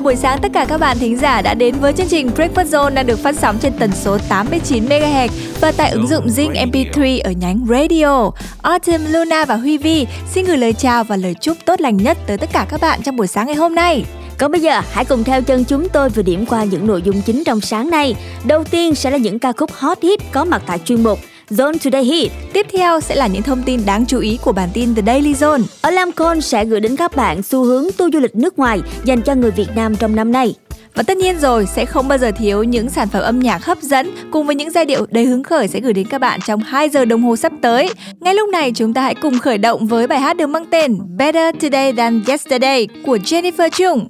Chào 0.00 0.04
buổi 0.04 0.16
sáng 0.16 0.38
tất 0.42 0.48
cả 0.54 0.66
các 0.68 0.78
bạn 0.78 0.98
thính 0.98 1.16
giả 1.16 1.42
đã 1.42 1.54
đến 1.54 1.74
với 1.80 1.92
chương 1.92 2.08
trình 2.08 2.30
Breakfast 2.36 2.64
Zone 2.64 2.94
đang 2.94 3.06
được 3.06 3.18
phát 3.18 3.34
sóng 3.34 3.58
trên 3.60 3.72
tần 3.78 3.90
số 3.94 4.18
89 4.28 4.86
MHz 4.86 5.28
và 5.60 5.72
tại 5.76 5.90
ứng 5.90 6.06
dụng 6.06 6.26
Zing 6.26 6.52
MP3 6.52 7.20
ở 7.24 7.30
nhánh 7.30 7.66
Radio. 7.68 8.30
Autumn, 8.62 9.04
Luna 9.06 9.44
và 9.44 9.56
Huy 9.56 9.78
Vi 9.78 10.06
xin 10.30 10.44
gửi 10.44 10.58
lời 10.58 10.72
chào 10.72 11.04
và 11.04 11.16
lời 11.16 11.34
chúc 11.40 11.56
tốt 11.64 11.80
lành 11.80 11.96
nhất 11.96 12.18
tới 12.26 12.38
tất 12.38 12.50
cả 12.52 12.66
các 12.70 12.80
bạn 12.80 13.02
trong 13.02 13.16
buổi 13.16 13.26
sáng 13.26 13.46
ngày 13.46 13.56
hôm 13.56 13.74
nay. 13.74 14.04
Còn 14.38 14.52
bây 14.52 14.60
giờ 14.60 14.80
hãy 14.92 15.04
cùng 15.04 15.24
theo 15.24 15.42
chân 15.42 15.64
chúng 15.64 15.88
tôi 15.88 16.08
vừa 16.08 16.22
điểm 16.22 16.46
qua 16.46 16.64
những 16.64 16.86
nội 16.86 17.02
dung 17.02 17.22
chính 17.22 17.44
trong 17.44 17.60
sáng 17.60 17.90
nay. 17.90 18.14
Đầu 18.44 18.64
tiên 18.64 18.94
sẽ 18.94 19.10
là 19.10 19.18
những 19.18 19.38
ca 19.38 19.52
khúc 19.52 19.70
hot 19.72 20.02
hit 20.02 20.20
có 20.32 20.44
mặt 20.44 20.62
tại 20.66 20.78
chuyên 20.84 21.02
mục 21.02 21.18
Zone 21.50 21.78
Today 21.84 22.04
Hit. 22.04 22.32
Tiếp 22.52 22.66
theo 22.72 23.00
sẽ 23.00 23.14
là 23.14 23.26
những 23.26 23.42
thông 23.42 23.62
tin 23.62 23.80
đáng 23.86 24.06
chú 24.06 24.20
ý 24.20 24.38
của 24.44 24.52
bản 24.52 24.68
tin 24.74 24.94
The 24.94 25.02
Daily 25.06 25.32
Zone. 25.32 25.62
Ở 25.82 25.90
Lamcon 25.90 26.40
sẽ 26.40 26.64
gửi 26.64 26.80
đến 26.80 26.96
các 26.96 27.16
bạn 27.16 27.42
xu 27.42 27.64
hướng 27.64 27.84
tour 27.96 28.14
du 28.14 28.20
lịch 28.20 28.36
nước 28.36 28.58
ngoài 28.58 28.80
dành 29.04 29.22
cho 29.22 29.34
người 29.34 29.50
Việt 29.50 29.68
Nam 29.74 29.96
trong 29.96 30.16
năm 30.16 30.32
nay. 30.32 30.54
Và 30.94 31.02
tất 31.02 31.16
nhiên 31.16 31.38
rồi, 31.38 31.66
sẽ 31.66 31.84
không 31.84 32.08
bao 32.08 32.18
giờ 32.18 32.30
thiếu 32.38 32.62
những 32.62 32.90
sản 32.90 33.08
phẩm 33.08 33.22
âm 33.22 33.40
nhạc 33.40 33.64
hấp 33.64 33.78
dẫn 33.82 34.10
cùng 34.30 34.46
với 34.46 34.54
những 34.54 34.70
giai 34.70 34.84
điệu 34.84 35.06
đầy 35.10 35.24
hứng 35.24 35.42
khởi 35.42 35.68
sẽ 35.68 35.80
gửi 35.80 35.92
đến 35.92 36.06
các 36.06 36.18
bạn 36.18 36.40
trong 36.46 36.60
2 36.60 36.88
giờ 36.88 37.04
đồng 37.04 37.22
hồ 37.22 37.36
sắp 37.36 37.52
tới. 37.62 37.90
Ngay 38.20 38.34
lúc 38.34 38.48
này 38.48 38.72
chúng 38.74 38.94
ta 38.94 39.02
hãy 39.02 39.14
cùng 39.14 39.38
khởi 39.38 39.58
động 39.58 39.86
với 39.86 40.06
bài 40.06 40.20
hát 40.20 40.36
được 40.36 40.46
mang 40.46 40.66
tên 40.70 40.98
Better 41.16 41.54
Today 41.60 41.92
Than 41.92 42.22
Yesterday 42.26 42.88
của 43.06 43.16
Jennifer 43.16 43.68
Chung. 43.68 44.08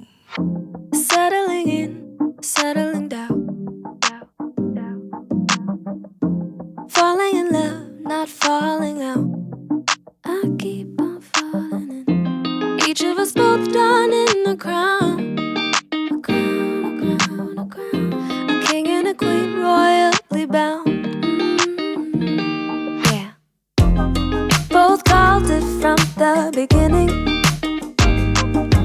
Settling 1.09 1.65
in, 1.65 1.89
settling 2.41 3.09
Falling 7.21 7.37
in 7.37 7.51
love, 7.51 7.87
not 8.01 8.29
falling 8.29 9.01
out. 9.03 9.29
I 10.25 10.41
keep 10.57 10.99
on 10.99 11.21
falling 11.21 12.03
in. 12.07 12.79
Each 12.89 13.01
of 13.01 13.19
us 13.19 13.31
both 13.31 13.71
done 13.71 14.11
in 14.11 14.47
a 14.47 14.57
crown. 14.57 15.37
A 15.93 16.19
crown, 16.19 16.85
a 16.85 17.17
crown, 17.27 17.59
a 17.59 17.65
crown. 17.67 18.13
A 18.49 18.63
king 18.65 18.87
and 18.87 19.07
a 19.09 19.13
queen, 19.13 19.59
royally 19.59 20.45
bound. 20.47 20.87
Mm, 22.17 23.05
yeah. 23.11 23.33
Both 24.69 25.03
called 25.03 25.47
it 25.51 25.63
from 25.79 25.97
the 26.17 26.49
beginning. 26.55 27.09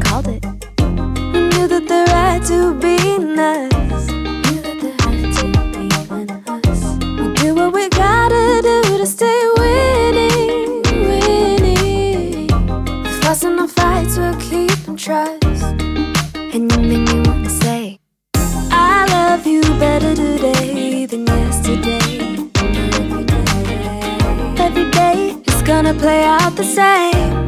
Called 0.03 0.29
it. 0.29 0.45
Knew 1.55 1.69
that 1.69 1.87
the 1.89 2.05
right 2.12 2.42
to 2.48 2.75
be 2.75 3.17
nice. 3.19 3.76
Play 26.07 26.23
out 26.23 26.55
the 26.55 26.62
same, 26.62 27.45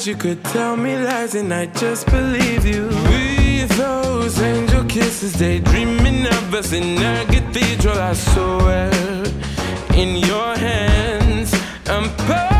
eyes, 0.00 0.06
you 0.06 0.16
could 0.16 0.42
tell 0.44 0.76
me 0.76 0.96
lies, 0.96 1.34
and 1.34 1.52
I 1.52 1.66
just 1.66 2.06
believe 2.06 2.64
you. 2.64 2.86
With 2.86 3.70
those 3.76 4.40
angel 4.40 4.84
kisses, 4.84 5.34
daydreaming 5.34 6.26
of 6.26 6.54
us 6.54 6.72
in 6.72 6.98
a 6.98 7.24
cathedral. 7.26 7.98
I 7.98 8.14
swear, 8.14 8.90
in 9.94 10.16
your 10.16 10.56
hands, 10.56 11.52
I'm 11.86 12.08
party. 12.26 12.59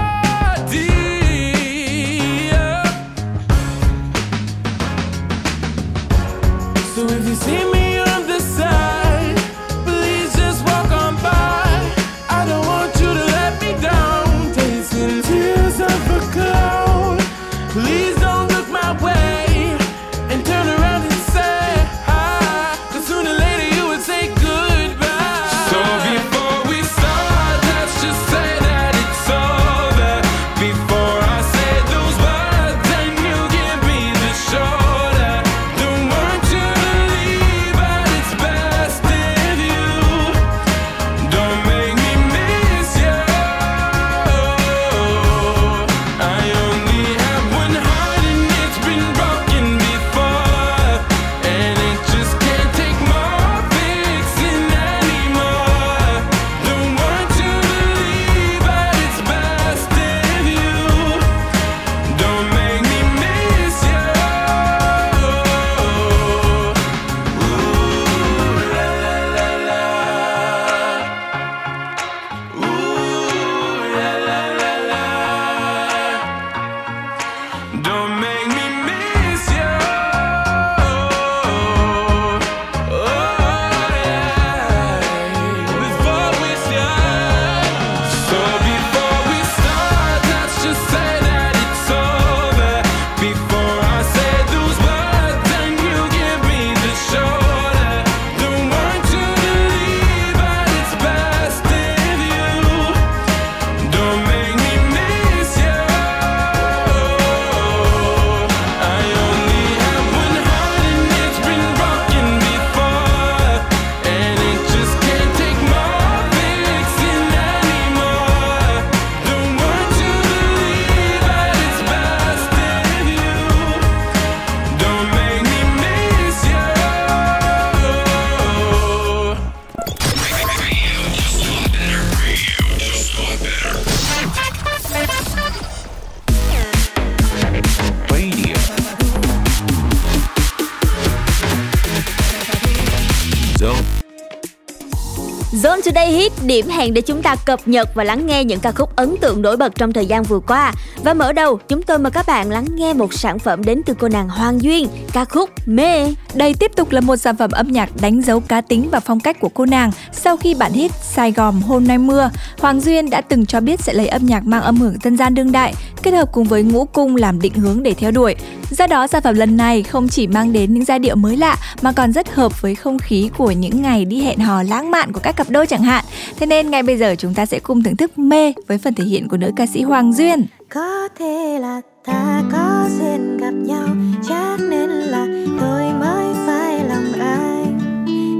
Điểm 146.60 146.68
hẹn 146.68 146.94
để 146.94 147.00
chúng 147.00 147.22
ta 147.22 147.36
cập 147.36 147.68
nhật 147.68 147.88
và 147.94 148.04
lắng 148.04 148.26
nghe 148.26 148.44
những 148.44 148.60
ca 148.60 148.72
khúc 148.72 148.96
ấn 148.96 149.16
tượng 149.20 149.42
nổi 149.42 149.56
bật 149.56 149.74
trong 149.74 149.92
thời 149.92 150.06
gian 150.06 150.22
vừa 150.22 150.40
qua. 150.40 150.72
Và 151.04 151.14
mở 151.14 151.32
đầu, 151.32 151.58
chúng 151.68 151.82
tôi 151.82 151.98
mời 151.98 152.10
các 152.10 152.26
bạn 152.26 152.50
lắng 152.50 152.66
nghe 152.74 152.92
một 152.92 153.14
sản 153.14 153.38
phẩm 153.38 153.64
đến 153.64 153.82
từ 153.86 153.94
cô 153.94 154.08
nàng 154.08 154.28
Hoàng 154.28 154.62
Duyên, 154.62 154.88
ca 155.12 155.24
khúc 155.24 155.50
Mê. 155.66 156.14
Đây 156.34 156.54
tiếp 156.54 156.70
tục 156.76 156.90
là 156.90 157.00
một 157.00 157.16
sản 157.16 157.36
phẩm 157.36 157.50
âm 157.50 157.68
nhạc 157.68 157.90
đánh 158.00 158.22
dấu 158.22 158.40
cá 158.40 158.60
tính 158.60 158.88
và 158.90 159.00
phong 159.00 159.20
cách 159.20 159.40
của 159.40 159.48
cô 159.48 159.66
nàng. 159.66 159.90
Sau 160.12 160.36
khi 160.36 160.54
bản 160.54 160.72
hit 160.72 160.90
Sài 161.02 161.32
Gòn 161.32 161.60
hôm 161.60 161.86
nay 161.86 161.98
mưa, 161.98 162.30
Hoàng 162.60 162.80
Duyên 162.80 163.10
đã 163.10 163.20
từng 163.20 163.46
cho 163.46 163.60
biết 163.60 163.80
sẽ 163.80 163.92
lấy 163.92 164.08
âm 164.08 164.26
nhạc 164.26 164.46
mang 164.46 164.62
âm 164.62 164.76
hưởng 164.76 164.96
dân 165.02 165.16
gian 165.16 165.34
đương 165.34 165.52
đại, 165.52 165.74
kết 166.02 166.10
hợp 166.10 166.32
cùng 166.32 166.44
với 166.44 166.62
ngũ 166.62 166.84
cung 166.84 167.16
làm 167.16 167.40
định 167.40 167.54
hướng 167.54 167.82
để 167.82 167.94
theo 167.94 168.10
đuổi. 168.10 168.34
Do 168.70 168.86
đó, 168.86 169.06
sản 169.06 169.22
phẩm 169.22 169.34
lần 169.34 169.56
này 169.56 169.82
không 169.82 170.08
chỉ 170.08 170.26
mang 170.26 170.52
đến 170.52 170.74
những 170.74 170.84
giai 170.84 170.98
điệu 170.98 171.16
mới 171.16 171.36
lạ 171.36 171.56
mà 171.82 171.92
còn 171.92 172.12
rất 172.12 172.34
hợp 172.34 172.62
với 172.62 172.74
không 172.74 172.98
khí 172.98 173.30
của 173.38 173.50
những 173.50 173.82
ngày 173.82 174.04
đi 174.04 174.20
hẹn 174.22 174.38
hò 174.38 174.62
lãng 174.62 174.90
mạn 174.90 175.12
của 175.12 175.20
các 175.20 175.36
cặp 175.36 175.50
đôi 175.50 175.66
chẳng 175.66 175.82
hạn. 175.82 176.04
Thế 176.38 176.46
nên 176.46 176.70
ngay 176.70 176.82
bây 176.82 176.96
giờ 176.96 177.14
chúng 177.18 177.34
ta 177.34 177.46
sẽ 177.46 177.58
cùng 177.58 177.82
thưởng 177.82 177.96
thức 177.96 178.18
mê 178.18 178.52
với 178.66 178.78
phần 178.78 178.94
thể 178.94 179.04
hiện 179.04 179.28
của 179.28 179.36
nữ 179.36 179.50
ca 179.56 179.66
sĩ 179.66 179.82
Hoàng 179.82 180.12
Duyên. 180.12 180.46
Có 180.68 181.08
thể 181.18 181.58
là 181.60 181.80
ta 182.04 182.42
có 182.52 182.88
duyên 182.98 183.36
gặp 183.36 183.50
nhau 183.50 183.88
Chắc 184.28 184.56
nên 184.60 184.90
là 184.90 185.26
tôi 185.60 185.92
mới 185.92 186.34
phải 186.46 186.84
lòng 186.88 187.12
anh 187.20 187.78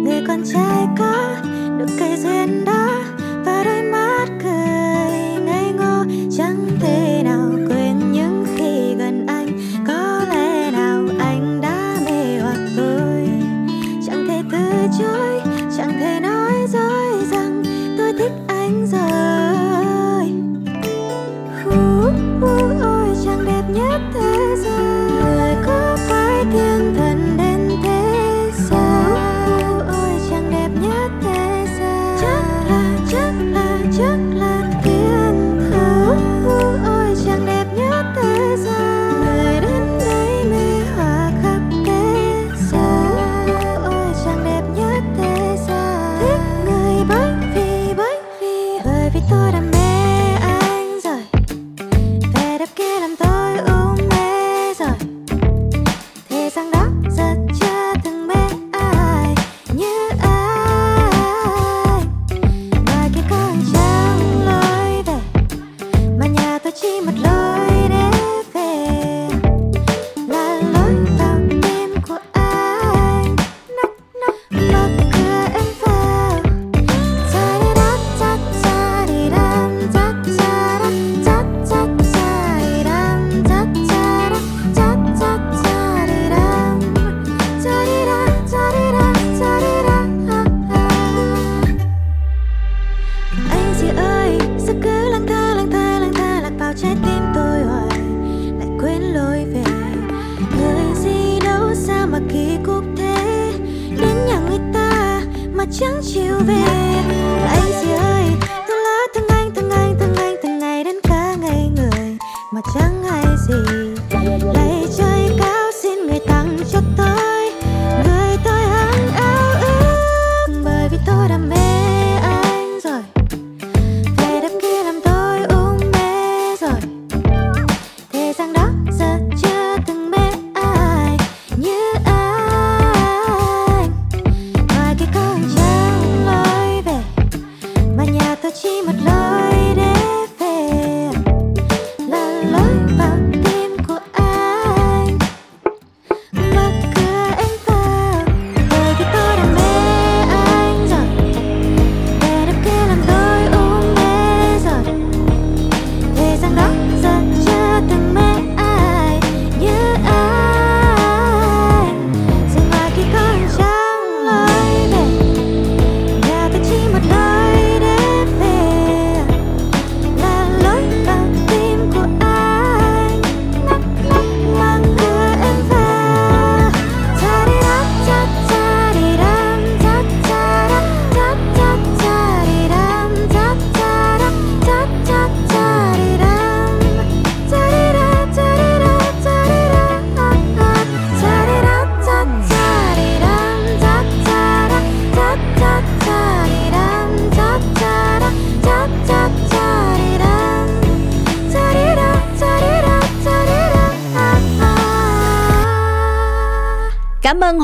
Người 0.05 0.23
con 0.29 0.43
trai 0.53 0.87
có 0.99 1.37
được 1.79 1.87
cây 1.99 2.17
duyên 2.17 2.65
đó 2.65 2.91
và 3.45 3.65
đôi 3.65 3.83
mắt 3.83 4.27
cười 4.43 5.45
ngây 5.45 5.73
ngô 5.73 6.05
Chẳng 6.37 6.67
thể 6.81 7.23
nào 7.25 7.50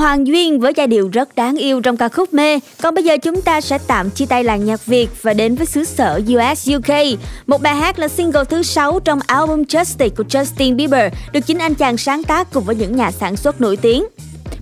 Hoàng 0.07 0.27
Duyên 0.27 0.61
với 0.61 0.73
giai 0.77 0.87
điệu 0.87 1.09
rất 1.13 1.35
đáng 1.37 1.57
yêu 1.57 1.81
trong 1.81 1.97
ca 1.97 2.09
khúc 2.09 2.35
Mê. 2.35 2.59
Còn 2.83 2.95
bây 2.95 3.05
giờ 3.05 3.17
chúng 3.19 3.43
ta 3.43 3.61
sẽ 3.61 3.79
tạm 3.87 4.11
chia 4.11 4.27
tay 4.27 4.45
làng 4.45 4.65
nhạc 4.65 4.87
Việt 4.87 5.09
và 5.23 5.33
đến 5.33 5.55
với 5.55 5.67
xứ 5.67 5.85
sở 5.85 6.21
US 6.35 6.69
UK. 6.77 7.19
Một 7.47 7.63
bài 7.63 7.77
hát 7.77 7.99
là 7.99 8.09
single 8.09 8.45
thứ 8.45 8.63
6 8.63 9.01
trong 9.01 9.19
album 9.27 9.63
Justice 9.63 10.11
của 10.17 10.25
Justin 10.29 10.77
Bieber, 10.77 11.13
được 11.33 11.41
chính 11.47 11.59
anh 11.59 11.75
chàng 11.75 11.97
sáng 11.97 12.23
tác 12.23 12.53
cùng 12.53 12.65
với 12.65 12.77
những 12.77 12.97
nhà 12.97 13.11
sản 13.11 13.37
xuất 13.37 13.61
nổi 13.61 13.77
tiếng. 13.77 14.05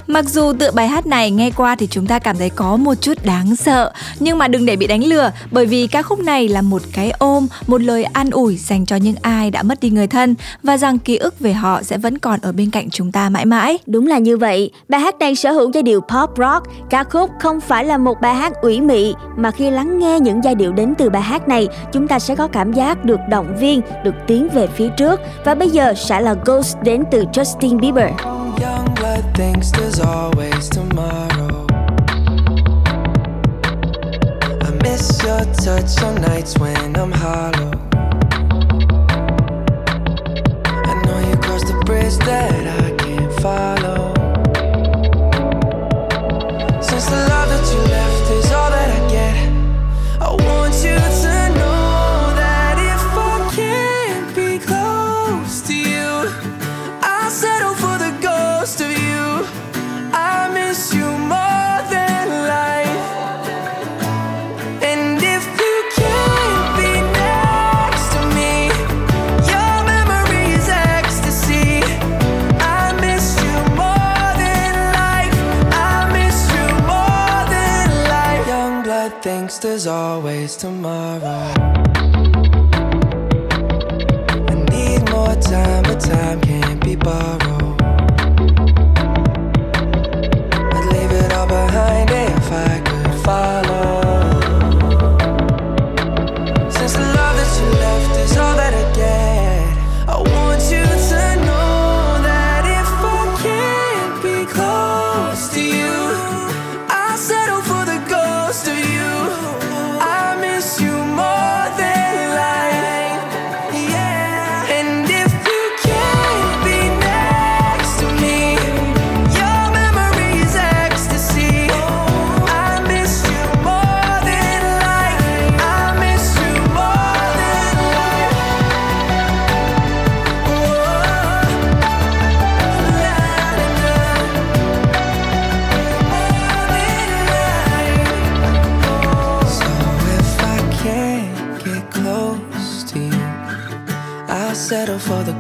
Mặc 0.07 0.25
dù 0.29 0.53
tựa 0.53 0.71
bài 0.71 0.89
hát 0.89 1.07
này 1.07 1.31
nghe 1.31 1.51
qua 1.51 1.77
thì 1.77 1.87
chúng 1.91 2.07
ta 2.07 2.19
cảm 2.19 2.37
thấy 2.37 2.51
có 2.51 2.77
một 2.77 2.95
chút 3.01 3.25
đáng 3.25 3.57
sợ, 3.57 3.93
nhưng 4.21 4.39
mà 4.39 4.49
đừng 4.49 4.67
để 4.67 4.77
bị 4.77 4.87
đánh 4.87 5.05
lừa 5.05 5.31
bởi 5.51 5.67
vì 5.67 5.87
ca 5.87 6.03
khúc 6.03 6.19
này 6.19 6.49
là 6.49 6.63
một 6.63 6.83
cái 6.93 7.11
ôm, 7.11 7.47
một 7.67 7.83
lời 7.83 8.05
an 8.05 8.31
ủi 8.31 8.57
dành 8.57 8.87
cho 8.87 8.97
những 8.97 9.15
ai 9.23 9.51
đã 9.51 9.63
mất 9.63 9.81
đi 9.81 9.91
người 9.91 10.07
thân 10.07 10.35
và 10.63 10.77
rằng 10.77 10.99
ký 10.99 11.17
ức 11.17 11.41
về 11.41 11.53
họ 11.53 11.83
sẽ 11.83 11.99
vẫn 11.99 12.19
còn 12.19 12.41
ở 12.43 12.53
bên 12.53 12.71
cạnh 12.71 12.91
chúng 12.91 13.13
ta 13.13 13.29
mãi 13.29 13.45
mãi. 13.45 13.79
Đúng 13.87 14.07
là 14.07 14.19
như 14.19 14.37
vậy, 14.37 14.71
bài 14.89 15.01
hát 15.01 15.19
này 15.19 15.35
sở 15.35 15.53
hữu 15.53 15.71
giai 15.75 15.83
điệu 15.83 16.01
pop 16.01 16.31
rock, 16.39 16.91
ca 16.91 17.05
khúc 17.05 17.31
không 17.41 17.61
phải 17.61 17.85
là 17.85 17.99
một 17.99 18.21
bài 18.21 18.35
hát 18.35 18.53
ủy 18.63 18.81
mị 18.81 19.15
mà 19.37 19.51
khi 19.51 19.71
lắng 19.71 19.99
nghe 19.99 20.21
những 20.21 20.41
giai 20.45 20.55
điệu 20.55 20.73
đến 20.73 20.95
từ 20.99 21.11
bài 21.11 21.23
hát 21.23 21.49
này, 21.49 21.69
chúng 21.93 22.09
ta 22.09 22.19
sẽ 22.19 22.35
có 22.35 22.49
cảm 22.49 22.73
giác 22.73 23.05
được 23.05 23.21
động 23.29 23.57
viên, 23.61 23.81
được 24.05 24.15
tiến 24.27 24.49
về 24.55 24.67
phía 24.67 24.89
trước 24.89 25.21
và 25.45 25.55
bây 25.55 25.71
giờ 25.71 25.95
sẽ 25.97 26.21
là 26.21 26.35
Ghost 26.45 26.77
đến 26.83 27.05
từ 27.11 27.25
Justin 27.33 27.81
Bieber. 27.81 28.44
Young 28.61 28.95
blood 28.95 29.35
thinks 29.35 29.71
there's 29.71 30.01
always 30.01 30.69
tomorrow. 30.69 31.67
I 34.63 34.71
miss 34.83 35.23
your 35.23 35.45
touch 35.55 36.03
on 36.03 36.21
nights 36.23 36.59
when 36.59 36.97
I'm 36.97 37.13
hollow. 37.13 37.73
I 40.91 41.03
know 41.05 41.19
you 41.29 41.37
crossed 41.37 41.67
the 41.67 41.83
bridge 41.85 42.17
that 42.19 42.83
I 42.83 42.97
can't 42.97 43.33
follow. 43.41 43.84
Always 79.95 80.57
tomorrow. 80.57 81.53
I 84.53 84.55
need 84.71 85.09
more 85.11 85.37
time, 85.37 85.83
but 85.85 86.01
time 86.01 86.41
can't 86.41 86.85
be 86.85 86.97
borrowed. 86.97 87.44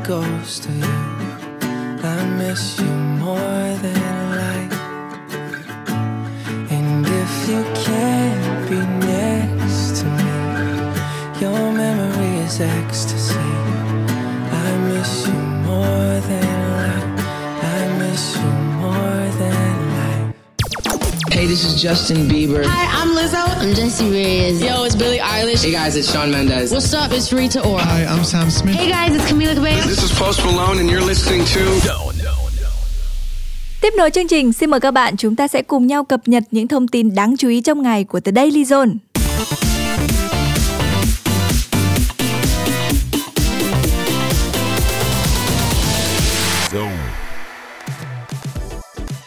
Settle 0.05 0.23
for 0.23 0.29
the 0.29 0.39
ghost 0.39 0.67
of 0.67 0.77
you. 0.77 2.09
I 2.09 2.27
miss 2.37 2.79
you 2.79 2.87
more 2.87 3.64
Justin 21.85 22.27
Bieber. 22.27 22.65
Hi, 22.65 22.87
I'm 22.99 23.15
Lizzo. 23.15 23.45
I'm 23.61 23.75
Jessie 23.75 24.09
Reyes. 24.09 24.59
Yo, 24.63 24.85
it's 24.85 24.97
Billie 24.97 25.19
Eilish. 25.19 25.65
Hey 25.65 25.73
guys, 25.73 25.97
it's 25.97 26.11
Shawn 26.11 26.31
Mendes. 26.31 26.73
What's 26.73 26.95
up? 26.95 27.13
It's 27.13 27.31
Rita 27.31 27.61
Ora. 27.61 27.85
Hi, 27.85 28.07
I'm 28.07 28.25
Sam 28.25 28.49
Smith. 28.51 28.75
Hey 28.75 28.89
guys, 28.89 29.15
it's 29.15 29.31
Camila 29.31 29.55
Cabello. 29.55 29.83
This 29.85 30.03
is 30.03 30.11
Post 30.19 30.41
Malone, 30.47 30.79
and 30.81 30.89
you're 30.89 31.05
listening 31.05 31.45
to. 31.45 31.61
Tiếp 33.81 33.93
nối 33.97 34.11
chương 34.11 34.29
trình, 34.29 34.53
xin 34.53 34.71
mời 34.71 34.81
các 34.81 34.91
bạn 34.91 35.17
chúng 35.17 35.37
ta 35.37 35.49
sẽ 35.49 35.63
cùng 35.63 35.87
nhau 35.87 36.05
cập 36.05 36.29
nhật 36.29 36.43
những 36.51 36.69
thông 36.69 36.89
tin 36.89 37.15
đáng 37.15 37.37
chú 37.39 37.49
ý 37.49 37.61
trong 37.61 37.83
ngày 37.83 38.05
của 38.05 38.21
The 38.21 38.33
Daily 38.33 38.65
Zone. 38.65 38.95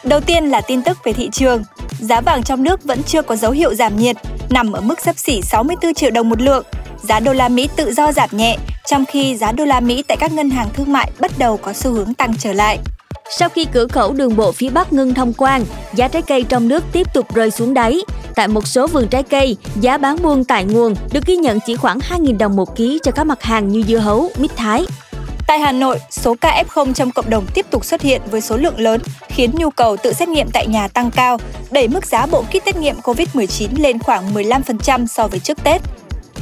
Đầu 0.08 0.20
tiên 0.20 0.50
là 0.50 0.62
tin 0.62 0.82
tức 0.82 0.98
về 1.04 1.14
thị 1.14 1.30
trường. 1.32 1.64
Giá 2.00 2.22
vàng 2.22 2.44
trong 2.44 2.64
nước 2.64 2.84
vẫn 2.84 3.04
chưa 3.04 3.22
có 3.22 3.36
dấu 3.36 3.52
hiệu 3.52 3.74
giảm 3.74 3.98
nhiệt, 3.98 4.16
nằm 4.50 4.72
ở 4.72 4.82
mức 4.82 5.00
sấp 5.00 5.18
xỉ 5.18 5.42
64 5.42 5.94
triệu 5.94 6.12
đồng 6.12 6.30
một 6.30 6.42
lượng. 6.42 6.66
Giá 7.04 7.20
đô 7.20 7.34
la 7.34 7.50
Mỹ 7.50 7.70
tự 7.76 7.94
do 7.94 8.12
giảm 8.12 8.30
nhẹ, 8.32 8.58
trong 8.86 9.06
khi 9.06 9.38
giá 9.38 9.52
đô 9.52 9.66
la 9.66 9.80
Mỹ 9.80 10.04
tại 10.08 10.18
các 10.18 10.32
ngân 10.32 10.50
hàng 10.50 10.68
thương 10.74 10.92
mại 10.92 11.12
bắt 11.20 11.32
đầu 11.38 11.58
có 11.58 11.74
xu 11.74 11.92
hướng 11.92 12.14
tăng 12.14 12.34
trở 12.40 12.54
lại. 12.54 12.80
Sau 13.38 13.50
khi 13.50 13.66
cửa 13.66 13.88
khẩu 13.88 14.14
đường 14.14 14.36
bộ 14.36 14.52
phía 14.52 14.70
Bắc 14.70 14.94
ngưng 14.94 15.14
thông 15.14 15.34
quan, 15.34 15.66
giá 15.94 16.08
trái 16.08 16.22
cây 16.22 16.44
trong 16.44 16.68
nước 16.68 16.84
tiếp 16.92 17.14
tục 17.14 17.36
rơi 17.36 17.52
xuống 17.52 17.74
đáy. 17.74 18.00
Tại 18.36 18.48
một 18.48 18.68
số 18.68 18.88
vườn 18.88 19.08
trái 19.08 19.24
cây, 19.24 19.58
giá 19.82 19.98
bán 19.98 20.18
buôn 20.24 20.44
tại 20.44 20.66
nguồn 20.66 20.96
được 21.14 21.26
ghi 21.26 21.36
nhận 21.36 21.60
chỉ 21.66 21.76
khoảng 21.76 22.00
2.000 22.00 22.38
đồng 22.38 22.56
một 22.56 22.76
ký 22.76 23.00
cho 23.04 23.12
các 23.12 23.24
mặt 23.24 23.44
hàng 23.44 23.68
như 23.68 23.84
dưa 23.88 23.98
hấu, 23.98 24.32
mít 24.38 24.52
thái. 24.56 24.86
Tại 25.48 25.60
Hà 25.60 25.72
Nội, 25.72 26.00
số 26.10 26.36
ca 26.42 26.64
F0 26.68 26.94
trong 26.94 27.12
cộng 27.12 27.30
đồng 27.30 27.46
tiếp 27.54 27.66
tục 27.70 27.86
xuất 27.86 28.02
hiện 28.02 28.22
với 28.32 28.42
số 28.42 28.58
lượng 28.58 28.80
lớn, 28.80 29.02
khiến 29.28 29.52
nhu 29.54 29.70
cầu 29.70 29.98
tự 29.98 30.14
xét 30.14 30.30
nghiệm 30.30 30.48
tại 30.54 30.68
nhà 30.68 30.88
tăng 30.88 31.12
cao, 31.12 31.38
đẩy 31.72 31.88
mức 31.88 32.06
giá 32.06 32.26
bộ 32.26 32.42
kit 32.42 32.66
xét 32.66 32.76
nghiệm 32.76 32.96
COVID-19 33.04 33.68
lên 33.78 34.00
khoảng 34.00 34.34
15% 34.34 35.06
so 35.06 35.28
với 35.28 35.40
trước 35.40 35.64
Tết. 35.64 35.82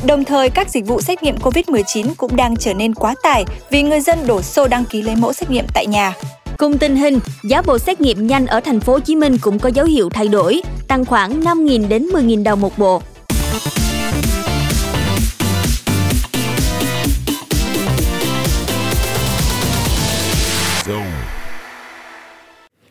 Đồng 0.05 0.25
thời, 0.25 0.49
các 0.49 0.69
dịch 0.69 0.85
vụ 0.85 1.01
xét 1.01 1.23
nghiệm 1.23 1.37
COVID-19 1.37 2.13
cũng 2.17 2.35
đang 2.35 2.55
trở 2.55 2.73
nên 2.73 2.93
quá 2.95 3.15
tải 3.23 3.45
vì 3.69 3.81
người 3.83 3.99
dân 3.99 4.27
đổ 4.27 4.41
xô 4.41 4.67
đăng 4.67 4.85
ký 4.85 5.01
lấy 5.01 5.15
mẫu 5.15 5.33
xét 5.33 5.49
nghiệm 5.49 5.65
tại 5.73 5.87
nhà. 5.87 6.13
Cùng 6.57 6.77
tình 6.77 6.95
hình, 6.95 7.19
giá 7.43 7.61
bộ 7.61 7.79
xét 7.79 8.01
nghiệm 8.01 8.27
nhanh 8.27 8.47
ở 8.47 8.59
thành 8.59 8.79
phố 8.79 8.93
Hồ 8.93 8.99
Chí 8.99 9.15
Minh 9.15 9.37
cũng 9.41 9.59
có 9.59 9.69
dấu 9.69 9.85
hiệu 9.85 10.09
thay 10.09 10.27
đổi, 10.27 10.61
tăng 10.87 11.05
khoảng 11.05 11.41
5.000 11.41 11.87
đến 11.87 12.07
10.000 12.13 12.43
đồng 12.43 12.61
một 12.61 12.77
bộ. 12.77 13.01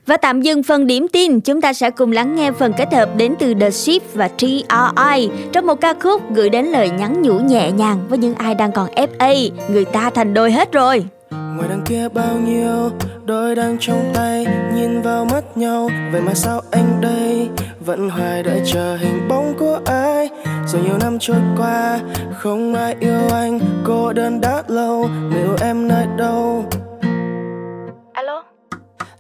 Và 0.07 0.17
tạm 0.17 0.43
dừng 0.43 0.63
phần 0.63 0.87
điểm 0.87 1.09
tin, 1.09 1.41
chúng 1.41 1.61
ta 1.61 1.73
sẽ 1.73 1.91
cùng 1.91 2.13
lắng 2.13 2.37
nghe 2.37 2.53
phần 2.53 2.73
kết 2.77 2.93
hợp 2.93 3.17
đến 3.17 3.35
từ 3.39 3.55
The 3.55 3.71
Ship 3.71 4.15
và 4.15 4.29
TRI 4.29 5.29
trong 5.53 5.67
một 5.67 5.81
ca 5.81 5.95
khúc 6.01 6.35
gửi 6.35 6.51
đến 6.51 6.67
lời 6.67 6.91
nhắn 6.91 7.23
nhủ 7.23 7.39
nhẹ 7.39 7.71
nhàng 7.71 8.07
với 8.09 8.19
những 8.19 8.35
ai 8.35 8.55
đang 8.55 8.73
còn 8.73 8.89
FA, 8.91 9.51
người 9.69 9.85
ta 9.85 10.11
thành 10.11 10.35
đôi 10.35 10.53
hết 10.53 10.73
rồi. 10.73 11.05
Ngoài 11.31 11.69
đằng 11.69 11.83
kia 11.87 12.09
bao 12.15 12.37
nhiêu 12.37 12.91
đôi 13.25 13.55
đang 13.55 13.77
trong 13.81 14.11
tay 14.15 14.47
nhìn 14.75 15.03
vào 15.03 15.25
mắt 15.25 15.57
nhau 15.57 15.91
vậy 16.13 16.21
mà 16.21 16.35
sao 16.35 16.63
anh 16.71 17.01
đây? 17.01 17.49
Vẫn 17.81 18.11
hoài 18.11 18.43
đợi 18.43 18.61
chờ 18.73 18.97
hình 18.97 19.29
bóng 19.29 19.55
của 19.59 19.81
ai? 19.87 20.29
Rồi 20.67 20.83
nhiều 20.83 20.99
năm 21.01 21.19
trôi 21.21 21.41
qua 21.57 22.01
không 22.39 22.75
ai 22.75 22.97
yêu 23.01 23.29
anh 23.31 23.61
cô 23.87 24.13
đơn 24.13 24.41
đã 24.41 24.63
lâu 24.69 25.09
liệu 25.35 25.57
em 25.61 25.89
nơi 25.89 26.07
đâu? 26.19 26.65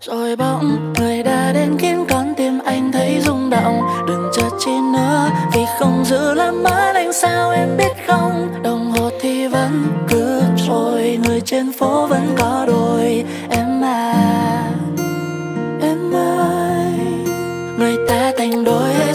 Rồi 0.06 0.36
bỗng 0.36 0.92
người 0.98 1.22
đã 1.22 1.52
đến 1.52 1.78
khiến 1.78 2.04
con 2.08 2.34
tim 2.36 2.58
anh 2.64 2.92
thấy 2.92 3.20
rung 3.20 3.50
động. 3.50 3.80
Đừng 4.08 4.30
chờ 4.34 4.42
chi 4.58 4.70
nữa, 4.92 5.30
vì 5.54 5.60
không 5.78 6.04
giữ 6.04 6.34
làm 6.34 6.62
mãi 6.62 6.92
anh 6.94 7.12
sao 7.12 7.50
em 7.50 7.76
biết 7.76 7.92
không? 8.06 8.62
Đồng 8.62 8.90
hồ 8.90 9.10
thì 9.20 9.46
vẫn 9.46 9.86
cứ 10.08 10.42
rồi 10.68 11.18
người 11.24 11.40
trên 11.40 11.72
phố 11.72 12.06
vẫn 12.06 12.34
có 12.38 12.64
đôi. 12.66 13.24
Em 13.50 13.84
à 13.84 14.14
em 15.80 16.14
ơi, 16.14 16.92
người 17.78 17.96
ta 18.08 18.32
thành 18.38 18.64
đôi. 18.64 19.13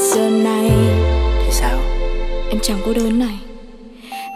Giờ 0.00 0.30
này. 0.30 0.70
Thì 1.44 1.50
sao? 1.50 1.78
Em 2.50 2.58
chẳng 2.62 2.78
cô 2.86 2.92
đơn 2.92 3.18
này. 3.18 3.38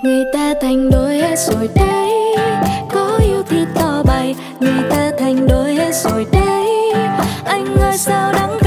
Người 0.04 0.24
ta 0.34 0.54
thành 0.62 0.90
đôi 0.90 1.14
hết 1.14 1.38
rồi 1.38 1.68
đấy. 1.74 2.10
Có 2.92 3.18
yêu 3.24 3.42
thì 3.48 3.64
tỏ 3.74 4.02
bày 4.02 4.34
người 4.60 4.90
ta 4.90 5.10
thành 5.18 5.46
đôi 5.48 5.74
hết 5.74 5.92
rồi 5.94 6.26
đấy. 6.32 6.92
Anh 7.44 7.76
ơi 7.76 7.98
sao 7.98 8.32
đắng 8.32 8.58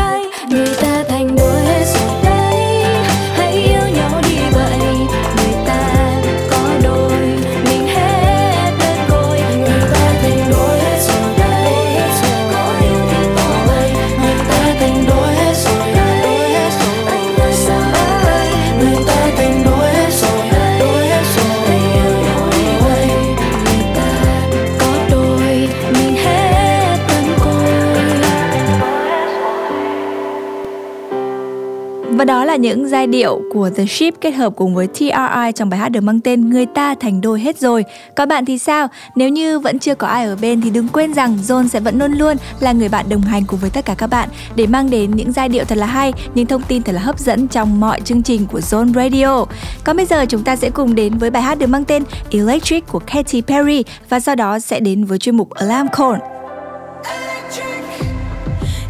những 32.58 32.90
giai 32.90 33.08
điệu 33.08 33.42
của 33.54 33.70
The 33.70 33.86
Ship 33.86 34.22
kết 34.22 34.32
hợp 34.32 34.54
cùng 34.56 34.76
với 34.76 34.88
TRI 34.88 35.52
trong 35.56 35.70
bài 35.70 35.80
hát 35.80 35.90
được 35.90 36.02
mang 36.02 36.20
tên 36.20 36.50
Người 36.50 36.66
ta 36.66 36.96
thành 36.96 37.22
đôi 37.22 37.40
hết 37.40 37.60
rồi. 37.60 37.86
Các 38.16 38.28
bạn 38.28 38.46
thì 38.46 38.58
sao? 38.58 38.88
Nếu 39.16 39.30
như 39.30 39.60
vẫn 39.60 39.80
chưa 39.80 39.96
có 39.96 40.08
ai 40.08 40.26
ở 40.26 40.36
bên 40.42 40.62
thì 40.62 40.70
đừng 40.70 40.88
quên 40.88 41.14
rằng 41.14 41.38
Zone 41.48 41.68
sẽ 41.68 41.80
vẫn 41.80 42.00
luôn 42.00 42.12
luôn 42.14 42.38
là 42.60 42.72
người 42.72 42.90
bạn 42.90 43.06
đồng 43.10 43.22
hành 43.22 43.44
cùng 43.48 43.60
với 43.60 43.70
tất 43.70 43.86
cả 43.86 43.96
các 43.98 44.08
bạn 44.08 44.30
để 44.56 44.68
mang 44.68 44.90
đến 44.90 45.12
những 45.16 45.32
giai 45.32 45.50
điệu 45.50 45.66
thật 45.66 45.78
là 45.78 45.86
hay, 45.86 46.14
những 46.36 46.46
thông 46.46 46.62
tin 46.62 46.84
thật 46.84 46.92
là 46.92 47.02
hấp 47.02 47.20
dẫn 47.20 47.48
trong 47.48 47.80
mọi 47.80 48.02
chương 48.02 48.24
trình 48.24 48.46
của 48.52 48.60
Zone 48.60 48.94
Radio. 48.94 49.46
Còn 49.84 49.98
bây 49.98 50.06
giờ 50.06 50.26
chúng 50.26 50.44
ta 50.44 50.56
sẽ 50.56 50.70
cùng 50.70 50.96
đến 50.96 51.18
với 51.18 51.30
bài 51.30 51.44
hát 51.44 51.60
được 51.60 51.68
mang 51.68 51.86
tên 51.86 52.04
Electric 52.32 52.88
của 52.88 53.00
Katy 53.00 53.42
Perry 53.42 53.84
và 54.10 54.20
sau 54.20 54.36
đó 54.36 54.60
sẽ 54.60 54.80
đến 54.80 55.06
với 55.06 55.18
chuyên 55.18 55.38
mục 55.38 55.50
Alarm 55.50 55.88
Call. 55.98 56.16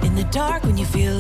In 0.03 0.11
the 0.15 0.23
dark 0.33 0.63
when 0.63 0.77
you 0.77 0.85
feel 0.93 1.16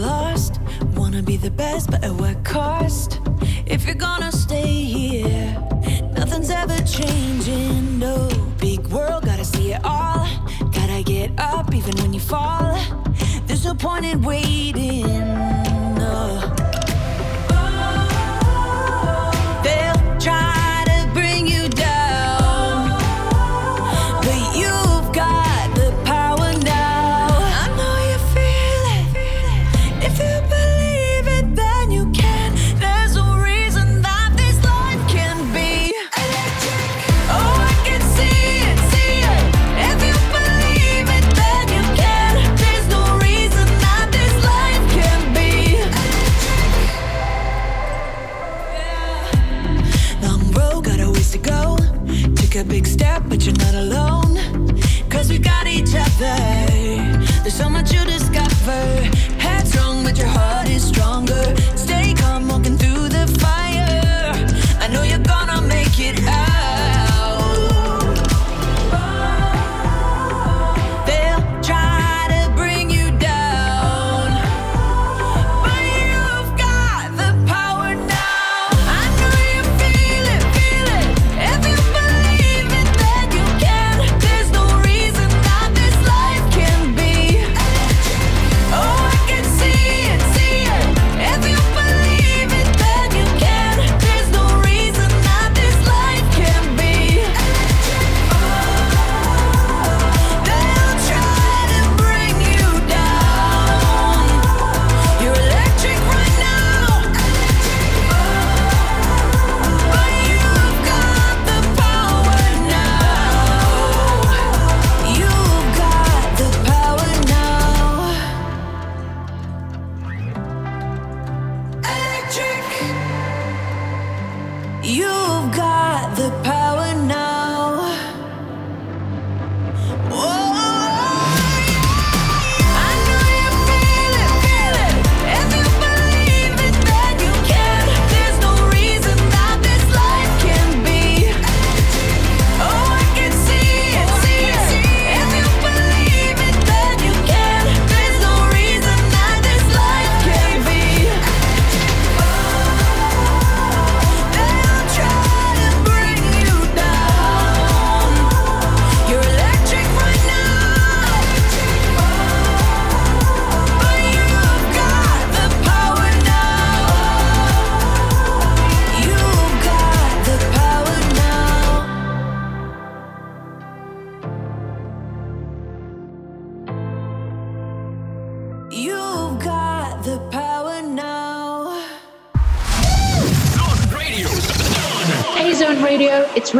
wanna 1.17 1.25
be 1.25 1.37
the 1.37 1.49
best, 1.49 1.89
but 1.89 2.03
at 2.03 2.11
what 2.11 2.43
cost? 2.43 3.19
If 3.65 3.87
you're 3.87 3.95
gonna 3.95 4.31
stay 4.31 4.67
here, 4.67 5.57
nothing's 6.13 6.51
ever 6.51 6.77
changing. 6.83 7.97
No 7.97 8.29
big 8.59 8.85
world, 8.87 9.25
gotta 9.25 9.43
see 9.43 9.73
it 9.73 9.81
all. 9.83 10.27
Gotta 10.71 11.01
get 11.03 11.31
up 11.39 11.73
even 11.73 11.95
when 12.01 12.13
you 12.13 12.19
fall. 12.19 12.77
There's 13.47 13.65
no 13.65 13.73
point 13.73 14.05
in 14.05 14.21
waiting. 14.21 15.56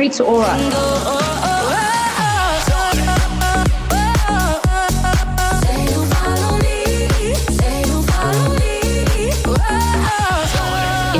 It's 0.07 0.21
Ora. 0.21 0.55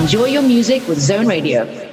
Enjoy 0.01 0.25
your 0.27 0.41
music 0.41 0.87
with 0.87 0.99
Zone 0.99 1.27
Radio. 1.27 1.86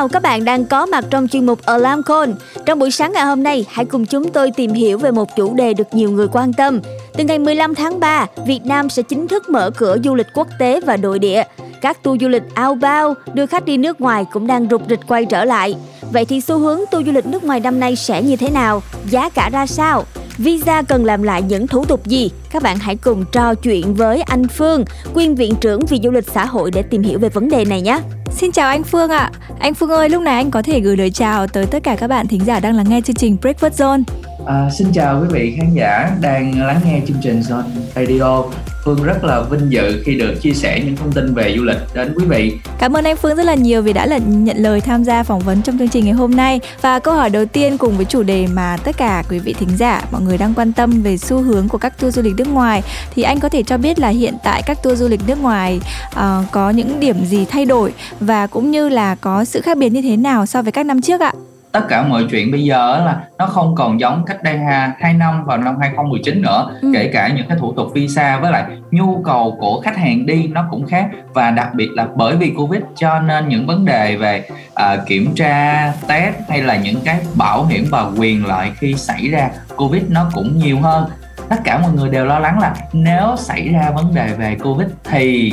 Chào 0.00 0.08
các 0.08 0.22
bạn 0.22 0.44
đang 0.44 0.64
có 0.64 0.86
mặt 0.86 1.04
trong 1.10 1.28
chuyên 1.28 1.46
mục 1.46 1.62
Alarm 1.62 2.02
Call. 2.02 2.30
Trong 2.66 2.78
buổi 2.78 2.90
sáng 2.90 3.12
ngày 3.12 3.24
hôm 3.24 3.42
nay, 3.42 3.66
hãy 3.68 3.84
cùng 3.84 4.06
chúng 4.06 4.32
tôi 4.32 4.50
tìm 4.56 4.72
hiểu 4.72 4.98
về 4.98 5.10
một 5.10 5.36
chủ 5.36 5.54
đề 5.54 5.74
được 5.74 5.94
nhiều 5.94 6.10
người 6.10 6.26
quan 6.32 6.52
tâm. 6.52 6.80
Từ 7.12 7.24
ngày 7.24 7.38
15 7.38 7.74
tháng 7.74 8.00
3, 8.00 8.26
Việt 8.46 8.60
Nam 8.64 8.88
sẽ 8.88 9.02
chính 9.02 9.28
thức 9.28 9.50
mở 9.50 9.70
cửa 9.70 9.96
du 10.04 10.14
lịch 10.14 10.26
quốc 10.34 10.48
tế 10.58 10.80
và 10.80 10.96
nội 10.96 11.18
địa. 11.18 11.42
Các 11.80 12.02
tour 12.02 12.20
du 12.20 12.28
lịch 12.28 12.42
ao 12.54 12.74
bao 12.74 13.14
đưa 13.34 13.46
khách 13.46 13.64
đi 13.64 13.76
nước 13.76 14.00
ngoài 14.00 14.24
cũng 14.32 14.46
đang 14.46 14.68
rục 14.70 14.82
rịch 14.88 15.00
quay 15.08 15.26
trở 15.26 15.44
lại. 15.44 15.76
Vậy 16.12 16.24
thì 16.24 16.40
xu 16.40 16.58
hướng 16.58 16.80
tour 16.90 17.06
du 17.06 17.12
lịch 17.12 17.26
nước 17.26 17.44
ngoài 17.44 17.60
năm 17.60 17.80
nay 17.80 17.96
sẽ 17.96 18.22
như 18.22 18.36
thế 18.36 18.50
nào? 18.50 18.82
Giá 19.10 19.28
cả 19.28 19.50
ra 19.52 19.66
sao? 19.66 20.04
Visa 20.40 20.82
cần 20.82 21.04
làm 21.04 21.22
lại 21.22 21.42
những 21.42 21.66
thủ 21.66 21.84
tục 21.84 22.06
gì? 22.06 22.30
Các 22.50 22.62
bạn 22.62 22.78
hãy 22.78 22.96
cùng 22.96 23.24
trò 23.32 23.54
chuyện 23.54 23.94
với 23.94 24.22
anh 24.22 24.48
Phương, 24.48 24.84
quyên 25.14 25.34
viện 25.34 25.54
trưởng 25.60 25.80
vì 25.86 26.00
du 26.02 26.10
lịch 26.10 26.30
xã 26.30 26.44
hội 26.44 26.70
để 26.70 26.82
tìm 26.82 27.02
hiểu 27.02 27.18
về 27.18 27.28
vấn 27.28 27.48
đề 27.48 27.64
này 27.64 27.80
nhé. 27.82 28.00
Xin 28.30 28.52
chào 28.52 28.68
anh 28.68 28.82
Phương 28.82 29.10
ạ. 29.10 29.30
Anh 29.58 29.74
Phương 29.74 29.90
ơi, 29.90 30.08
lúc 30.08 30.22
này 30.22 30.34
anh 30.34 30.50
có 30.50 30.62
thể 30.62 30.80
gửi 30.80 30.96
lời 30.96 31.10
chào 31.10 31.46
tới 31.46 31.66
tất 31.66 31.82
cả 31.82 31.96
các 31.96 32.06
bạn 32.06 32.28
thính 32.28 32.40
giả 32.46 32.60
đang 32.60 32.76
lắng 32.76 32.86
nghe 32.88 33.00
chương 33.00 33.16
trình 33.16 33.36
Breakfast 33.42 33.70
Zone. 33.70 34.02
À, 34.46 34.70
xin 34.78 34.92
chào 34.92 35.20
quý 35.20 35.26
vị 35.30 35.56
khán 35.58 35.74
giả 35.74 36.10
đang 36.20 36.66
lắng 36.66 36.80
nghe 36.84 37.00
chương 37.06 37.16
trình 37.22 37.40
Zone 37.40 37.62
Radio. 37.94 38.42
Phương 38.84 39.02
rất 39.02 39.24
là 39.24 39.42
vinh 39.42 39.72
dự 39.72 40.02
khi 40.04 40.18
được 40.18 40.34
chia 40.40 40.52
sẻ 40.52 40.82
những 40.84 40.96
thông 40.96 41.12
tin 41.12 41.34
về 41.34 41.54
du 41.56 41.64
lịch 41.64 41.76
đến 41.94 42.14
quý 42.16 42.24
vị. 42.24 42.52
Cảm 42.78 42.96
ơn 42.96 43.04
anh 43.04 43.16
Phương 43.16 43.36
rất 43.36 43.42
là 43.42 43.54
nhiều 43.54 43.82
vì 43.82 43.92
đã 43.92 44.06
là 44.06 44.18
nhận 44.18 44.56
lời 44.56 44.80
tham 44.80 45.04
gia 45.04 45.22
phỏng 45.22 45.40
vấn 45.40 45.62
trong 45.62 45.78
chương 45.78 45.88
trình 45.88 46.04
ngày 46.04 46.14
hôm 46.14 46.36
nay. 46.36 46.60
Và 46.80 46.98
câu 46.98 47.14
hỏi 47.14 47.30
đầu 47.30 47.44
tiên 47.46 47.78
cùng 47.78 47.96
với 47.96 48.04
chủ 48.04 48.22
đề 48.22 48.46
mà 48.46 48.76
tất 48.84 48.96
cả 48.96 49.22
quý 49.30 49.38
vị 49.38 49.52
thính 49.52 49.76
giả 49.76 50.02
mọi 50.12 50.22
người 50.22 50.38
đang 50.38 50.54
quan 50.54 50.72
tâm 50.72 51.02
về 51.02 51.16
xu 51.16 51.42
hướng 51.42 51.68
của 51.68 51.78
các 51.78 52.00
tour 52.00 52.16
du 52.16 52.22
lịch 52.22 52.36
nước 52.36 52.48
ngoài 52.48 52.82
thì 53.14 53.22
anh 53.22 53.40
có 53.40 53.48
thể 53.48 53.62
cho 53.62 53.78
biết 53.78 53.98
là 53.98 54.08
hiện 54.08 54.34
tại 54.44 54.62
các 54.66 54.82
tour 54.82 54.98
du 54.98 55.08
lịch 55.08 55.20
nước 55.26 55.38
ngoài 55.42 55.80
uh, 56.10 56.20
có 56.50 56.70
những 56.70 57.00
điểm 57.00 57.24
gì 57.24 57.44
thay 57.44 57.64
đổi 57.64 57.92
và 58.20 58.46
cũng 58.46 58.70
như 58.70 58.88
là 58.88 59.14
có 59.14 59.44
sự 59.44 59.60
khác 59.60 59.78
biệt 59.78 59.88
như 59.88 60.02
thế 60.02 60.16
nào 60.16 60.46
so 60.46 60.62
với 60.62 60.72
các 60.72 60.86
năm 60.86 61.02
trước 61.02 61.20
ạ? 61.20 61.32
Tất 61.72 61.88
cả 61.88 62.02
mọi 62.02 62.24
chuyện 62.30 62.50
bây 62.50 62.64
giờ 62.64 63.02
là 63.06 63.20
nó 63.38 63.46
không 63.46 63.74
còn 63.74 64.00
giống 64.00 64.24
cách 64.26 64.42
đây 64.42 64.58
ha, 64.58 64.94
2 64.98 65.14
năm 65.14 65.44
vào 65.44 65.58
năm 65.58 65.76
2019 65.80 66.42
nữa. 66.42 66.70
Ừ. 66.82 66.90
kể 66.94 67.10
cả 67.12 67.28
những 67.28 67.48
cái 67.48 67.58
thủ 67.60 67.72
tục 67.72 67.88
visa 67.94 68.38
với 68.38 68.52
lại 68.52 68.64
nhu 68.90 69.22
cầu 69.24 69.56
của 69.60 69.80
khách 69.80 69.96
hàng 69.96 70.26
đi 70.26 70.46
nó 70.46 70.64
cũng 70.70 70.86
khác. 70.86 71.06
Và 71.34 71.50
đặc 71.50 71.74
biệt 71.74 71.88
là 71.94 72.06
bởi 72.14 72.36
vì 72.36 72.52
covid 72.56 72.82
cho 72.96 73.20
nên 73.20 73.48
những 73.48 73.66
vấn 73.66 73.84
đề 73.84 74.16
về 74.16 74.48
uh, 74.72 75.06
kiểm 75.06 75.32
tra 75.34 75.92
test 76.08 76.34
hay 76.48 76.62
là 76.62 76.76
những 76.76 77.00
cái 77.04 77.20
bảo 77.34 77.66
hiểm 77.66 77.86
và 77.90 78.10
quyền 78.18 78.46
lợi 78.46 78.70
khi 78.78 78.94
xảy 78.94 79.28
ra 79.28 79.50
covid 79.76 80.02
nó 80.08 80.30
cũng 80.34 80.58
nhiều 80.58 80.80
hơn. 80.80 81.04
Tất 81.48 81.56
cả 81.64 81.78
mọi 81.78 81.92
người 81.92 82.10
đều 82.10 82.24
lo 82.24 82.38
lắng 82.38 82.60
là 82.60 82.74
nếu 82.92 83.36
xảy 83.38 83.68
ra 83.68 83.90
vấn 83.90 84.14
đề 84.14 84.28
về 84.38 84.56
covid 84.62 84.88
thì 85.04 85.52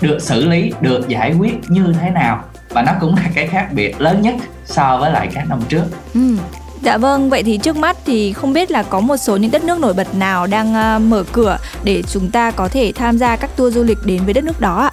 được 0.00 0.18
xử 0.18 0.48
lý 0.48 0.72
được 0.80 1.08
giải 1.08 1.34
quyết 1.38 1.54
như 1.68 1.94
thế 2.00 2.10
nào 2.10 2.42
và 2.70 2.82
nó 2.82 2.92
cũng 3.00 3.14
là 3.16 3.22
cái 3.34 3.46
khác 3.46 3.68
biệt 3.72 4.00
lớn 4.00 4.22
nhất 4.22 4.34
so 4.64 4.98
với 5.00 5.10
lại 5.10 5.28
các 5.34 5.48
năm 5.48 5.60
trước. 5.68 5.84
Ừ. 6.14 6.36
Dạ 6.82 6.96
vâng, 6.96 7.30
vậy 7.30 7.42
thì 7.42 7.58
trước 7.58 7.76
mắt 7.76 7.96
thì 8.06 8.32
không 8.32 8.52
biết 8.52 8.70
là 8.70 8.82
có 8.82 9.00
một 9.00 9.16
số 9.16 9.36
những 9.36 9.50
đất 9.50 9.64
nước 9.64 9.80
nổi 9.80 9.94
bật 9.94 10.14
nào 10.14 10.46
đang 10.46 10.96
uh, 10.96 11.02
mở 11.02 11.24
cửa 11.32 11.58
để 11.84 12.02
chúng 12.02 12.30
ta 12.30 12.50
có 12.50 12.68
thể 12.68 12.92
tham 12.94 13.18
gia 13.18 13.36
các 13.36 13.56
tour 13.56 13.74
du 13.74 13.82
lịch 13.82 13.98
đến 14.04 14.24
với 14.24 14.34
đất 14.34 14.44
nước 14.44 14.60
đó 14.60 14.76
ạ? 14.76 14.90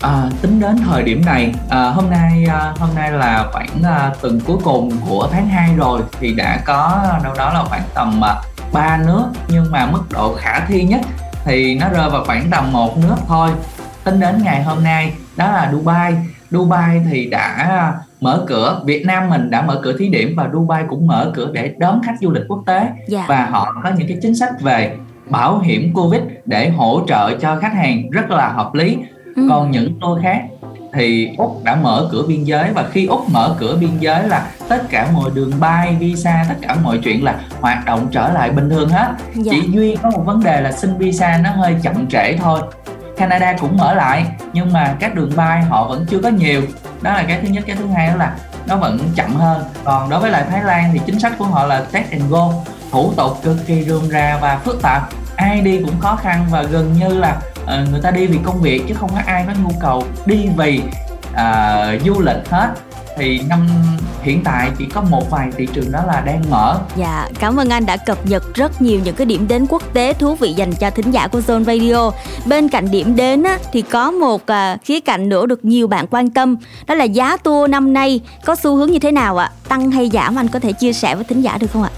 À, 0.00 0.30
tính 0.42 0.60
đến 0.60 0.76
thời 0.86 1.02
điểm 1.02 1.24
này, 1.24 1.54
à, 1.70 1.82
hôm 1.82 2.10
nay 2.10 2.46
à, 2.50 2.74
hôm 2.78 2.90
nay 2.94 3.10
là 3.10 3.46
khoảng 3.52 3.82
à, 3.84 4.10
tuần 4.20 4.40
cuối 4.40 4.56
cùng 4.64 4.90
của 5.08 5.28
tháng 5.32 5.48
2 5.48 5.74
rồi 5.76 6.00
thì 6.20 6.34
đã 6.34 6.60
có 6.64 7.04
đâu 7.24 7.34
đó 7.38 7.52
là 7.52 7.64
khoảng 7.64 7.82
tầm 7.94 8.24
à, 8.24 8.34
3 8.72 8.98
nước 9.06 9.24
nhưng 9.48 9.70
mà 9.70 9.86
mức 9.86 10.02
độ 10.10 10.34
khả 10.34 10.60
thi 10.60 10.82
nhất 10.82 11.00
thì 11.44 11.74
nó 11.74 11.88
rơi 11.88 12.10
vào 12.10 12.24
khoảng 12.24 12.50
tầm 12.50 12.72
một 12.72 12.98
nước 12.98 13.16
thôi. 13.28 13.50
Tính 14.04 14.20
đến 14.20 14.42
ngày 14.42 14.62
hôm 14.62 14.84
nay 14.84 15.12
đó 15.36 15.50
là 15.52 15.70
Dubai 15.72 16.16
Dubai 16.50 17.00
thì 17.10 17.26
đã 17.26 17.92
mở 18.20 18.44
cửa 18.46 18.82
Việt 18.84 19.06
Nam 19.06 19.30
mình 19.30 19.50
đã 19.50 19.62
mở 19.62 19.80
cửa 19.82 19.98
thí 19.98 20.08
điểm 20.08 20.34
và 20.36 20.48
Dubai 20.52 20.84
cũng 20.88 21.06
mở 21.06 21.30
cửa 21.34 21.50
để 21.52 21.74
đón 21.78 22.00
khách 22.04 22.14
du 22.20 22.30
lịch 22.30 22.44
quốc 22.48 22.62
tế. 22.66 22.88
Dạ. 23.08 23.24
và 23.28 23.46
họ 23.46 23.74
có 23.84 23.90
những 23.98 24.08
cái 24.08 24.18
chính 24.22 24.34
sách 24.34 24.60
về 24.60 24.96
bảo 25.30 25.58
hiểm 25.58 25.92
Covid 25.94 26.20
để 26.46 26.68
hỗ 26.68 27.00
trợ 27.08 27.36
cho 27.40 27.56
khách 27.56 27.74
hàng 27.74 28.10
rất 28.10 28.30
là 28.30 28.48
hợp 28.48 28.74
lý 28.74 28.98
ừ. 29.36 29.46
còn 29.48 29.70
những 29.70 30.00
tour 30.00 30.22
khác 30.22 30.42
thì 30.94 31.30
úc 31.38 31.64
đã 31.64 31.76
mở 31.76 32.08
cửa 32.12 32.24
biên 32.28 32.44
giới 32.44 32.70
và 32.74 32.88
khi 32.92 33.06
úc 33.06 33.28
mở 33.30 33.56
cửa 33.58 33.76
biên 33.80 33.90
giới 34.00 34.28
là 34.28 34.46
tất 34.68 34.82
cả 34.90 35.08
mọi 35.14 35.30
đường 35.34 35.52
bay 35.60 35.96
visa 36.00 36.44
tất 36.48 36.54
cả 36.62 36.76
mọi 36.84 36.98
chuyện 37.04 37.24
là 37.24 37.40
hoạt 37.60 37.84
động 37.84 38.08
trở 38.10 38.32
lại 38.32 38.50
bình 38.50 38.70
thường 38.70 38.88
hết 38.88 39.14
dạ. 39.34 39.52
chỉ 39.54 39.70
duy 39.70 39.96
có 40.02 40.10
một 40.10 40.22
vấn 40.26 40.44
đề 40.44 40.60
là 40.60 40.72
xin 40.72 40.98
visa 40.98 41.40
nó 41.44 41.50
hơi 41.50 41.76
chậm 41.82 42.06
trễ 42.06 42.36
thôi 42.36 42.60
Canada 43.18 43.52
cũng 43.60 43.76
mở 43.76 43.94
lại 43.94 44.26
nhưng 44.52 44.72
mà 44.72 44.96
các 45.00 45.14
đường 45.14 45.32
bay 45.36 45.62
họ 45.62 45.88
vẫn 45.88 46.06
chưa 46.10 46.18
có 46.18 46.28
nhiều. 46.28 46.62
Đó 47.02 47.12
là 47.12 47.24
cái 47.28 47.38
thứ 47.42 47.48
nhất. 47.48 47.64
Cái 47.66 47.76
thứ 47.76 47.86
hai 47.86 48.08
đó 48.08 48.14
là 48.16 48.32
nó 48.66 48.76
vẫn 48.76 48.98
chậm 49.16 49.36
hơn. 49.36 49.64
Còn 49.84 50.10
đối 50.10 50.20
với 50.20 50.30
lại 50.30 50.44
Thái 50.50 50.62
Lan 50.62 50.90
thì 50.92 51.00
chính 51.06 51.20
sách 51.20 51.32
của 51.38 51.44
họ 51.44 51.66
là 51.66 51.84
test 51.92 52.10
and 52.10 52.22
go 52.30 52.52
thủ 52.90 53.12
tục 53.16 53.38
cực 53.42 53.66
kỳ 53.66 53.84
rườm 53.84 54.08
rà 54.08 54.38
và 54.40 54.58
phức 54.64 54.82
tạp. 54.82 55.08
Ai 55.36 55.60
đi 55.60 55.80
cũng 55.84 56.00
khó 56.00 56.16
khăn 56.16 56.46
và 56.50 56.62
gần 56.62 56.92
như 56.92 57.08
là 57.08 57.36
uh, 57.62 57.90
người 57.90 58.00
ta 58.02 58.10
đi 58.10 58.26
vì 58.26 58.38
công 58.44 58.60
việc 58.60 58.82
chứ 58.88 58.94
không 58.94 59.10
có 59.14 59.20
ai 59.26 59.44
có 59.46 59.52
nhu 59.62 59.70
cầu 59.80 60.04
đi 60.26 60.48
vì 60.56 60.82
uh, 61.30 62.02
du 62.04 62.20
lịch 62.20 62.50
hết 62.50 62.68
thì 63.18 63.40
năm 63.48 63.68
hiện 64.22 64.44
tại 64.44 64.70
chỉ 64.78 64.86
có 64.94 65.00
một 65.00 65.30
vài 65.30 65.50
thị 65.56 65.68
trường 65.72 65.92
đó 65.92 66.04
là 66.06 66.20
đang 66.20 66.42
mở. 66.50 66.80
Dạ, 66.96 67.28
cảm 67.38 67.56
ơn 67.56 67.68
anh 67.68 67.86
đã 67.86 67.96
cập 67.96 68.26
nhật 68.26 68.54
rất 68.54 68.82
nhiều 68.82 69.00
những 69.04 69.14
cái 69.14 69.26
điểm 69.26 69.48
đến 69.48 69.66
quốc 69.68 69.82
tế 69.92 70.12
thú 70.12 70.34
vị 70.34 70.52
dành 70.52 70.72
cho 70.72 70.90
thính 70.90 71.10
giả 71.10 71.28
của 71.28 71.40
Zone 71.40 71.64
Radio. 71.64 72.10
Bên 72.46 72.68
cạnh 72.68 72.90
điểm 72.90 73.16
đến 73.16 73.42
á, 73.42 73.58
thì 73.72 73.82
có 73.82 74.10
một 74.10 74.42
uh, 74.42 74.82
khía 74.84 75.00
cạnh 75.00 75.28
nữa 75.28 75.46
được 75.46 75.64
nhiều 75.64 75.86
bạn 75.86 76.06
quan 76.10 76.30
tâm, 76.30 76.56
đó 76.86 76.94
là 76.94 77.04
giá 77.04 77.36
tour 77.36 77.70
năm 77.70 77.92
nay 77.92 78.20
có 78.44 78.56
xu 78.56 78.76
hướng 78.76 78.90
như 78.90 78.98
thế 78.98 79.12
nào 79.12 79.36
ạ? 79.36 79.50
Tăng 79.68 79.90
hay 79.90 80.10
giảm 80.12 80.36
anh 80.36 80.48
có 80.48 80.58
thể 80.58 80.72
chia 80.72 80.92
sẻ 80.92 81.14
với 81.14 81.24
thính 81.24 81.40
giả 81.40 81.58
được 81.60 81.70
không 81.72 81.82
ạ? 81.82 81.90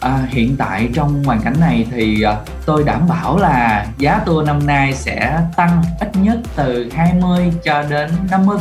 À, 0.00 0.26
hiện 0.28 0.56
tại 0.58 0.88
trong 0.94 1.24
hoàn 1.24 1.40
cảnh 1.40 1.54
này 1.60 1.86
thì 1.90 2.24
uh, 2.32 2.48
tôi 2.66 2.84
đảm 2.84 3.08
bảo 3.08 3.38
là 3.38 3.86
giá 3.98 4.18
tour 4.18 4.46
năm 4.46 4.66
nay 4.66 4.94
sẽ 4.94 5.40
tăng 5.56 5.82
ít 6.00 6.10
nhất 6.22 6.38
từ 6.56 6.88
20 6.94 7.52
cho 7.64 7.82
đến 7.82 8.10
50 8.30 8.58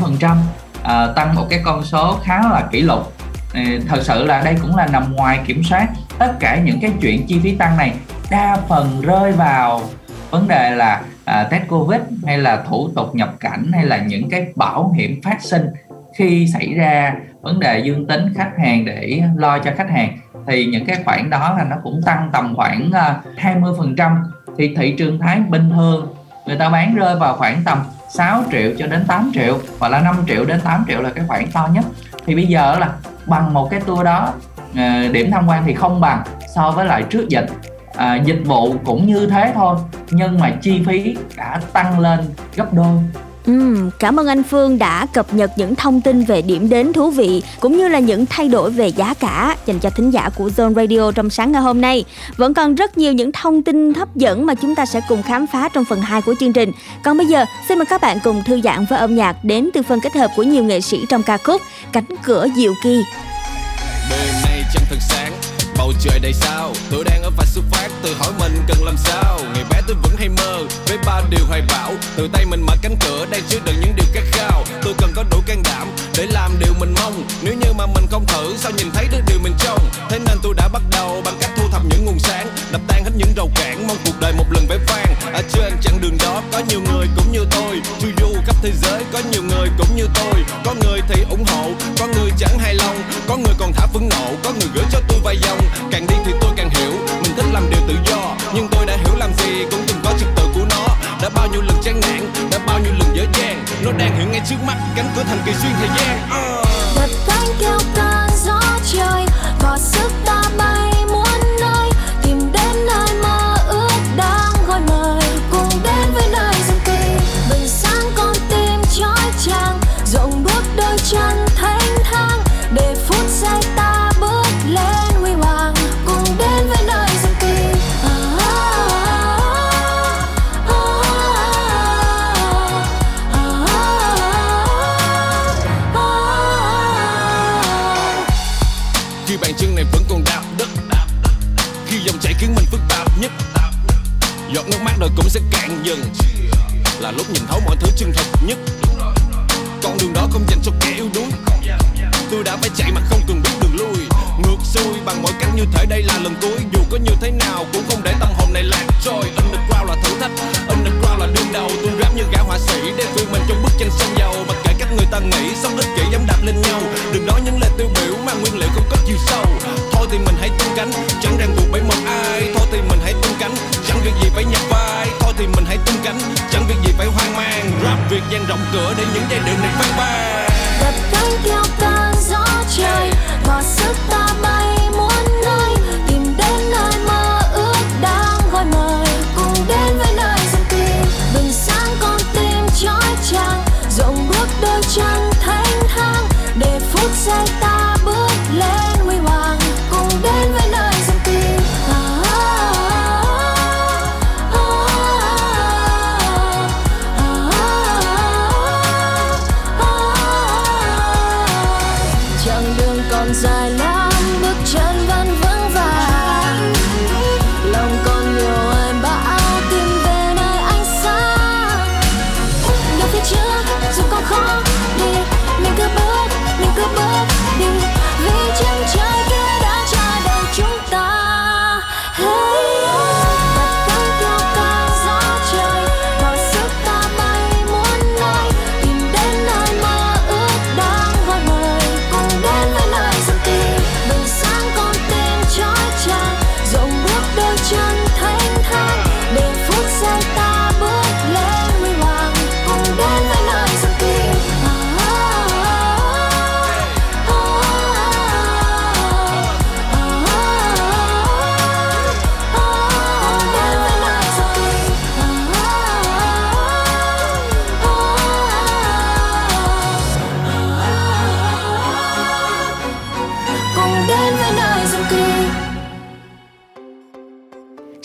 Ờ, 0.84 1.14
tăng 1.16 1.36
một 1.36 1.48
cái 1.50 1.62
con 1.64 1.84
số 1.84 2.20
khá 2.24 2.38
là 2.38 2.68
kỷ 2.72 2.82
lục. 2.82 3.14
Ờ, 3.54 3.62
thật 3.88 4.00
sự 4.02 4.26
là 4.26 4.42
đây 4.42 4.56
cũng 4.62 4.76
là 4.76 4.88
nằm 4.88 5.16
ngoài 5.16 5.40
kiểm 5.46 5.64
soát 5.64 5.88
tất 6.20 6.34
cả 6.40 6.60
những 6.64 6.80
cái 6.82 6.92
chuyện 7.02 7.26
chi 7.28 7.40
phí 7.44 7.56
tăng 7.56 7.78
này. 7.78 7.94
Đa 8.32 8.58
phần 8.68 9.02
rơi 9.02 9.32
vào 9.32 9.82
vấn 10.30 10.48
đề 10.48 10.72
là 10.72 11.02
ờ, 11.26 11.44
test 11.44 11.64
covid 11.70 12.02
hay 12.26 12.38
là 12.38 12.64
thủ 12.70 12.90
tục 12.96 13.16
nhập 13.16 13.34
cảnh 13.40 13.72
hay 13.74 13.86
là 13.86 13.98
những 13.98 14.30
cái 14.30 14.48
bảo 14.56 14.92
hiểm 14.98 15.22
phát 15.24 15.42
sinh 15.42 15.68
khi 16.16 16.48
xảy 16.54 16.74
ra 16.74 17.16
vấn 17.42 17.60
đề 17.60 17.80
dương 17.80 18.08
tính 18.08 18.34
khách 18.36 18.52
hàng 18.58 18.86
để 18.86 19.22
lo 19.36 19.60
cho 19.60 19.72
khách 19.78 19.90
hàng, 19.90 20.18
thì 20.48 20.66
những 20.66 20.86
cái 20.86 20.98
khoản 21.06 21.30
đó 21.30 21.56
là 21.58 21.64
nó 21.64 21.76
cũng 21.84 22.02
tăng 22.06 22.30
tầm 22.34 22.56
khoảng 22.56 22.92
20% 23.38 24.18
thì 24.58 24.76
thị 24.76 24.96
trường 24.98 25.20
Thái 25.20 25.40
bình 25.40 25.70
thường, 25.70 26.14
người 26.46 26.58
ta 26.58 26.70
bán 26.70 26.96
rơi 26.96 27.16
vào 27.16 27.36
khoảng 27.36 27.62
tầm 27.66 27.78
6 28.14 28.44
triệu 28.52 28.72
cho 28.80 28.88
đến 28.88 29.06
8 29.08 29.32
triệu 29.34 29.60
hoặc 29.80 29.90
là 29.90 30.00
5 30.02 30.16
triệu 30.28 30.46
đến 30.46 30.62
8 30.62 30.86
triệu 30.88 31.02
là 31.02 31.10
cái 31.10 31.26
khoản 31.28 31.52
to 31.54 31.68
nhất. 31.74 31.86
Thì 32.26 32.36
bây 32.36 32.46
giờ 32.46 32.80
là 32.80 32.90
bằng 33.26 33.54
một 33.54 33.68
cái 33.72 33.80
tour 33.80 34.06
đó 34.06 34.34
à, 34.76 35.10
điểm 35.12 35.32
tham 35.32 35.48
quan 35.48 35.64
thì 35.66 35.74
không 35.74 36.02
bằng 36.02 36.24
so 36.56 36.72
với 36.72 36.86
lại 36.86 37.04
trước 37.10 37.30
dịch. 37.30 37.46
À, 37.96 38.16
dịch 38.16 38.42
vụ 38.46 38.76
cũng 38.86 39.08
như 39.08 39.28
thế 39.28 39.52
thôi 39.56 39.78
nhưng 40.10 40.40
mà 40.40 40.52
chi 40.62 40.84
phí 40.88 41.18
đã 41.38 41.62
tăng 41.74 42.00
lên 42.00 42.20
gấp 42.56 42.74
đôi. 42.74 42.98
Ừ, 43.46 43.90
cảm 44.00 44.20
ơn 44.20 44.28
anh 44.28 44.44
Phương 44.44 44.78
đã 44.78 45.06
cập 45.14 45.34
nhật 45.34 45.52
những 45.56 45.76
thông 45.76 46.02
tin 46.02 46.24
về 46.24 46.42
điểm 46.42 46.70
đến 46.70 46.94
thú 46.94 47.10
vị 47.10 47.44
cũng 47.60 47.78
như 47.78 47.88
là 47.88 48.00
những 48.00 48.26
thay 48.26 48.48
đổi 48.50 48.72
về 48.72 48.88
giá 48.88 49.14
cả 49.14 49.58
dành 49.66 49.80
cho 49.80 49.90
thính 49.90 50.12
giả 50.12 50.30
của 50.36 50.50
Zone 50.58 50.74
Radio 50.74 51.12
trong 51.12 51.30
sáng 51.30 51.52
ngày 51.52 51.62
hôm 51.62 51.82
nay. 51.82 52.06
Vẫn 52.38 52.54
còn 52.54 52.76
rất 52.76 52.98
nhiều 52.98 53.14
những 53.14 53.32
thông 53.32 53.64
tin 53.64 53.94
hấp 53.94 54.16
dẫn 54.16 54.46
mà 54.46 54.56
chúng 54.56 54.76
ta 54.76 54.86
sẽ 54.86 55.02
cùng 55.10 55.24
khám 55.24 55.48
phá 55.48 55.70
trong 55.74 55.86
phần 55.86 56.02
2 56.02 56.22
của 56.22 56.36
chương 56.40 56.54
trình. 56.54 56.72
Còn 57.04 57.18
bây 57.18 57.28
giờ, 57.28 57.46
xin 57.68 57.78
mời 57.78 57.86
các 57.86 58.02
bạn 58.02 58.18
cùng 58.24 58.44
thư 58.46 58.62
giãn 58.62 58.86
với 58.90 59.00
âm 59.00 59.16
nhạc 59.16 59.44
đến 59.44 59.70
từ 59.74 59.82
phần 59.84 60.00
kết 60.00 60.14
hợp 60.16 60.32
của 60.36 60.44
nhiều 60.44 60.64
nghệ 60.64 60.82
sĩ 60.82 61.00
trong 61.10 61.24
ca 61.24 61.38
khúc 61.38 61.62
Cánh 61.92 62.06
cửa 62.24 62.48
diệu 62.56 62.74
kỳ. 62.84 63.04
Đêm 64.10 64.34
nay 64.44 64.64
chẳng 64.74 64.84
thật 64.90 64.98
sáng 65.00 65.53
bầu 65.78 65.94
trời 66.00 66.20
đầy 66.20 66.34
sao? 66.34 66.74
Tôi 66.92 67.04
đang 67.04 67.24
ở 67.24 67.30
vạch 67.38 67.48
xuất 67.48 67.64
phát 67.72 67.90
tự 68.04 68.14
hỏi 68.20 68.32
mình 68.40 68.64
cần 68.68 68.84
làm 68.84 68.98
sao? 68.98 69.40
Ngày 69.54 69.64
bé 69.70 69.82
tôi 69.88 69.96
vẫn 70.04 70.16
hay 70.18 70.30
mơ 70.30 70.60
với 70.88 70.98
ba 71.06 71.22
điều 71.30 71.46
hoài 71.48 71.62
bão. 71.70 71.94
Từ 72.16 72.30
tay 72.34 72.46
mình 72.46 72.62
mở 72.62 72.74
cánh 72.82 72.96
cửa, 73.00 73.26
đang 73.32 73.42
chứa 73.50 73.60
đựng 73.66 73.76
những 73.82 73.96
điều 73.96 74.06
khát 74.14 74.24
khao. 74.32 74.64
Tôi 74.84 74.94
cần 74.98 75.12
có 75.16 75.24
đủ 75.32 75.38
can 75.48 75.64
đảm 75.64 75.88
để 76.18 76.26
làm 76.26 76.60
điều 76.60 76.74
mình 76.80 76.94
mong. 76.98 77.24
Nếu 77.42 77.54
như 77.54 77.74
mà 77.74 77.86
mình 77.86 78.06
không 78.12 78.26
thử, 78.26 78.56
sao 78.58 78.72
nhìn 78.72 78.92
thấy 78.94 79.08
được 79.12 79.22
điều 79.28 79.40
mình 79.40 79.54
trông? 79.60 79.90
Thế 80.10 80.20
nên 80.20 80.38
tôi 80.44 80.54
đã 80.54 80.68
bắt 80.68 80.82
đầu 80.92 81.22
bằng 81.26 81.38
cách 81.40 81.52
thu 81.58 81.64
thập 81.72 81.82
những 81.90 82.06
nguồn 82.06 82.20
sáng, 82.20 82.48
đập 82.72 82.82
tan 82.88 83.04
hết 83.04 83.12
những 83.18 83.34
rào 83.38 83.50
cản, 83.56 83.88
mong 83.88 83.98
cuộc 84.06 84.20
đời 84.20 84.34
một 84.34 84.46
lần 84.52 84.68
vẻ 84.68 84.78
vang. 84.88 85.16
À, 85.26 85.32
ở 85.34 85.42
trên 85.54 85.74
chặng 85.82 86.02
đường 86.02 86.18
đó, 86.20 86.42
có 86.52 86.62
nhiều 86.70 86.82
người 86.82 87.08
cũng 87.16 87.32
như 87.32 87.46
tôi. 87.52 87.82
Chu 88.02 88.08
du 88.20 88.34
khắp 88.46 88.56
thế 88.62 88.72
giới, 88.82 89.04
có 89.14 89.20
nhiều 89.32 89.44
người 89.44 89.70
cũng 89.78 89.96
như 89.96 90.08
tôi. 90.16 90.44
Có 90.66 90.74
người 90.84 91.02
thì 91.10 91.22
ủng 91.30 91.44
hộ, 91.48 91.70
có 92.00 92.08
người 92.08 92.32
chẳng 92.38 92.60
hài 92.60 92.76
lòng. 92.76 93.02
Có 93.28 93.38
người 93.38 93.54
còn 93.60 93.74
thả 93.74 93.88
phẫn 93.88 94.10
nộ, 94.10 94.36
có 94.44 94.52
người 94.52 94.63
trước 104.54 104.64
mắt 104.68 104.78
cánh 104.96 105.06
cửa 105.16 105.24
thành 105.24 105.40
kỳ 105.46 105.54
xuyên 105.54 105.72
thời 105.74 105.88
gian. 105.88 106.43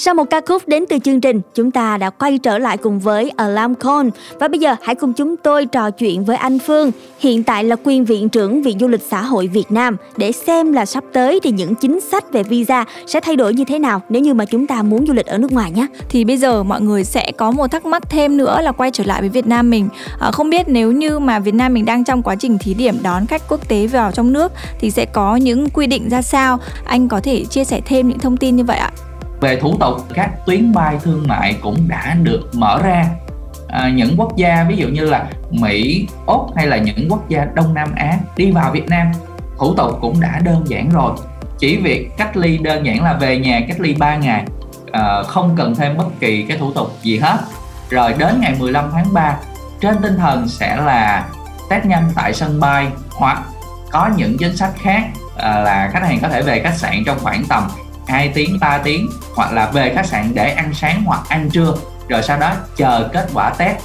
Sau 0.08 0.14
một 0.14 0.30
ca 0.30 0.40
khúc 0.46 0.68
đến 0.68 0.84
từ 0.88 0.98
chương 0.98 1.20
trình, 1.20 1.40
chúng 1.54 1.70
ta 1.70 1.96
đã 1.96 2.10
quay 2.10 2.38
trở 2.38 2.58
lại 2.58 2.76
cùng 2.76 2.98
với 2.98 3.30
Alarm 3.36 3.74
Call. 3.74 4.08
và 4.40 4.48
bây 4.48 4.60
giờ 4.60 4.76
hãy 4.82 4.94
cùng 4.94 5.12
chúng 5.12 5.36
tôi 5.36 5.66
trò 5.66 5.90
chuyện 5.90 6.24
với 6.24 6.36
anh 6.36 6.58
Phương, 6.58 6.90
hiện 7.18 7.44
tại 7.44 7.64
là 7.64 7.76
quyền 7.84 8.04
viện 8.04 8.28
trưởng 8.28 8.62
Viện 8.62 8.78
Du 8.78 8.88
lịch 8.88 9.02
Xã 9.10 9.22
hội 9.22 9.46
Việt 9.46 9.72
Nam 9.72 9.96
để 10.16 10.32
xem 10.32 10.72
là 10.72 10.86
sắp 10.86 11.04
tới 11.12 11.40
thì 11.42 11.50
những 11.50 11.74
chính 11.74 12.00
sách 12.00 12.32
về 12.32 12.42
visa 12.42 12.84
sẽ 13.06 13.20
thay 13.20 13.36
đổi 13.36 13.54
như 13.54 13.64
thế 13.64 13.78
nào 13.78 14.02
nếu 14.08 14.22
như 14.22 14.34
mà 14.34 14.44
chúng 14.44 14.66
ta 14.66 14.82
muốn 14.82 15.06
du 15.06 15.12
lịch 15.12 15.26
ở 15.26 15.38
nước 15.38 15.52
ngoài 15.52 15.70
nhé. 15.70 15.86
thì 16.08 16.24
bây 16.24 16.36
giờ 16.36 16.62
mọi 16.62 16.80
người 16.80 17.04
sẽ 17.04 17.32
có 17.36 17.50
một 17.50 17.70
thắc 17.70 17.86
mắc 17.86 18.10
thêm 18.10 18.36
nữa 18.36 18.60
là 18.60 18.72
quay 18.72 18.90
trở 18.90 19.04
lại 19.04 19.20
với 19.20 19.28
Việt 19.30 19.46
Nam 19.46 19.70
mình 19.70 19.88
à, 20.20 20.30
không 20.30 20.50
biết 20.50 20.68
nếu 20.68 20.92
như 20.92 21.18
mà 21.18 21.38
Việt 21.38 21.54
Nam 21.54 21.74
mình 21.74 21.84
đang 21.84 22.04
trong 22.04 22.22
quá 22.22 22.34
trình 22.34 22.58
thí 22.58 22.74
điểm 22.74 22.98
đón 23.02 23.26
khách 23.26 23.42
quốc 23.48 23.68
tế 23.68 23.86
vào 23.86 24.12
trong 24.12 24.32
nước 24.32 24.52
thì 24.80 24.90
sẽ 24.90 25.04
có 25.04 25.36
những 25.36 25.70
quy 25.70 25.86
định 25.86 26.08
ra 26.08 26.22
sao 26.22 26.58
anh 26.84 27.08
có 27.08 27.20
thể 27.20 27.44
chia 27.44 27.64
sẻ 27.64 27.80
thêm 27.86 28.08
những 28.08 28.18
thông 28.18 28.36
tin 28.36 28.56
như 28.56 28.64
vậy 28.64 28.78
ạ 28.78 28.90
về 29.40 29.56
thủ 29.56 29.76
tục 29.80 29.96
các 30.14 30.30
tuyến 30.46 30.72
bay 30.72 30.98
thương 31.02 31.24
mại 31.28 31.56
cũng 31.62 31.88
đã 31.88 32.16
được 32.22 32.50
mở 32.54 32.82
ra. 32.82 33.04
À, 33.68 33.88
những 33.88 34.14
quốc 34.16 34.36
gia 34.36 34.64
ví 34.64 34.76
dụ 34.76 34.88
như 34.88 35.04
là 35.04 35.26
Mỹ, 35.50 36.06
Úc 36.26 36.56
hay 36.56 36.66
là 36.66 36.76
những 36.76 37.06
quốc 37.10 37.28
gia 37.28 37.44
Đông 37.54 37.74
Nam 37.74 37.88
Á 37.96 38.18
đi 38.36 38.50
vào 38.50 38.72
Việt 38.72 38.88
Nam 38.88 39.12
thủ 39.58 39.74
tục 39.74 39.98
cũng 40.00 40.20
đã 40.20 40.40
đơn 40.44 40.64
giản 40.66 40.88
rồi. 40.90 41.12
Chỉ 41.58 41.76
việc 41.76 42.10
cách 42.16 42.36
ly 42.36 42.58
đơn 42.58 42.86
giản 42.86 43.02
là 43.02 43.12
về 43.12 43.38
nhà 43.38 43.60
cách 43.68 43.80
ly 43.80 43.94
3 43.94 44.16
ngày 44.16 44.44
à, 44.92 45.22
không 45.22 45.54
cần 45.56 45.74
thêm 45.74 45.96
bất 45.96 46.20
kỳ 46.20 46.42
cái 46.42 46.58
thủ 46.58 46.72
tục 46.72 46.96
gì 47.02 47.18
hết. 47.18 47.36
Rồi 47.90 48.14
đến 48.18 48.40
ngày 48.40 48.54
15 48.58 48.90
tháng 48.92 49.14
3 49.14 49.36
trên 49.80 49.96
tinh 50.02 50.16
thần 50.16 50.48
sẽ 50.48 50.76
là 50.76 51.28
test 51.70 51.84
nhanh 51.84 52.10
tại 52.14 52.34
sân 52.34 52.60
bay 52.60 52.88
hoặc 53.10 53.42
có 53.90 54.10
những 54.16 54.36
chính 54.38 54.56
sách 54.56 54.72
khác 54.82 55.02
à, 55.36 55.58
là 55.58 55.90
khách 55.92 56.02
hàng 56.02 56.18
có 56.22 56.28
thể 56.28 56.42
về 56.42 56.60
khách 56.60 56.76
sạn 56.76 57.02
trong 57.06 57.18
khoảng 57.22 57.44
tầm 57.48 57.62
2 58.08 58.28
tiếng 58.34 58.58
3 58.60 58.78
tiếng 58.78 59.10
hoặc 59.34 59.52
là 59.52 59.70
về 59.70 59.92
khách 59.94 60.06
sạn 60.06 60.30
để 60.34 60.50
ăn 60.50 60.74
sáng 60.74 61.02
hoặc 61.06 61.20
ăn 61.28 61.50
trưa 61.50 61.74
rồi 62.08 62.22
sau 62.22 62.38
đó 62.38 62.52
chờ 62.76 63.08
kết 63.12 63.28
quả 63.34 63.50
test 63.58 63.76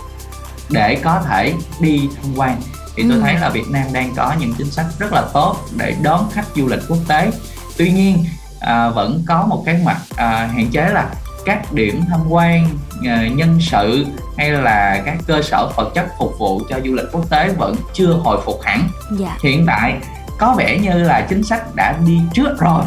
để 0.70 0.96
có 1.04 1.22
thể 1.30 1.54
đi 1.80 2.10
tham 2.16 2.34
quan 2.36 2.62
thì 2.96 3.04
tôi 3.04 3.12
Ừ. 3.18 3.22
thấy 3.24 3.34
là 3.34 3.50
Việt 3.50 3.70
Nam 3.70 3.84
đang 3.94 4.14
có 4.16 4.34
những 4.40 4.54
chính 4.58 4.72
sách 4.72 4.86
rất 5.00 5.14
là 5.14 5.24
tốt 5.34 5.58
để 5.78 5.96
đón 6.02 6.30
khách 6.34 6.46
du 6.56 6.68
lịch 6.68 6.80
quốc 6.88 6.98
tế 7.08 7.32
tuy 7.78 7.92
nhiên 7.92 8.26
à, 8.60 8.90
vẫn 8.90 9.24
có 9.28 9.46
một 9.46 9.64
cái 9.66 9.80
mặt 9.86 9.98
à, 10.16 10.50
hạn 10.54 10.68
chế 10.72 10.90
là 10.90 11.06
các 11.46 11.74
điểm 11.74 12.02
tham 12.10 12.20
quan 12.30 12.68
à, 13.08 13.28
nhân 13.36 13.58
sự 13.62 14.06
hay 14.38 14.52
là 14.52 15.02
các 15.06 15.16
cơ 15.28 15.42
sở 15.42 15.70
vật 15.76 15.92
chất 15.96 16.06
phục 16.20 16.34
vụ 16.40 16.62
cho 16.70 16.80
du 16.86 16.94
lịch 16.94 17.06
quốc 17.12 17.30
tế 17.30 17.50
vẫn 17.50 17.76
chưa 17.94 18.14
hồi 18.24 18.42
phục 18.46 18.62
hẳn 18.64 18.88
Dạ. 19.20 19.38
hiện 19.44 19.66
tại 19.68 19.98
có 20.40 20.54
vẻ 20.58 20.80
như 20.80 20.90
là 21.04 21.22
chính 21.30 21.44
sách 21.44 21.76
đã 21.76 21.96
đi 22.08 22.20
trước 22.34 22.56
rồi 22.60 22.84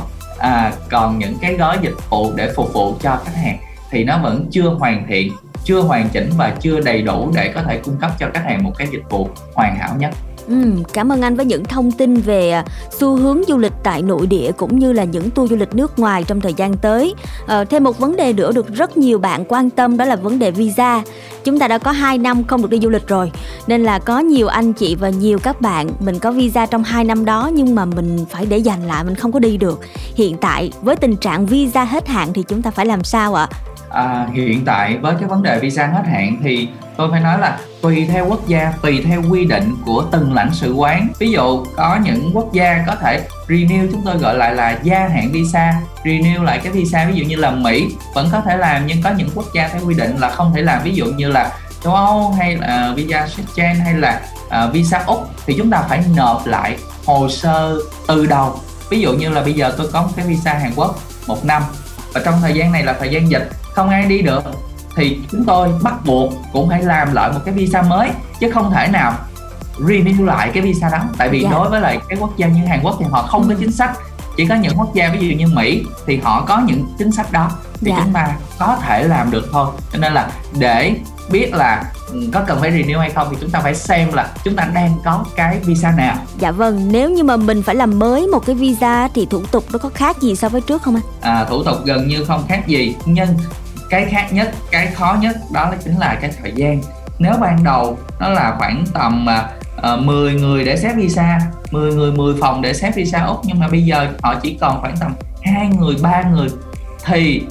à, 0.46 0.72
còn 0.90 1.18
những 1.18 1.38
cái 1.40 1.54
gói 1.54 1.78
dịch 1.82 2.10
vụ 2.10 2.32
để 2.34 2.52
phục 2.56 2.72
vụ 2.72 2.94
cho 3.00 3.20
khách 3.24 3.34
hàng 3.34 3.58
thì 3.90 4.04
nó 4.04 4.18
vẫn 4.18 4.46
chưa 4.50 4.68
hoàn 4.68 5.06
thiện 5.08 5.32
chưa 5.64 5.80
hoàn 5.80 6.08
chỉnh 6.08 6.30
và 6.36 6.56
chưa 6.60 6.80
đầy 6.80 7.02
đủ 7.02 7.32
để 7.36 7.52
có 7.54 7.62
thể 7.62 7.80
cung 7.84 7.96
cấp 8.00 8.10
cho 8.18 8.26
khách 8.34 8.44
hàng 8.44 8.64
một 8.64 8.72
cái 8.78 8.88
dịch 8.90 9.02
vụ 9.10 9.28
hoàn 9.54 9.76
hảo 9.76 9.96
nhất. 9.98 10.10
Ừ, 10.48 10.54
cảm 10.92 11.12
ơn 11.12 11.22
anh 11.22 11.36
với 11.36 11.46
những 11.46 11.64
thông 11.64 11.92
tin 11.92 12.14
về 12.14 12.50
à, 12.50 12.64
xu 12.90 13.16
hướng 13.16 13.42
du 13.48 13.58
lịch 13.58 13.72
tại 13.82 14.02
nội 14.02 14.26
địa 14.26 14.52
cũng 14.56 14.78
như 14.78 14.92
là 14.92 15.04
những 15.04 15.30
tour 15.30 15.50
du 15.50 15.56
lịch 15.56 15.74
nước 15.74 15.98
ngoài 15.98 16.24
trong 16.24 16.40
thời 16.40 16.54
gian 16.54 16.76
tới. 16.76 17.14
À, 17.46 17.64
thêm 17.64 17.84
một 17.84 17.98
vấn 17.98 18.16
đề 18.16 18.32
nữa 18.32 18.52
được 18.52 18.74
rất 18.74 18.96
nhiều 18.96 19.18
bạn 19.18 19.44
quan 19.48 19.70
tâm 19.70 19.96
đó 19.96 20.04
là 20.04 20.16
vấn 20.16 20.38
đề 20.38 20.50
visa. 20.50 21.02
Chúng 21.44 21.58
ta 21.58 21.68
đã 21.68 21.78
có 21.78 21.90
2 21.90 22.18
năm 22.18 22.44
không 22.44 22.62
được 22.62 22.70
đi 22.70 22.78
du 22.82 22.88
lịch 22.88 23.08
rồi 23.08 23.32
nên 23.66 23.84
là 23.84 23.98
có 23.98 24.18
nhiều 24.18 24.46
anh 24.46 24.72
chị 24.72 24.94
và 24.94 25.08
nhiều 25.08 25.38
các 25.38 25.60
bạn 25.60 25.88
mình 26.00 26.18
có 26.18 26.32
visa 26.32 26.66
trong 26.66 26.82
2 26.82 27.04
năm 27.04 27.24
đó 27.24 27.50
nhưng 27.54 27.74
mà 27.74 27.84
mình 27.84 28.24
phải 28.30 28.46
để 28.46 28.58
dành 28.58 28.86
lại 28.86 29.04
mình 29.04 29.14
không 29.14 29.32
có 29.32 29.38
đi 29.38 29.56
được. 29.56 29.80
Hiện 30.14 30.36
tại 30.36 30.72
với 30.82 30.96
tình 30.96 31.16
trạng 31.16 31.46
visa 31.46 31.84
hết 31.84 32.08
hạn 32.08 32.32
thì 32.34 32.42
chúng 32.48 32.62
ta 32.62 32.70
phải 32.70 32.86
làm 32.86 33.04
sao 33.04 33.34
ạ? 33.34 33.48
à, 33.50 33.75
À, 33.96 34.26
hiện 34.32 34.64
tại 34.64 34.96
với 34.96 35.14
cái 35.20 35.28
vấn 35.28 35.42
đề 35.42 35.58
visa 35.58 35.86
hết 35.86 36.02
hạn 36.06 36.36
thì 36.42 36.68
tôi 36.96 37.10
phải 37.10 37.20
nói 37.20 37.38
là 37.38 37.58
tùy 37.82 38.06
theo 38.12 38.26
quốc 38.26 38.48
gia 38.48 38.72
tùy 38.82 39.04
theo 39.06 39.22
quy 39.30 39.44
định 39.44 39.74
của 39.86 40.04
từng 40.10 40.34
lãnh 40.34 40.50
sự 40.52 40.74
quán. 40.74 41.08
Ví 41.18 41.30
dụ 41.30 41.64
có 41.76 41.98
những 42.02 42.30
quốc 42.34 42.52
gia 42.52 42.84
có 42.86 42.94
thể 42.94 43.22
renew 43.48 43.88
chúng 43.92 44.02
tôi 44.04 44.18
gọi 44.18 44.34
lại 44.34 44.54
là 44.54 44.78
gia 44.82 45.08
hạn 45.08 45.30
visa. 45.32 45.74
Renew 46.04 46.42
lại 46.42 46.60
cái 46.62 46.72
visa 46.72 47.04
ví 47.04 47.14
dụ 47.14 47.24
như 47.24 47.36
là 47.36 47.50
mỹ 47.50 47.88
vẫn 48.14 48.28
có 48.32 48.40
thể 48.40 48.56
làm 48.56 48.86
nhưng 48.86 49.02
có 49.02 49.10
những 49.10 49.28
quốc 49.34 49.46
gia 49.54 49.68
theo 49.68 49.80
quy 49.86 49.94
định 49.94 50.16
là 50.16 50.30
không 50.30 50.52
thể 50.54 50.62
làm. 50.62 50.82
Ví 50.82 50.94
dụ 50.94 51.06
như 51.06 51.28
là 51.28 51.52
châu 51.84 51.94
âu 51.94 52.34
hay 52.38 52.56
là 52.56 52.66
à, 52.66 52.92
visa 52.96 53.26
Schengen 53.26 53.76
hay 53.76 53.94
là 53.94 54.20
uh, 54.46 54.72
visa 54.72 55.02
úc 55.06 55.30
thì 55.46 55.54
chúng 55.58 55.70
ta 55.70 55.82
phải 55.88 56.04
nộp 56.16 56.46
lại 56.46 56.76
hồ 57.06 57.28
sơ 57.28 57.78
từ 58.08 58.26
đầu. 58.26 58.60
Ví 58.90 59.00
dụ 59.00 59.12
như 59.12 59.28
là 59.28 59.42
bây 59.42 59.52
giờ 59.52 59.74
tôi 59.78 59.88
có 59.92 60.02
một 60.02 60.10
cái 60.16 60.26
visa 60.26 60.54
hàn 60.54 60.72
quốc 60.76 60.98
một 61.26 61.44
năm. 61.44 61.62
Và 62.14 62.20
trong 62.24 62.34
thời 62.40 62.54
gian 62.54 62.72
này 62.72 62.84
là 62.84 62.92
thời 62.92 63.08
gian 63.08 63.30
dịch 63.30 63.50
không 63.76 63.88
ai 63.90 64.06
đi 64.06 64.22
được 64.22 64.42
thì 64.96 65.18
chúng 65.32 65.44
tôi 65.44 65.68
bắt 65.82 65.94
buộc 66.04 66.32
cũng 66.52 66.68
phải 66.68 66.82
làm 66.82 67.12
lại 67.14 67.32
một 67.32 67.40
cái 67.44 67.54
visa 67.54 67.82
mới 67.82 68.10
chứ 68.40 68.50
không 68.50 68.70
thể 68.70 68.88
nào 68.88 69.14
renew 69.78 70.24
lại 70.24 70.50
cái 70.54 70.62
visa 70.62 70.88
đó. 70.88 70.98
Tại 71.18 71.28
vì 71.28 71.42
Dạ. 71.42 71.50
đối 71.50 71.68
với 71.70 71.80
lại 71.80 71.98
cái 72.08 72.18
quốc 72.20 72.36
gia 72.36 72.46
như 72.48 72.66
Hàn 72.66 72.80
Quốc 72.82 72.96
thì 73.00 73.06
họ 73.10 73.22
không 73.22 73.48
có 73.48 73.54
chính 73.60 73.72
sách. 73.72 73.98
Chỉ 74.36 74.46
có 74.46 74.54
những 74.54 74.72
quốc 74.78 74.94
gia 74.94 75.08
ví 75.08 75.28
dụ 75.28 75.36
như 75.36 75.46
Mỹ 75.46 75.84
thì 76.06 76.16
họ 76.16 76.44
có 76.48 76.58
những 76.66 76.86
chính 76.98 77.12
sách 77.12 77.32
đó. 77.32 77.50
Thì 77.80 77.90
Dạ. 77.90 77.96
chúng 78.04 78.12
ta 78.12 78.36
có 78.58 78.76
thể 78.86 79.04
làm 79.04 79.30
được 79.30 79.48
thôi. 79.52 79.66
Cho 79.92 79.98
nên 79.98 80.12
là 80.12 80.30
để 80.58 80.94
biết 81.30 81.54
là 81.54 81.84
ừ, 82.12 82.20
có 82.32 82.40
cần 82.46 82.58
phải 82.60 82.70
renew 82.70 82.98
hay 82.98 83.10
không 83.10 83.28
thì 83.30 83.36
chúng 83.40 83.50
ta 83.50 83.60
phải 83.60 83.74
xem 83.74 84.12
là 84.12 84.28
chúng 84.44 84.56
ta 84.56 84.64
đang 84.74 84.94
có 85.04 85.24
cái 85.36 85.58
visa 85.64 85.90
nào. 85.90 86.16
Dạ 86.38 86.50
vâng, 86.50 86.92
nếu 86.92 87.10
như 87.10 87.24
mà 87.24 87.36
mình 87.36 87.62
phải 87.62 87.74
làm 87.74 87.98
mới 87.98 88.26
một 88.26 88.46
cái 88.46 88.54
visa 88.56 89.08
thì 89.14 89.26
thủ 89.30 89.42
tục 89.50 89.64
nó 89.72 89.78
có 89.78 89.88
khác 89.94 90.20
gì 90.20 90.36
so 90.36 90.48
với 90.48 90.60
trước 90.60 90.82
không 90.82 90.94
anh? 90.94 91.02
à, 91.20 91.44
thủ 91.44 91.62
tục 91.64 91.76
gần 91.84 92.08
như 92.08 92.24
không 92.24 92.44
khác 92.48 92.66
gì. 92.66 92.96
Nhưng 93.04 93.28
cái 93.90 94.04
khác 94.04 94.28
nhất 94.32 94.50
cái 94.70 94.86
khó 94.86 95.16
nhất 95.20 95.36
đó 95.52 95.70
là 95.70 95.76
chính 95.84 95.98
là 95.98 96.18
cái 96.20 96.30
thời 96.42 96.52
gian. 96.56 96.80
Nếu 97.18 97.32
ban 97.40 97.64
đầu 97.64 97.98
nó 98.20 98.28
là 98.28 98.54
khoảng 98.58 98.84
tầm 98.94 99.28
à, 99.28 99.48
ờ, 99.76 99.94
uh, 99.94 100.04
10 100.04 100.34
người 100.34 100.64
để 100.64 100.76
xét 100.76 100.96
visa 100.96 101.40
10 101.70 101.94
người 101.94 102.12
10 102.12 102.34
phòng 102.40 102.62
để 102.62 102.74
xét 102.74 102.94
visa 102.94 103.24
úc 103.24 103.40
nhưng 103.44 103.58
mà 103.58 103.68
bây 103.68 103.82
giờ 103.82 104.08
họ 104.22 104.34
chỉ 104.42 104.58
còn 104.60 104.80
khoảng 104.80 104.96
tầm 105.00 105.14
hai 105.42 105.68
người 105.78 105.96
ba 106.02 106.22
người 106.22 106.48
thì 107.04 107.42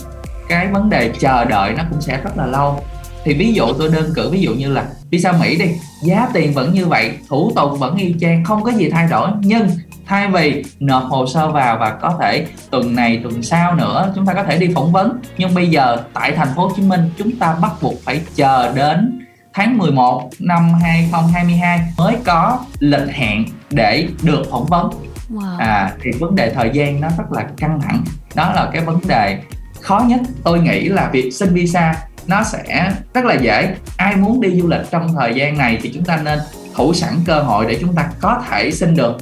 cái 0.50 0.68
vấn 0.68 0.90
đề 0.90 1.12
chờ 1.20 1.46
đợi 1.46 1.74
nó 1.74 1.84
cũng 1.90 2.02
sẽ 2.02 2.22
rất 2.24 2.38
là 2.38 2.46
lâu. 2.46 2.84
Thì 3.24 3.34
ví 3.34 3.54
dụ 3.54 3.74
tôi 3.80 3.90
đơn 3.90 4.12
cử 4.16 4.30
ví 4.30 4.42
dụ 4.42 4.54
như 4.54 4.74
là 4.74 4.86
visa 5.10 5.32
Mỹ 5.32 5.58
đi 5.58 5.66
giá 6.04 6.28
tiền 6.34 6.54
vẫn 6.54 6.74
như 6.74 6.86
vậy 6.86 7.12
thủ 7.30 7.52
tục 7.56 7.80
vẫn 7.80 7.96
y 7.96 8.16
chang 8.20 8.44
không 8.44 8.64
có 8.64 8.72
gì 8.72 8.90
thay 8.90 9.08
đổi 9.08 9.30
nhưng 9.40 9.70
thay 10.06 10.28
vì 10.28 10.64
nộp 10.80 11.03
hồ 11.03 11.28
sơ 11.28 11.49
vào 11.49 11.78
và 11.78 11.89
có 12.01 12.18
thể 12.22 12.47
tuần 12.70 12.95
này 12.95 13.20
tuần 13.24 13.43
sau 13.43 13.76
nữa 13.76 14.12
chúng 14.16 14.26
ta 14.26 14.34
có 14.34 14.43
thể 14.43 14.58
đi 14.58 14.72
phỏng 14.76 14.91
vấn. 14.91 15.20
Nhưng 15.38 15.56
bây 15.56 15.70
giờ 15.70 15.97
tại 16.14 16.32
thành 16.32 16.47
phố 16.56 16.68
Hồ 16.68 16.72
Chí 16.76 16.82
Minh 16.82 17.10
chúng 17.18 17.32
ta 17.32 17.56
bắt 17.62 17.72
buộc 17.82 17.93
phải 18.03 18.22
chờ 18.36 18.72
đến 18.76 19.20
tháng 19.53 19.78
11 19.78 20.30
năm 20.39 20.74
2022 20.74 21.80
mới 21.97 22.16
có 22.26 22.60
lịch 22.80 23.10
hẹn 23.14 23.45
để 23.70 24.08
được 24.24 24.43
phỏng 24.51 24.66
vấn. 24.66 24.89
Wow. 25.30 25.58
à 25.58 25.93
thì 26.03 26.12
vấn 26.20 26.36
đề 26.36 26.53
thời 26.53 26.70
gian 26.74 27.01
nó 27.01 27.08
rất 27.18 27.32
là 27.32 27.45
căng 27.58 27.82
thẳng. 27.82 28.03
Đó 28.36 28.51
là 28.56 28.70
cái 28.74 28.82
vấn 28.82 28.99
đề 29.08 29.39
khó 29.82 30.03
nhất. 30.08 30.20
Tôi 30.43 30.60
nghĩ 30.60 30.89
là 30.89 31.10
việc 31.14 31.32
xin 31.32 31.53
visa 31.53 31.95
nó 32.28 32.43
sẽ 32.43 32.91
rất 33.14 33.26
là 33.26 33.34
dễ. 33.34 33.76
Ai 33.97 34.16
muốn 34.16 34.41
đi 34.41 34.62
du 34.62 34.68
lịch 34.68 34.91
trong 34.91 35.08
thời 35.14 35.34
gian 35.34 35.58
này 35.58 35.80
thì 35.82 35.91
chúng 35.93 36.06
ta 36.06 36.18
nên 36.24 36.39
thủ 36.76 36.93
sẵn 36.93 37.14
cơ 37.26 37.41
hội 37.41 37.66
để 37.70 37.78
chúng 37.82 37.95
ta 37.95 38.10
có 38.22 38.43
thể 38.49 38.72
xin 38.72 38.95
được 38.95 39.18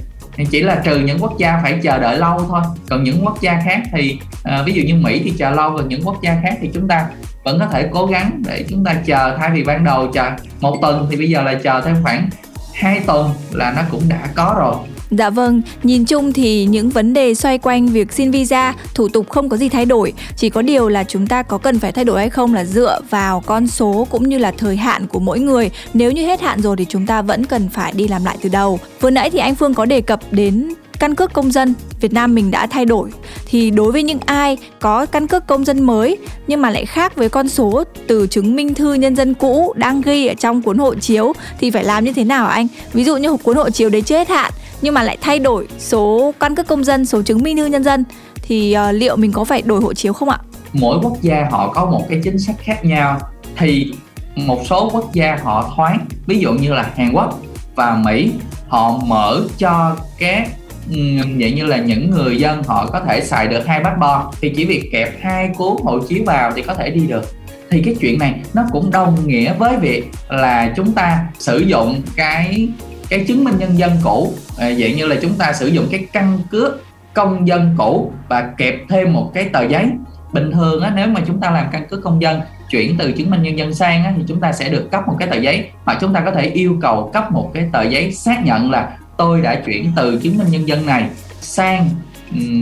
chỉ 0.52 0.62
là 0.62 0.82
trừ 0.86 1.00
những 1.00 1.20
quốc 1.20 1.38
gia 1.38 1.60
phải 1.64 1.80
chờ 1.84 2.00
đợi 2.00 2.18
lâu 2.18 2.46
thôi. 2.48 2.62
Còn 2.90 3.04
những 3.04 3.26
quốc 3.26 3.42
gia 3.42 3.62
khác 3.66 3.82
thì 3.92 4.20
à, 4.44 4.64
ví 4.66 4.74
dụ 4.74 4.84
như 4.84 4.96
mỹ 4.96 5.22
thì 5.24 5.34
chờ 5.38 5.52
lâu 5.52 5.74
còn 5.78 5.88
những 5.88 6.02
quốc 6.04 6.22
gia 6.22 6.38
khác 6.44 6.58
thì 6.62 6.70
chúng 6.74 6.88
ta 6.88 7.08
vẫn 7.44 7.60
có 7.60 7.66
thể 7.66 7.90
cố 7.92 8.06
gắng 8.06 8.42
để 8.46 8.66
chúng 8.70 8.84
ta 8.84 8.96
chờ. 9.06 9.38
Thay 9.40 9.50
vì 9.54 9.64
ban 9.64 9.84
đầu 9.84 10.08
chờ 10.14 10.32
một 10.62 10.78
tuần 10.82 11.08
thì 11.10 11.18
bây 11.18 11.30
giờ 11.30 11.42
là 11.42 11.54
chờ 11.54 11.82
thêm 11.82 11.96
khoảng 12.04 12.30
hai 12.74 13.00
tuần 13.08 13.32
là 13.52 13.74
nó 13.76 13.82
cũng 13.92 14.04
đã 14.10 14.30
có 14.36 14.56
rồi 14.58 14.76
Dạ 15.18 15.30
vâng, 15.30 15.62
nhìn 15.84 16.06
chung 16.06 16.34
thì 16.34 16.66
những 16.66 16.90
vấn 16.90 17.14
đề 17.14 17.34
xoay 17.34 17.58
quanh 17.58 17.88
việc 17.88 18.14
xin 18.14 18.32
visa, 18.32 18.74
thủ 18.94 19.08
tục 19.08 19.30
không 19.30 19.50
có 19.50 19.58
gì 19.58 19.70
thay 19.70 19.86
đổi, 19.86 20.14
chỉ 20.36 20.50
có 20.50 20.62
điều 20.62 20.90
là 20.90 21.04
chúng 21.04 21.28
ta 21.28 21.44
có 21.44 21.58
cần 21.58 21.80
phải 21.80 21.92
thay 21.92 22.06
đổi 22.06 22.20
hay 22.20 22.30
không 22.30 22.54
là 22.54 22.66
dựa 22.66 23.00
vào 23.10 23.44
con 23.46 23.68
số 23.68 24.08
cũng 24.10 24.30
như 24.30 24.38
là 24.38 24.52
thời 24.58 24.78
hạn 24.78 25.08
của 25.08 25.20
mỗi 25.20 25.40
người. 25.40 25.72
Nếu 25.94 26.12
như 26.12 26.26
hết 26.26 26.42
hạn 26.42 26.62
rồi 26.62 26.76
thì 26.78 26.86
chúng 26.90 27.06
ta 27.06 27.22
vẫn 27.22 27.46
cần 27.46 27.70
phải 27.70 27.94
đi 27.96 28.08
làm 28.08 28.26
lại 28.26 28.38
từ 28.42 28.50
đầu. 28.50 28.80
Vừa 29.02 29.10
nãy 29.10 29.30
thì 29.30 29.40
anh 29.40 29.56
Phương 29.56 29.74
có 29.74 29.86
đề 29.86 30.02
cập 30.02 30.20
đến 30.32 30.74
căn 31.04 31.16
cước 31.16 31.34
công 31.34 31.52
dân 31.52 31.74
Việt 32.00 32.14
Nam 32.14 32.36
mình 32.36 32.52
đã 32.52 32.68
thay 32.68 32.86
đổi 32.86 33.10
thì 33.46 33.72
đối 33.72 33.92
với 33.92 34.04
những 34.04 34.20
ai 34.26 34.58
có 34.80 35.06
căn 35.06 35.28
cước 35.28 35.48
công 35.48 35.66
dân 35.66 35.84
mới 35.84 36.18
nhưng 36.48 36.62
mà 36.62 36.70
lại 36.70 36.86
khác 36.86 37.16
với 37.16 37.30
con 37.30 37.50
số 37.50 37.84
từ 38.08 38.28
chứng 38.28 38.56
minh 38.56 38.74
thư 38.74 38.94
nhân 38.94 39.16
dân 39.16 39.34
cũ 39.34 39.74
đang 39.76 40.02
ghi 40.02 40.28
ở 40.28 40.34
trong 40.34 40.62
cuốn 40.62 40.78
hộ 40.78 40.96
chiếu 40.96 41.34
thì 41.60 41.72
phải 41.72 41.84
làm 41.84 42.04
như 42.04 42.14
thế 42.14 42.24
nào 42.24 42.48
anh? 42.48 42.68
Ví 42.94 43.04
dụ 43.04 43.18
như 43.18 43.38
cuốn 43.38 43.58
hộ 43.58 43.70
chiếu 43.70 43.90
đấy 43.90 44.02
chưa 44.02 44.18
hết 44.18 44.30
hạn 44.30 44.52
nhưng 44.82 44.94
mà 44.94 45.04
lại 45.04 45.18
thay 45.22 45.40
đổi 45.40 45.68
số 45.80 46.34
căn 46.40 46.56
cước 46.56 46.68
công 46.68 46.84
dân, 46.84 47.06
số 47.06 47.22
chứng 47.22 47.44
minh 47.44 47.58
thư 47.58 47.66
nhân 47.66 47.84
dân 47.84 48.04
thì 48.42 48.76
uh, 48.90 48.96
liệu 48.96 49.16
mình 49.16 49.32
có 49.32 49.44
phải 49.44 49.62
đổi 49.62 49.82
hộ 49.82 49.94
chiếu 49.94 50.14
không 50.14 50.30
ạ? 50.30 50.38
mỗi 50.74 50.98
quốc 51.04 51.22
gia 51.22 51.48
họ 51.52 51.72
có 51.74 51.86
một 51.86 52.06
cái 52.10 52.22
chính 52.24 52.40
sách 52.40 52.56
khác 52.60 52.86
nhau 52.86 53.20
thì 53.58 53.94
một 54.36 54.62
số 54.70 54.90
quốc 54.94 55.14
gia 55.14 55.38
họ 55.44 55.72
thoáng 55.76 56.06
ví 56.26 56.40
dụ 56.40 56.52
như 56.54 56.74
là 56.74 56.92
Hàn 56.96 57.12
Quốc 57.14 57.40
và 57.76 58.02
Mỹ 58.06 58.32
họ 58.68 58.98
mở 59.08 59.44
cho 59.58 59.96
các 60.20 60.48
Ừ, 60.96 61.00
vậy 61.40 61.52
như 61.52 61.66
là 61.66 61.78
những 61.78 62.10
người 62.10 62.38
dân 62.38 62.64
họ 62.64 62.86
có 62.86 63.00
thể 63.00 63.22
xài 63.22 63.48
được 63.48 63.68
hai 63.68 63.80
bát 63.80 63.98
bò 64.00 64.34
thì 64.42 64.54
chỉ 64.56 64.66
việc 64.66 64.90
kẹp 64.92 65.22
hai 65.22 65.50
cuốn 65.58 65.78
hộ 65.84 66.00
chiếu 66.00 66.24
vào 66.26 66.52
thì 66.56 66.62
có 66.62 66.74
thể 66.74 66.90
đi 66.90 67.08
được. 67.08 67.24
Thì 67.70 67.82
cái 67.86 67.96
chuyện 68.00 68.20
này 68.20 68.42
nó 68.54 68.64
cũng 68.72 68.92
đồng 68.92 69.28
nghĩa 69.28 69.54
với 69.54 69.78
việc 69.78 70.04
là 70.30 70.74
chúng 70.76 70.92
ta 70.92 71.26
sử 71.40 71.58
dụng 71.58 72.02
cái 72.16 72.70
cái 73.10 73.26
chứng 73.28 73.44
minh 73.44 73.56
nhân 73.58 73.78
dân 73.78 73.92
cũ. 74.04 74.34
À, 74.58 74.72
vậy 74.78 74.94
như 74.98 75.08
là 75.08 75.16
chúng 75.22 75.34
ta 75.34 75.54
sử 75.54 75.68
dụng 75.68 75.88
cái 75.92 76.06
căn 76.14 76.40
cước 76.52 76.84
công 77.14 77.48
dân 77.48 77.76
cũ 77.78 78.12
và 78.30 78.50
kẹp 78.58 78.76
thêm 78.90 79.14
một 79.14 79.32
cái 79.34 79.44
tờ 79.44 79.64
giấy. 79.64 79.86
Bình 80.34 80.52
thường 80.52 80.82
á, 80.82 80.94
nếu 80.96 81.08
mà 81.08 81.22
chúng 81.28 81.40
ta 81.40 81.52
làm 81.52 81.66
căn 81.72 81.88
cước 81.90 82.04
công 82.04 82.22
dân 82.22 82.42
chuyển 82.70 82.98
từ 82.98 83.12
chứng 83.12 83.30
minh 83.32 83.44
nhân 83.44 83.58
dân 83.58 83.74
sang 83.74 84.04
á, 84.04 84.14
thì 84.18 84.24
chúng 84.28 84.40
ta 84.40 84.52
sẽ 84.52 84.70
được 84.70 84.92
cấp 84.92 85.08
một 85.08 85.16
cái 85.20 85.28
tờ 85.28 85.38
giấy. 85.38 85.70
Hoặc 85.86 85.98
chúng 86.02 86.14
ta 86.14 86.20
có 86.20 86.32
thể 86.32 86.42
yêu 86.42 86.78
cầu 86.82 87.10
cấp 87.14 87.32
một 87.32 87.52
cái 87.54 87.70
tờ 87.72 87.84
giấy 87.84 88.12
xác 88.12 88.46
nhận 88.46 88.72
là 88.72 88.98
tôi 89.18 89.42
đã 89.42 89.56
chuyển 89.66 89.92
từ 89.96 90.20
chứng 90.24 90.38
minh 90.38 90.48
nhân 90.50 90.68
dân 90.68 90.86
này 90.86 91.10
sang 91.42 91.90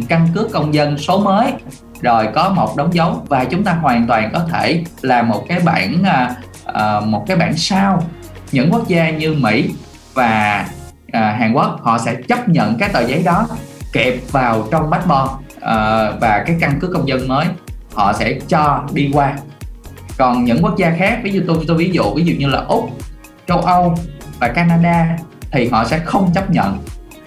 căn 0.07 0.27
cước 0.35 0.51
công 0.51 0.73
dân 0.73 0.97
số 0.97 1.19
mới. 1.19 1.53
Rồi 2.01 2.27
có 2.33 2.49
một 2.49 2.77
đóng 2.77 2.93
dấu 2.93 3.23
và 3.27 3.45
chúng 3.45 3.63
ta 3.63 3.73
hoàn 3.73 4.07
toàn 4.07 4.29
có 4.33 4.39
thể 4.51 4.83
làm 5.01 5.29
một 5.29 5.45
cái 5.47 5.59
bản 5.59 6.03
à, 6.03 6.35
à, 6.65 6.99
một 6.99 7.23
cái 7.27 7.37
bản 7.37 7.57
sao. 7.57 8.03
Những 8.51 8.71
quốc 8.71 8.87
gia 8.87 9.09
như 9.09 9.33
Mỹ 9.33 9.69
và 10.13 10.65
à, 11.11 11.35
Hàn 11.39 11.53
Quốc, 11.53 11.79
họ 11.81 11.97
sẽ 11.97 12.15
chấp 12.27 12.49
nhận 12.49 12.77
cái 12.77 12.89
tờ 12.89 13.07
giấy 13.07 13.23
đó 13.25 13.47
kẹp 13.93 14.31
vào 14.31 14.67
trong 14.71 14.91
passport 14.91 15.31
ờ, 15.59 16.17
và 16.21 16.43
cái 16.47 16.57
căn 16.59 16.79
cước 16.79 16.89
công 16.93 17.07
dân 17.07 17.27
mới. 17.27 17.45
Họ 17.93 18.13
sẽ 18.13 18.39
cho 18.47 18.83
đi 18.93 19.11
qua. 19.13 19.37
Còn 20.17 20.43
những 20.43 20.63
quốc 20.63 20.77
gia 20.77 20.95
khác, 20.97 21.19
ví 21.23 21.31
dụ 21.31 21.41
tôi 21.47 21.57
tôi 21.67 21.77
ví 21.77 21.89
dụ 21.93 22.03
ví 22.15 22.23
dụ 22.23 22.33
như 22.37 22.47
là 22.47 22.59
úc, 22.67 22.89
châu 23.47 23.57
âu 23.57 23.95
và 24.39 24.47
canada 24.47 25.17
thì 25.51 25.69
họ 25.69 25.85
sẽ 25.85 25.99
không 25.99 26.31
chấp 26.33 26.51
nhận. 26.51 26.77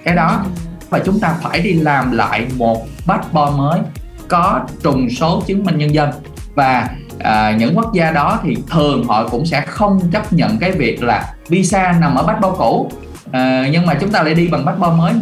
Cái 0.04 0.14
đó. 0.14 0.44
Và 0.90 0.98
chúng 0.98 1.20
ta 1.20 1.34
phải 1.42 1.60
đi 1.60 1.72
làm 1.72 2.12
lại 2.12 2.46
một 2.56 2.86
passport 3.06 3.56
mới 3.56 3.80
có 4.28 4.60
trùng 4.82 5.10
số 5.10 5.42
chứng 5.46 5.64
minh 5.64 5.78
nhân 5.78 5.94
dân. 5.94 6.10
Và 6.54 6.88
à, 7.18 7.56
những 7.58 7.76
quốc 7.76 7.92
gia 7.94 8.10
đó 8.10 8.40
thì 8.42 8.56
thường 8.70 9.04
họ 9.04 9.28
cũng 9.28 9.46
sẽ 9.46 9.60
không 9.60 10.00
chấp 10.12 10.32
nhận 10.32 10.58
cái 10.58 10.72
việc 10.72 11.02
là 11.02 11.34
visa 11.48 11.94
nằm 12.00 12.14
ở 12.14 12.22
passport 12.22 12.58
cũ. 12.58 12.90
À, 13.32 13.68
nhưng 13.72 13.86
mà 13.86 13.94
chúng 13.94 14.10
ta 14.10 14.22
lại 14.22 14.34
đi 14.34 14.48
bằng 14.48 14.66
passport 14.66 14.92
mới 14.98 15.12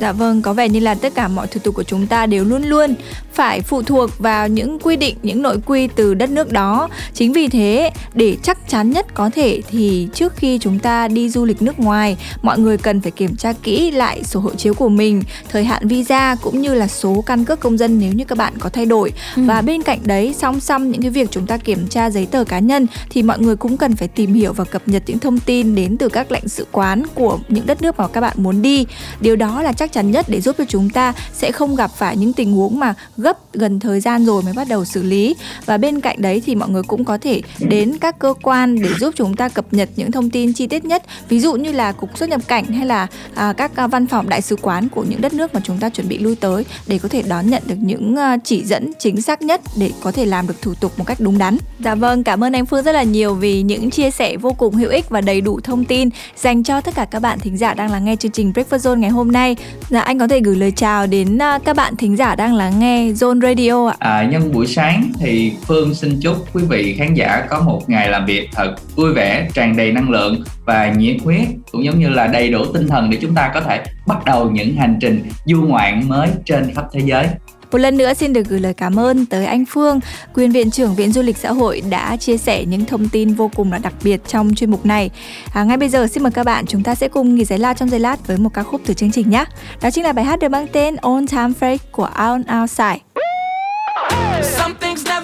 Dạ 0.00 0.12
vâng, 0.12 0.42
có 0.42 0.52
vẻ 0.52 0.68
như 0.68 0.80
là 0.80 0.94
tất 0.94 1.14
cả 1.14 1.28
mọi 1.28 1.46
thủ 1.46 1.60
tục 1.64 1.74
của 1.74 1.82
chúng 1.82 2.06
ta 2.06 2.26
đều 2.26 2.44
luôn 2.44 2.62
luôn 2.62 2.94
phải 3.32 3.60
phụ 3.60 3.82
thuộc 3.82 4.18
vào 4.18 4.48
những 4.48 4.78
quy 4.78 4.96
định, 4.96 5.16
những 5.22 5.42
nội 5.42 5.58
quy 5.66 5.86
từ 5.86 6.14
đất 6.14 6.30
nước 6.30 6.52
đó. 6.52 6.88
Chính 7.14 7.32
vì 7.32 7.48
thế, 7.48 7.90
để 8.14 8.36
chắc 8.42 8.68
chắn 8.68 8.90
nhất 8.90 9.06
có 9.14 9.30
thể 9.30 9.62
thì 9.70 10.08
trước 10.14 10.36
khi 10.36 10.58
chúng 10.58 10.78
ta 10.78 11.08
đi 11.08 11.28
du 11.28 11.44
lịch 11.44 11.62
nước 11.62 11.80
ngoài, 11.80 12.16
mọi 12.42 12.58
người 12.58 12.76
cần 12.76 13.00
phải 13.00 13.10
kiểm 13.10 13.36
tra 13.36 13.52
kỹ 13.52 13.90
lại 13.90 14.24
sổ 14.24 14.40
hộ 14.40 14.50
chiếu 14.54 14.74
của 14.74 14.88
mình, 14.88 15.22
thời 15.48 15.64
hạn 15.64 15.88
visa 15.88 16.36
cũng 16.42 16.60
như 16.60 16.74
là 16.74 16.86
số 16.88 17.22
căn 17.26 17.44
cước 17.44 17.60
công 17.60 17.78
dân 17.78 17.98
nếu 17.98 18.12
như 18.12 18.24
các 18.24 18.38
bạn 18.38 18.52
có 18.58 18.68
thay 18.68 18.86
đổi. 18.86 19.12
Ừ. 19.36 19.42
Và 19.46 19.60
bên 19.62 19.82
cạnh 19.82 19.98
đấy, 20.04 20.34
song 20.38 20.60
song 20.60 20.90
những 20.90 21.02
cái 21.02 21.10
việc 21.10 21.30
chúng 21.30 21.46
ta 21.46 21.56
kiểm 21.56 21.88
tra 21.88 22.10
giấy 22.10 22.26
tờ 22.26 22.44
cá 22.44 22.58
nhân 22.58 22.86
thì 23.10 23.22
mọi 23.22 23.38
người 23.38 23.56
cũng 23.56 23.76
cần 23.76 23.96
phải 23.96 24.08
tìm 24.08 24.34
hiểu 24.34 24.52
và 24.52 24.64
cập 24.64 24.82
nhật 24.86 25.02
những 25.06 25.18
thông 25.18 25.38
tin 25.38 25.74
đến 25.74 25.96
từ 25.98 26.08
các 26.08 26.32
lãnh 26.32 26.48
sự 26.48 26.66
quán 26.72 27.02
của 27.14 27.38
những 27.48 27.66
đất 27.66 27.82
nước 27.82 27.98
mà 27.98 28.08
các 28.08 28.20
bạn 28.20 28.36
muốn 28.36 28.62
đi. 28.62 28.86
Điều 29.20 29.36
đó 29.36 29.62
là 29.62 29.72
chắc 29.72 29.89
chắn 29.92 30.10
nhất 30.10 30.26
để 30.28 30.40
giúp 30.40 30.56
cho 30.58 30.64
chúng 30.68 30.90
ta 30.90 31.14
sẽ 31.32 31.52
không 31.52 31.76
gặp 31.76 31.90
phải 31.96 32.16
những 32.16 32.32
tình 32.32 32.52
huống 32.52 32.78
mà 32.78 32.94
gấp 33.16 33.52
gần 33.52 33.80
thời 33.80 34.00
gian 34.00 34.24
rồi 34.24 34.42
mới 34.42 34.52
bắt 34.52 34.68
đầu 34.68 34.84
xử 34.84 35.02
lý 35.02 35.36
và 35.66 35.76
bên 35.76 36.00
cạnh 36.00 36.22
đấy 36.22 36.42
thì 36.46 36.54
mọi 36.54 36.68
người 36.68 36.82
cũng 36.82 37.04
có 37.04 37.18
thể 37.18 37.42
đến 37.58 37.98
các 37.98 38.18
cơ 38.18 38.34
quan 38.42 38.82
để 38.82 38.88
giúp 39.00 39.14
chúng 39.16 39.36
ta 39.36 39.48
cập 39.48 39.64
nhật 39.70 39.88
những 39.96 40.12
thông 40.12 40.30
tin 40.30 40.52
chi 40.52 40.66
tiết 40.66 40.84
nhất 40.84 41.02
ví 41.28 41.40
dụ 41.40 41.54
như 41.54 41.72
là 41.72 41.92
cục 41.92 42.18
xuất 42.18 42.28
nhập 42.28 42.40
cảnh 42.48 42.64
hay 42.64 42.86
là 42.86 43.06
à, 43.34 43.52
các 43.52 43.76
à, 43.76 43.86
văn 43.86 44.06
phòng 44.06 44.28
đại 44.28 44.42
sứ 44.42 44.56
quán 44.56 44.88
của 44.88 45.04
những 45.04 45.20
đất 45.20 45.32
nước 45.32 45.54
mà 45.54 45.60
chúng 45.64 45.78
ta 45.78 45.88
chuẩn 45.88 46.08
bị 46.08 46.18
lui 46.18 46.36
tới 46.36 46.64
để 46.86 46.98
có 46.98 47.08
thể 47.08 47.22
đón 47.22 47.50
nhận 47.50 47.62
được 47.66 47.74
những 47.80 48.16
à, 48.16 48.36
chỉ 48.44 48.64
dẫn 48.64 48.92
chính 48.98 49.22
xác 49.22 49.42
nhất 49.42 49.60
để 49.76 49.90
có 50.00 50.12
thể 50.12 50.26
làm 50.26 50.46
được 50.46 50.62
thủ 50.62 50.74
tục 50.74 50.98
một 50.98 51.04
cách 51.06 51.20
đúng 51.20 51.38
đắn. 51.38 51.56
Dạ 51.84 51.94
vâng, 51.94 52.24
cảm 52.24 52.44
ơn 52.44 52.52
anh 52.52 52.66
Phương 52.66 52.84
rất 52.84 52.92
là 52.92 53.02
nhiều 53.02 53.34
vì 53.34 53.62
những 53.62 53.90
chia 53.90 54.10
sẻ 54.10 54.36
vô 54.36 54.52
cùng 54.52 54.74
hữu 54.74 54.90
ích 54.90 55.08
và 55.08 55.20
đầy 55.20 55.40
đủ 55.40 55.60
thông 55.60 55.84
tin 55.84 56.08
dành 56.36 56.62
cho 56.62 56.80
tất 56.80 56.94
cả 56.94 57.04
các 57.04 57.22
bạn 57.22 57.38
thính 57.38 57.56
giả 57.56 57.74
đang 57.74 57.92
lắng 57.92 58.04
nghe 58.04 58.16
chương 58.16 58.32
trình 58.32 58.52
Breakfast 58.52 58.78
Zone 58.78 58.98
ngày 58.98 59.10
hôm 59.10 59.32
nay. 59.32 59.56
Dạ 59.88 60.00
anh 60.00 60.18
có 60.18 60.28
thể 60.28 60.40
gửi 60.40 60.56
lời 60.56 60.70
chào 60.70 61.06
đến 61.06 61.38
à, 61.38 61.58
các 61.64 61.76
bạn 61.76 61.96
thính 61.96 62.16
giả 62.16 62.34
đang 62.34 62.54
lắng 62.54 62.78
nghe 62.78 63.10
Zone 63.10 63.40
Radio 63.40 63.86
ạ. 63.86 63.96
À, 63.98 64.28
nhân 64.30 64.52
buổi 64.52 64.66
sáng 64.66 65.12
thì 65.18 65.52
Phương 65.66 65.94
xin 65.94 66.20
chúc 66.20 66.54
quý 66.54 66.62
vị 66.68 66.94
khán 66.98 67.14
giả 67.14 67.46
có 67.50 67.60
một 67.60 67.90
ngày 67.90 68.10
làm 68.10 68.26
việc 68.26 68.48
thật 68.52 68.74
vui 68.96 69.12
vẻ, 69.12 69.48
tràn 69.54 69.76
đầy 69.76 69.92
năng 69.92 70.10
lượng 70.10 70.44
và 70.64 70.92
nhiệt 70.92 71.16
huyết 71.24 71.48
cũng 71.72 71.84
giống 71.84 71.98
như 71.98 72.08
là 72.08 72.26
đầy 72.26 72.50
đủ 72.50 72.64
tinh 72.74 72.88
thần 72.88 73.10
để 73.10 73.18
chúng 73.20 73.34
ta 73.34 73.50
có 73.54 73.60
thể 73.60 73.82
bắt 74.06 74.24
đầu 74.24 74.50
những 74.50 74.76
hành 74.76 74.98
trình 75.00 75.22
du 75.44 75.62
ngoạn 75.62 76.08
mới 76.08 76.28
trên 76.44 76.74
khắp 76.74 76.84
thế 76.92 77.00
giới. 77.04 77.26
Một 77.72 77.78
lần 77.78 77.96
nữa 77.96 78.14
xin 78.14 78.32
được 78.32 78.42
gửi 78.48 78.60
lời 78.60 78.74
cảm 78.74 78.98
ơn 78.98 79.26
tới 79.26 79.46
anh 79.46 79.64
Phương, 79.64 80.00
quyền 80.34 80.50
viện 80.50 80.70
trưởng 80.70 80.94
Viện 80.94 81.12
Du 81.12 81.22
lịch 81.22 81.36
Xã 81.36 81.52
hội 81.52 81.82
đã 81.90 82.16
chia 82.16 82.36
sẻ 82.36 82.64
những 82.64 82.84
thông 82.84 83.08
tin 83.08 83.34
vô 83.34 83.50
cùng 83.56 83.72
là 83.72 83.78
đặc 83.78 83.94
biệt 84.04 84.20
trong 84.28 84.54
chuyên 84.54 84.70
mục 84.70 84.86
này. 84.86 85.10
À, 85.54 85.64
ngay 85.64 85.76
bây 85.76 85.88
giờ 85.88 86.06
xin 86.06 86.22
mời 86.22 86.32
các 86.32 86.46
bạn 86.46 86.66
chúng 86.66 86.82
ta 86.82 86.94
sẽ 86.94 87.08
cùng 87.08 87.34
nghỉ 87.34 87.44
giải 87.44 87.58
lao 87.58 87.74
trong 87.74 87.90
giây 87.90 88.00
lát 88.00 88.26
với 88.26 88.36
một 88.36 88.54
ca 88.54 88.62
khúc 88.62 88.80
từ 88.86 88.94
chương 88.94 89.12
trình 89.12 89.30
nhé. 89.30 89.44
Đó 89.82 89.90
chính 89.90 90.04
là 90.04 90.12
bài 90.12 90.24
hát 90.24 90.38
được 90.38 90.48
mang 90.48 90.66
tên 90.72 90.96
On 90.96 91.26
Time 91.26 91.52
Fake 91.60 91.78
của 91.92 92.10
Out 92.30 92.40
Outside. 92.60 92.98
Some 94.42 94.74
never 94.80 95.19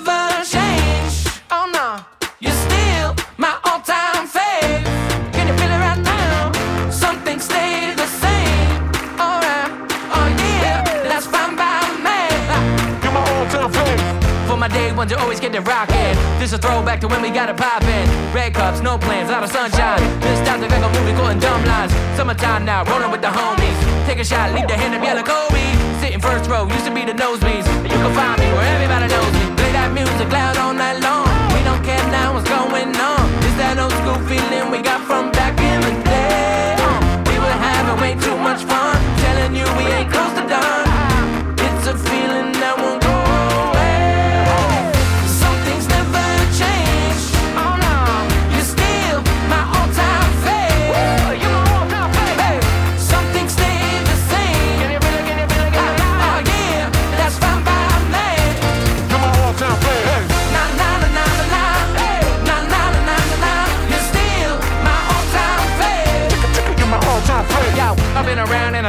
it 15.55 15.67
rockin'. 15.69 16.17
This 16.41 16.53
a 16.53 16.59
throwback 16.59 17.01
to 17.01 17.09
when 17.09 17.23
we 17.23 17.31
got 17.31 17.49
it 17.49 17.57
poppin'. 17.57 18.09
Red 18.35 18.55
cups, 18.55 18.81
no 18.81 18.99
plans, 18.99 19.31
out 19.31 19.45
of 19.45 19.51
sunshine. 19.51 20.01
This 20.21 20.41
time 20.49 20.61
like 20.61 20.83
a 20.83 20.91
movie 20.99 21.15
quoting 21.15 21.39
dumb 21.39 21.65
lines. 21.65 21.93
Summertime 22.17 22.65
now, 22.65 22.85
rollin' 22.85 23.11
with 23.11 23.21
the 23.21 23.29
homies. 23.29 23.79
Take 24.07 24.19
a 24.19 24.25
shot, 24.25 24.53
leave 24.55 24.67
the 24.67 24.75
hand 24.75 24.95
of 24.95 25.03
yellow 25.03 25.23
Kobe. 25.23 25.63
Sitting 26.01 26.21
first 26.21 26.51
row, 26.51 26.67
used 26.67 26.87
to 26.87 26.93
be 26.93 27.05
the 27.05 27.13
nosebleeds. 27.13 27.67
You 27.85 27.99
can 28.01 28.15
find 28.15 28.41
me 28.41 28.49
where 28.57 28.67
everybody 28.75 29.07
knows 29.07 29.33
me. 29.39 29.45
Play 29.55 29.73
that 29.73 29.93
music 29.93 30.29
loud 30.33 30.57
all 30.57 30.75
night 30.75 30.99
long. 30.99 31.29
We 31.55 31.63
don't 31.63 31.83
care 31.85 32.03
now 32.11 32.35
what's 32.35 32.49
going 32.49 32.91
on. 32.97 33.25
It's 33.47 33.57
that 33.61 33.79
old 33.79 33.95
school 34.03 34.19
feeling 34.27 34.71
we 34.71 34.83
got 34.83 35.01
from 35.07 35.31
back 35.31 35.55
in 35.61 35.79
the 35.85 35.95
day. 36.03 36.75
Uh, 36.81 36.99
we 37.31 37.37
were 37.39 37.59
having 37.71 37.97
way 38.03 38.15
too 38.19 38.37
much 38.41 38.65
fun. 38.65 38.97
Telling 39.23 39.55
you 39.55 39.67
we 39.79 39.85
ain't 39.95 40.11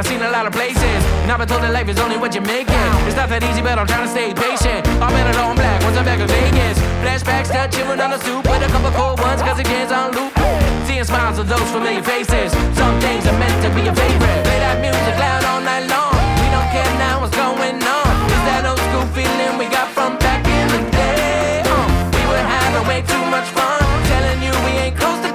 seen 0.08 0.24
a 0.24 0.32
lot 0.32 0.48
of 0.48 0.54
places. 0.54 1.00
And 1.24 1.32
I've 1.32 1.38
been 1.38 1.52
told 1.52 1.62
that 1.64 1.74
life 1.76 1.90
is 1.92 2.00
only 2.00 2.16
what 2.16 2.32
you 2.34 2.40
make 2.40 2.72
it. 2.72 2.90
It's 3.04 3.20
not 3.20 3.28
that 3.28 3.44
easy, 3.44 3.62
but 3.62 3.76
I'm 3.76 3.86
trying 3.86 4.08
to 4.08 4.12
stay 4.12 4.32
patient. 4.32 4.88
I'm 5.04 5.12
in 5.12 5.28
it 5.28 5.36
all 5.36 5.52
black 5.54 5.84
once 5.84 6.00
I'm 6.00 6.08
back 6.08 6.24
in 6.24 6.28
Vegas. 6.32 6.80
Flashbacks 7.04 7.52
to 7.52 7.68
chillin' 7.68 8.00
on 8.00 8.16
the 8.16 8.20
stoop 8.24 8.48
with 8.48 8.64
a 8.64 8.70
couple 8.72 8.92
cold 8.96 9.20
ones, 9.20 9.44
cause 9.44 9.60
again's 9.60 9.92
on 9.92 10.16
loop. 10.16 10.32
Seeing 10.88 11.04
smiles 11.04 11.38
of 11.44 11.52
those 11.52 11.68
familiar 11.76 12.02
faces. 12.02 12.56
Some 12.80 12.96
things 13.04 13.28
are 13.28 13.36
meant 13.36 13.60
to 13.68 13.70
be 13.76 13.84
a 13.92 13.94
favorite. 13.94 14.42
Play 14.48 14.60
that 14.64 14.80
music 14.80 15.16
loud 15.20 15.44
all 15.44 15.60
night 15.60 15.86
long. 15.92 16.16
We 16.40 16.48
don't 16.56 16.70
care 16.72 16.88
now 17.04 17.20
what's 17.20 17.36
going 17.36 17.76
on. 17.84 18.12
It's 18.32 18.44
that 18.48 18.64
old 18.64 18.80
school 18.88 19.06
feeling 19.12 19.60
we 19.60 19.68
got 19.68 19.92
from 19.92 20.16
back 20.24 20.48
in 20.48 20.66
the 20.72 20.82
day. 20.88 21.68
Uh, 21.68 21.84
we 22.16 22.24
were 22.32 22.40
having 22.48 22.88
way 22.88 23.04
too 23.04 23.24
much 23.28 23.52
fun. 23.52 23.84
Telling 24.08 24.40
you 24.40 24.56
we 24.64 24.72
ain't 24.88 24.96
close 24.96 25.27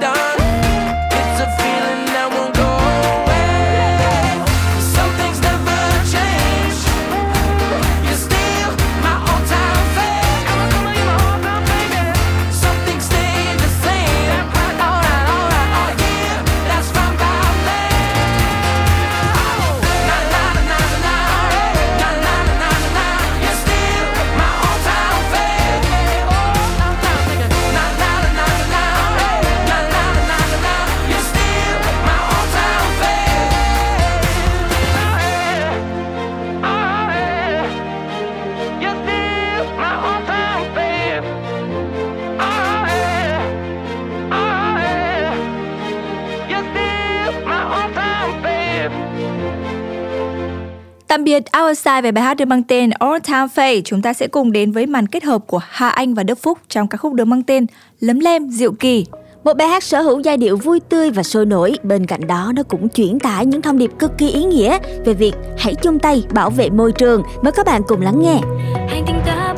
Tạm 51.23 51.25
biệt 51.25 51.43
Outside 51.63 52.01
về 52.01 52.11
bài 52.11 52.23
hát 52.23 52.33
được 52.33 52.45
mang 52.45 52.63
tên 52.63 52.89
All 52.89 53.19
Time 53.19 53.47
Fade, 53.55 53.81
chúng 53.85 54.01
ta 54.01 54.13
sẽ 54.13 54.27
cùng 54.27 54.51
đến 54.51 54.71
với 54.71 54.85
màn 54.85 55.07
kết 55.07 55.23
hợp 55.23 55.47
của 55.47 55.59
Hà 55.69 55.89
Anh 55.89 56.13
và 56.13 56.23
Đức 56.23 56.39
Phúc 56.39 56.57
trong 56.69 56.87
ca 56.87 56.97
khúc 56.97 57.13
được 57.13 57.25
mang 57.25 57.43
tên 57.43 57.65
Lấm 57.99 58.19
Lem 58.19 58.49
Diệu 58.49 58.71
Kỳ. 58.71 59.05
Một 59.43 59.53
bài 59.53 59.67
hát 59.67 59.83
sở 59.83 60.01
hữu 60.01 60.19
giai 60.19 60.37
điệu 60.37 60.57
vui 60.57 60.79
tươi 60.79 61.11
và 61.11 61.23
sôi 61.23 61.45
nổi, 61.45 61.75
bên 61.83 62.05
cạnh 62.05 62.27
đó 62.27 62.51
nó 62.55 62.63
cũng 62.63 62.89
truyền 62.89 63.19
tải 63.19 63.45
những 63.45 63.61
thông 63.61 63.77
điệp 63.77 63.91
cực 63.99 64.11
kỳ 64.17 64.29
ý 64.29 64.43
nghĩa 64.43 64.77
về 65.05 65.13
việc 65.13 65.33
hãy 65.57 65.75
chung 65.75 65.99
tay 65.99 66.23
bảo 66.33 66.49
vệ 66.49 66.69
môi 66.69 66.91
trường. 66.91 67.23
Mời 67.41 67.51
các 67.51 67.65
bạn 67.65 67.81
cùng 67.87 68.01
lắng 68.01 68.21
nghe. 68.21 68.39
hành 68.87 69.03
tinh 69.07 69.19
ta 69.25 69.52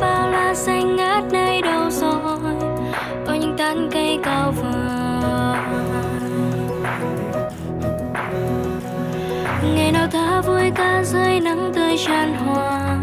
cá 10.76 11.02
dưới 11.04 11.40
nắng 11.40 11.72
tươi 11.74 11.96
tràn 12.06 12.34
hoa 12.34 12.98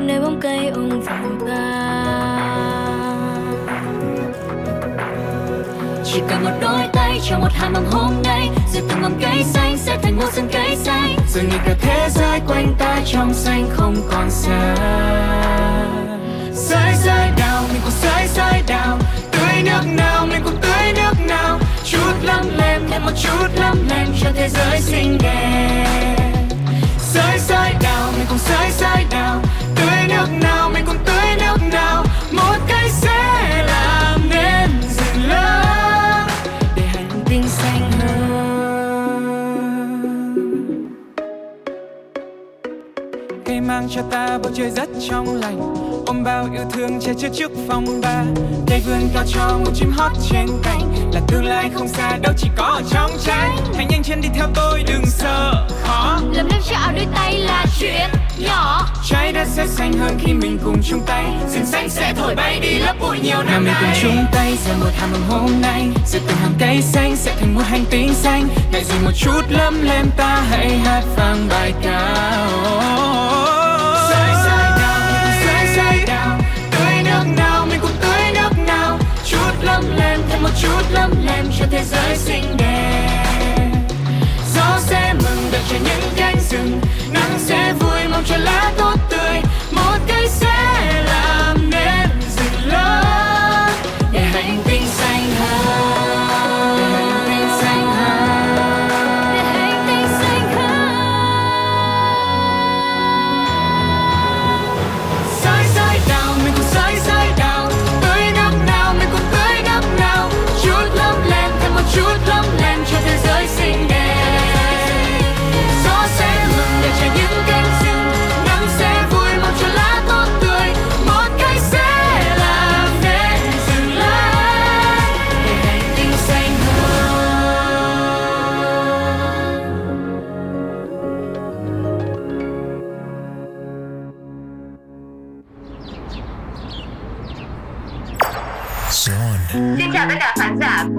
nơi 0.00 0.20
bóng 0.20 0.40
cây 0.40 0.68
ung 0.68 1.00
vàng 1.00 1.38
ta 1.48 1.66
chỉ 6.04 6.20
cần 6.28 6.44
một 6.44 6.50
đôi 6.60 6.88
tay 6.92 7.20
cho 7.28 7.38
một 7.38 7.52
hàm 7.52 7.72
mầm 7.72 7.84
hôm 7.90 8.14
nay 8.24 8.48
rồi 8.74 8.82
từng 8.88 9.02
mầm 9.02 9.12
cây 9.20 9.44
xanh 9.44 9.76
sẽ 9.78 9.98
thành 10.02 10.16
một 10.16 10.32
rừng 10.32 10.48
cây 10.52 10.76
xanh 10.76 11.16
rồi 11.34 11.44
nhìn 11.44 11.60
cả 11.66 11.74
thế 11.80 12.08
giới 12.10 12.40
quanh 12.48 12.74
ta 12.78 13.00
trong 13.06 13.34
xanh 13.34 13.68
không 13.70 13.96
còn 14.10 14.30
xa. 14.30 14.74
Rơi 16.52 16.94
rơi 17.04 17.30
đào 17.38 17.62
mình 17.72 17.80
cùng 17.84 17.92
rơi 18.02 18.28
rơi 18.34 18.62
đào 18.66 18.98
Tưới 19.32 19.62
nước 19.64 19.82
nào, 19.96 20.26
mình 20.26 20.40
cùng 20.44 20.56
tưới 20.62 20.92
nước 20.96 21.26
nào. 21.28 21.58
Chút 21.84 22.14
lắm 22.22 22.44
lem, 22.56 22.82
thêm 22.90 23.04
một 23.04 23.12
chút 23.22 23.48
lắm 23.56 23.76
lem 23.90 24.06
cho 24.22 24.30
thế 24.34 24.48
giới 24.48 24.80
xinh 24.80 25.18
đẹp 25.22 26.15
không 28.36 28.44
sai 28.44 28.70
sai 28.70 29.06
nào 29.10 29.42
tưới 29.76 30.08
nước 30.08 30.26
nào, 30.42 30.70
mình 30.70 30.84
cũng 30.86 30.96
tưới 31.04 31.36
nước 31.38 31.56
nào. 31.72 32.04
Một 32.32 32.56
cây 32.68 32.88
sẽ 32.90 33.64
làm 33.66 34.28
nên 34.30 34.70
rừng 34.82 35.28
lớn 35.28 36.28
để 36.76 36.82
hành 36.82 37.10
tinh 37.26 37.42
xanh 37.48 37.90
hơn. 38.00 38.16
Cây 43.44 43.60
mang 43.60 43.88
cho 43.90 44.02
ta 44.10 44.38
bầu 44.42 44.52
trời 44.54 44.70
rất 44.70 44.88
trong 45.08 45.34
lành 45.34 45.85
ôm 46.06 46.24
bao 46.24 46.48
yêu 46.52 46.64
thương 46.72 47.00
che 47.00 47.12
chở 47.18 47.28
trước 47.34 47.50
phòng 47.68 48.00
ba 48.02 48.24
cây 48.66 48.80
vườn 48.86 49.08
cao 49.14 49.24
cho 49.26 49.58
một 49.64 49.70
chim 49.74 49.92
hót 49.92 50.12
trên 50.30 50.46
cành. 50.62 51.10
Là 51.12 51.20
tương 51.28 51.44
lai 51.44 51.70
không 51.74 51.88
xa 51.88 52.16
đâu 52.22 52.32
chỉ 52.36 52.48
có 52.56 52.64
ở 52.64 52.82
trong 52.90 53.10
trái. 53.24 53.50
Hãy 53.76 53.86
nhanh 53.90 54.02
chân 54.02 54.20
đi 54.20 54.28
theo 54.34 54.46
tôi 54.54 54.84
đừng 54.88 55.06
sợ 55.06 55.68
khó. 55.82 56.18
Lấm 56.32 56.48
lem 56.50 56.60
trao 56.70 56.92
đôi 56.92 57.06
tay 57.14 57.38
là 57.38 57.66
chuyện 57.80 58.10
nhỏ. 58.38 58.86
Trái 59.10 59.32
đất 59.32 59.48
sẽ 59.48 59.66
xanh 59.66 59.92
hơn 59.92 60.18
khi 60.18 60.32
mình 60.32 60.58
cùng 60.64 60.82
chung 60.82 61.00
tay. 61.06 61.24
Rừng 61.48 61.66
xanh 61.66 61.88
sẽ 61.88 62.14
thổi 62.16 62.34
bay 62.34 62.60
đi 62.60 62.78
lớp 62.78 62.94
bụi 63.00 63.18
nhiều 63.22 63.42
năm 63.42 63.64
nay 63.64 63.74
mình 63.82 63.92
cùng 63.92 64.00
chung 64.02 64.24
tay 64.32 64.56
giờ 64.66 64.74
một 64.80 64.90
hàm 64.96 65.12
mừng 65.12 65.28
hôm 65.28 65.50
nay. 65.62 65.88
Giờ 66.06 66.18
từng 66.26 66.36
hàng 66.36 66.54
cây 66.58 66.82
xanh 66.82 67.16
sẽ 67.16 67.34
thành 67.40 67.54
một 67.54 67.62
hành 67.64 67.84
tinh 67.90 68.14
xanh. 68.14 68.48
Ngại 68.72 68.84
dù 68.84 68.94
một 69.04 69.12
chút 69.16 69.42
lấm 69.48 69.82
lem 69.82 70.06
ta 70.16 70.42
hãy 70.50 70.78
hát 70.78 71.02
vang 71.16 71.48
bài 71.48 71.72
ca 71.82 73.55
cho 81.58 81.64
thế 81.70 81.84
giới 81.84 82.16
xinh 82.16 82.56
đẹp. 82.56 83.70
Gió 84.54 84.78
sẽ 84.78 85.14
mừng 85.14 85.48
đợi 85.52 85.62
cho 85.70 85.76
những 85.84 86.12
cánh 86.16 86.36
rừng, 86.50 86.80
nắng 87.12 87.38
sẽ 87.38 87.72
vui 87.80 88.08
mong 88.10 88.24
cho 88.26 88.36
lá 88.36 88.72
tốt 88.78 88.94
tươi. 89.10 89.40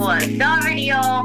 Của 0.07 0.15
Radio. 0.65 1.23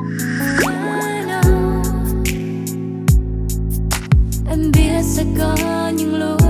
Em 4.50 4.72
biết 4.72 5.02
sẽ 5.02 5.24
có 5.38 5.56
những 5.94 6.14
lúc 6.14 6.40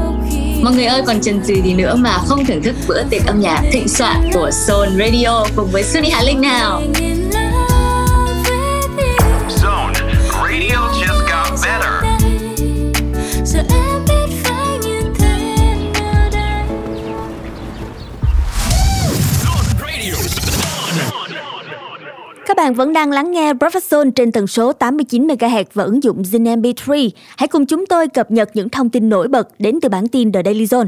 Mọi 0.63 0.75
người 0.75 0.85
ơi, 0.85 1.03
còn 1.07 1.21
chần 1.21 1.43
chừ 1.47 1.55
gì 1.55 1.75
nữa 1.75 1.95
mà 1.97 2.19
không 2.27 2.45
thưởng 2.45 2.63
thức 2.63 2.75
bữa 2.89 3.03
tiệc 3.11 3.27
âm 3.27 3.41
nhạc 3.41 3.63
thịnh 3.73 3.89
soạn 3.89 4.31
của 4.35 4.51
Soul 4.53 4.89
Radio 4.89 5.45
cùng 5.57 5.69
với 5.73 5.83
Sunny 5.83 6.11
Hà 6.11 6.23
Linh 6.23 6.41
nào. 6.41 6.83
Bạn 22.63 22.75
vẫn 22.75 22.93
đang 22.93 23.11
lắng 23.11 23.31
nghe 23.31 23.53
Breakfast 23.53 23.89
Zone 23.91 24.11
trên 24.11 24.33
tần 24.33 24.47
số 24.47 24.73
89 24.73 25.27
MHz 25.27 25.65
và 25.75 25.85
ứng 25.85 26.03
dụng 26.03 26.23
Zin 26.23 26.61
MP3. 26.61 27.11
Hãy 27.37 27.49
cùng 27.49 27.67
chúng 27.67 27.87
tôi 27.87 28.09
cập 28.09 28.31
nhật 28.31 28.51
những 28.55 28.69
thông 28.69 28.91
tin 28.91 29.09
nổi 29.09 29.29
bật 29.29 29.49
đến 29.59 29.79
từ 29.83 29.89
bản 29.89 30.09
tin 30.09 30.33
The 30.33 30.43
Daily 30.45 30.65
Zone. 30.65 30.87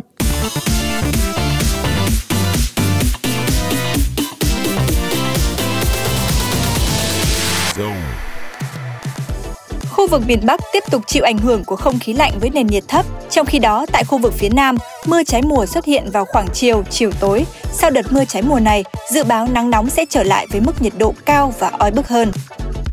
Khu 10.05 10.11
vực 10.11 10.23
miền 10.27 10.47
Bắc 10.47 10.61
tiếp 10.73 10.85
tục 10.91 11.03
chịu 11.07 11.25
ảnh 11.25 11.39
hưởng 11.39 11.65
của 11.65 11.77
không 11.77 11.99
khí 11.99 12.13
lạnh 12.13 12.33
với 12.41 12.51
nền 12.51 12.67
nhiệt 12.67 12.85
thấp. 12.89 13.07
Trong 13.31 13.47
khi 13.47 13.59
đó, 13.59 13.87
tại 13.93 14.05
khu 14.05 14.19
vực 14.19 14.33
phía 14.39 14.49
Nam, 14.49 14.77
mưa 15.07 15.25
trái 15.25 15.43
mùa 15.43 15.67
xuất 15.67 15.85
hiện 15.85 16.11
vào 16.11 16.25
khoảng 16.25 16.49
chiều, 16.53 16.83
chiều 16.91 17.11
tối. 17.21 17.47
Sau 17.73 17.91
đợt 17.91 18.13
mưa 18.13 18.25
trái 18.25 18.43
mùa 18.43 18.61
này, 18.61 18.85
dự 19.13 19.25
báo 19.25 19.49
nắng 19.53 19.71
nóng 19.71 19.91
sẽ 19.91 20.05
trở 20.11 20.23
lại 20.23 20.47
với 20.51 20.61
mức 20.61 20.83
nhiệt 20.83 20.93
độ 20.99 21.15
cao 21.25 21.55
và 21.59 21.71
oi 21.79 21.91
bức 21.91 22.09
hơn. 22.09 22.33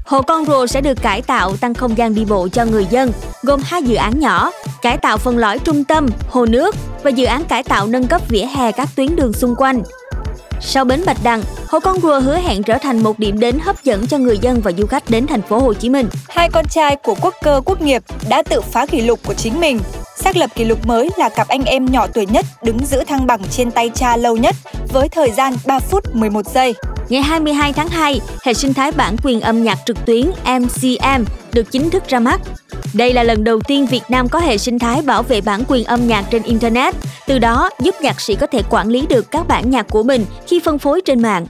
Hồ 0.05 0.21
Con 0.21 0.45
Rùa 0.45 0.65
sẽ 0.65 0.81
được 0.81 1.01
cải 1.01 1.21
tạo 1.21 1.57
tăng 1.57 1.73
không 1.73 1.97
gian 1.97 2.15
đi 2.15 2.25
bộ 2.25 2.47
cho 2.47 2.65
người 2.65 2.85
dân, 2.89 3.11
gồm 3.41 3.61
hai 3.65 3.83
dự 3.83 3.95
án 3.95 4.19
nhỏ, 4.19 4.51
cải 4.81 4.97
tạo 4.97 5.17
phần 5.17 5.37
lõi 5.37 5.59
trung 5.59 5.83
tâm, 5.83 6.07
hồ 6.29 6.45
nước 6.45 6.75
và 7.03 7.09
dự 7.09 7.25
án 7.25 7.43
cải 7.43 7.63
tạo 7.63 7.87
nâng 7.87 8.07
cấp 8.07 8.21
vỉa 8.29 8.45
hè 8.55 8.71
các 8.71 8.89
tuyến 8.95 9.15
đường 9.15 9.33
xung 9.33 9.55
quanh. 9.55 9.83
Sau 10.61 10.85
bến 10.85 11.03
Bạch 11.05 11.17
Đằng, 11.23 11.43
Hồ 11.67 11.79
Con 11.79 12.01
Rùa 12.01 12.19
hứa 12.19 12.37
hẹn 12.37 12.63
trở 12.63 12.77
thành 12.81 13.03
một 13.03 13.19
điểm 13.19 13.39
đến 13.39 13.59
hấp 13.61 13.83
dẫn 13.83 14.07
cho 14.07 14.17
người 14.17 14.37
dân 14.37 14.61
và 14.61 14.71
du 14.71 14.85
khách 14.85 15.09
đến 15.09 15.27
thành 15.27 15.41
phố 15.41 15.59
Hồ 15.59 15.73
Chí 15.73 15.89
Minh. 15.89 16.07
Hai 16.29 16.49
con 16.49 16.65
trai 16.67 16.95
của 16.95 17.15
quốc 17.21 17.35
cơ 17.43 17.61
quốc 17.65 17.81
nghiệp 17.81 18.03
đã 18.29 18.41
tự 18.41 18.61
phá 18.61 18.85
kỷ 18.85 19.01
lục 19.01 19.19
của 19.25 19.33
chính 19.33 19.59
mình. 19.59 19.79
Xác 20.23 20.37
lập 20.37 20.49
kỷ 20.55 20.65
lục 20.65 20.85
mới 20.85 21.09
là 21.17 21.29
cặp 21.29 21.47
anh 21.47 21.63
em 21.63 21.85
nhỏ 21.85 22.07
tuổi 22.07 22.25
nhất 22.25 22.45
đứng 22.63 22.85
giữ 22.85 23.03
thăng 23.07 23.27
bằng 23.27 23.39
trên 23.51 23.71
tay 23.71 23.91
cha 23.95 24.17
lâu 24.17 24.37
nhất 24.37 24.55
với 24.93 25.09
thời 25.09 25.31
gian 25.31 25.53
3 25.65 25.79
phút 25.79 26.15
11 26.15 26.45
giây. 26.45 26.73
Ngày 27.09 27.21
22 27.21 27.73
tháng 27.73 27.87
2, 27.87 28.21
hệ 28.43 28.53
sinh 28.53 28.73
thái 28.73 28.91
bản 28.91 29.15
quyền 29.23 29.41
âm 29.41 29.63
nhạc 29.63 29.77
trực 29.85 30.05
tuyến 30.05 30.31
MCM 30.45 31.23
được 31.53 31.71
chính 31.71 31.89
thức 31.89 32.03
ra 32.07 32.19
mắt. 32.19 32.41
Đây 32.93 33.13
là 33.13 33.23
lần 33.23 33.43
đầu 33.43 33.59
tiên 33.61 33.85
Việt 33.85 34.03
Nam 34.09 34.29
có 34.29 34.39
hệ 34.39 34.57
sinh 34.57 34.79
thái 34.79 35.01
bảo 35.01 35.23
vệ 35.23 35.41
bản 35.41 35.63
quyền 35.67 35.83
âm 35.83 36.07
nhạc 36.07 36.25
trên 36.31 36.43
Internet, 36.43 36.95
từ 37.27 37.39
đó 37.39 37.69
giúp 37.79 37.95
nhạc 38.01 38.21
sĩ 38.21 38.35
có 38.35 38.47
thể 38.47 38.61
quản 38.69 38.89
lý 38.89 39.05
được 39.09 39.31
các 39.31 39.47
bản 39.47 39.69
nhạc 39.69 39.89
của 39.89 40.03
mình 40.03 40.25
khi 40.47 40.59
phân 40.65 40.79
phối 40.79 41.01
trên 41.05 41.21
mạng. 41.21 41.45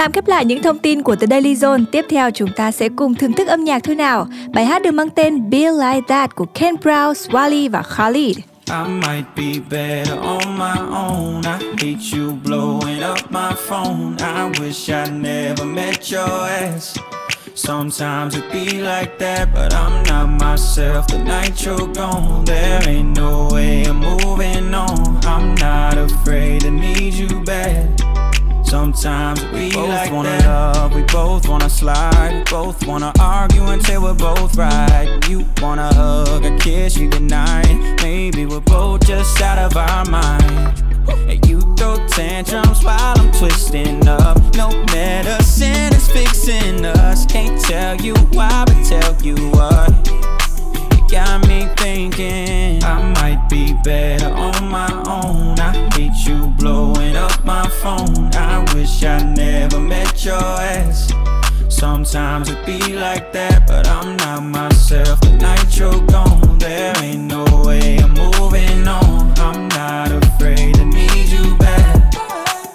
Tạm 0.00 0.12
khép 0.12 0.26
lại 0.26 0.44
những 0.44 0.62
thông 0.62 0.78
tin 0.78 1.02
của 1.02 1.16
The 1.16 1.26
Daily 1.26 1.54
Zone, 1.54 1.84
tiếp 1.92 2.04
theo 2.10 2.30
chúng 2.30 2.50
ta 2.56 2.72
sẽ 2.72 2.88
cùng 2.96 3.14
thưởng 3.14 3.32
thức 3.32 3.48
âm 3.48 3.64
nhạc 3.64 3.82
thôi 3.84 3.94
nào. 3.94 4.26
Bài 4.52 4.64
hát 4.64 4.82
được 4.82 4.90
mang 4.90 5.10
tên 5.10 5.50
Be 5.50 5.58
Like 5.58 6.00
That 6.08 6.34
của 6.34 6.44
Ken 6.44 6.74
Brown, 6.82 7.12
Swally 7.12 7.70
và 7.70 7.82
Khalid. 7.82 8.36
I 8.70 8.84
might 8.88 9.24
be 9.36 9.60
better 9.70 10.18
on 10.18 10.58
my 10.58 10.78
own. 10.92 11.42
I 11.44 11.58
hate 11.78 12.18
you 12.18 12.32
blowing 12.44 13.10
up 13.10 13.30
my 13.30 13.52
phone. 13.68 14.16
I 14.18 14.60
wish 14.60 14.88
I 14.88 15.10
never 15.10 15.64
met 15.64 16.12
your 16.12 16.50
ass. 16.50 16.98
Sometimes 17.54 18.36
it 18.36 18.44
be 18.52 18.64
like 18.64 19.10
that, 19.18 19.48
but 19.54 19.72
I'm 19.72 20.02
not 20.02 20.28
myself. 20.42 21.06
The 21.08 21.18
night 21.18 21.66
you're 21.66 21.92
gone, 21.94 22.44
there 22.46 22.88
ain't 22.88 23.18
no 23.18 23.48
way 23.52 23.84
I'm 23.86 24.00
moving 24.00 24.74
on. 24.74 25.20
I'm 25.22 25.54
not 25.54 26.10
afraid 26.10 26.60
to 26.60 26.70
need 26.70 27.14
you 27.14 27.44
back. 27.46 28.19
Sometimes 28.70 29.44
we 29.46 29.72
both 29.72 29.88
like 29.88 30.12
wanna 30.12 30.28
that. 30.28 30.46
love, 30.46 30.94
we 30.94 31.02
both 31.02 31.48
wanna 31.48 31.68
slide, 31.68 32.32
we 32.32 32.44
both 32.44 32.86
wanna 32.86 33.12
argue 33.18 33.66
until 33.66 34.02
we're 34.02 34.14
both 34.14 34.56
right. 34.56 35.18
You 35.28 35.44
wanna 35.60 35.92
hug 35.92 36.44
and 36.44 36.60
kiss 36.60 36.96
you 36.96 37.08
goodnight. 37.08 38.00
Maybe 38.00 38.46
we're 38.46 38.60
both 38.60 39.04
just 39.04 39.42
out 39.42 39.58
of 39.58 39.76
our 39.76 40.04
mind. 40.04 40.84
And 41.08 41.44
you 41.48 41.62
throw 41.74 41.96
tantrums 42.06 42.84
while 42.84 43.18
I'm 43.18 43.32
twisting 43.32 44.06
up. 44.06 44.38
No 44.54 44.70
medicine 44.92 45.92
is 45.92 46.08
fixing 46.08 46.84
us. 46.84 47.26
Can't 47.26 47.60
tell 47.60 47.96
you 47.96 48.14
why, 48.30 48.66
but 48.68 48.84
tell 48.84 49.20
you 49.20 49.34
what. 49.50 49.90
You 50.94 51.08
got 51.10 51.44
me 51.48 51.68
thinking 51.76 52.84
I 52.84 53.02
might 53.14 53.48
be 53.50 53.74
better 53.82 54.28
on 54.28 54.68
my 54.68 54.92
own. 55.08 55.29
Phone. 57.80 58.28
I 58.34 58.62
wish 58.74 59.02
I 59.04 59.22
never 59.22 59.80
met 59.80 60.24
your 60.24 60.34
ass. 60.34 61.10
Sometimes 61.68 62.50
it 62.50 62.66
be 62.66 62.78
like 62.94 63.32
that, 63.32 63.66
but 63.66 63.88
I'm 63.88 64.16
not 64.18 64.42
myself. 64.42 65.18
The 65.20 65.32
night 65.36 65.78
you're 65.78 66.04
gone, 66.06 66.58
there 66.58 66.94
ain't 67.02 67.24
no 67.24 67.44
way 67.64 67.98
I'm 67.98 68.12
moving 68.12 68.86
on. 68.86 69.32
I'm 69.38 69.68
not 69.68 70.12
afraid 70.12 70.74
to 70.74 70.84
need 70.84 71.28
you 71.28 71.56
back. 71.56 72.12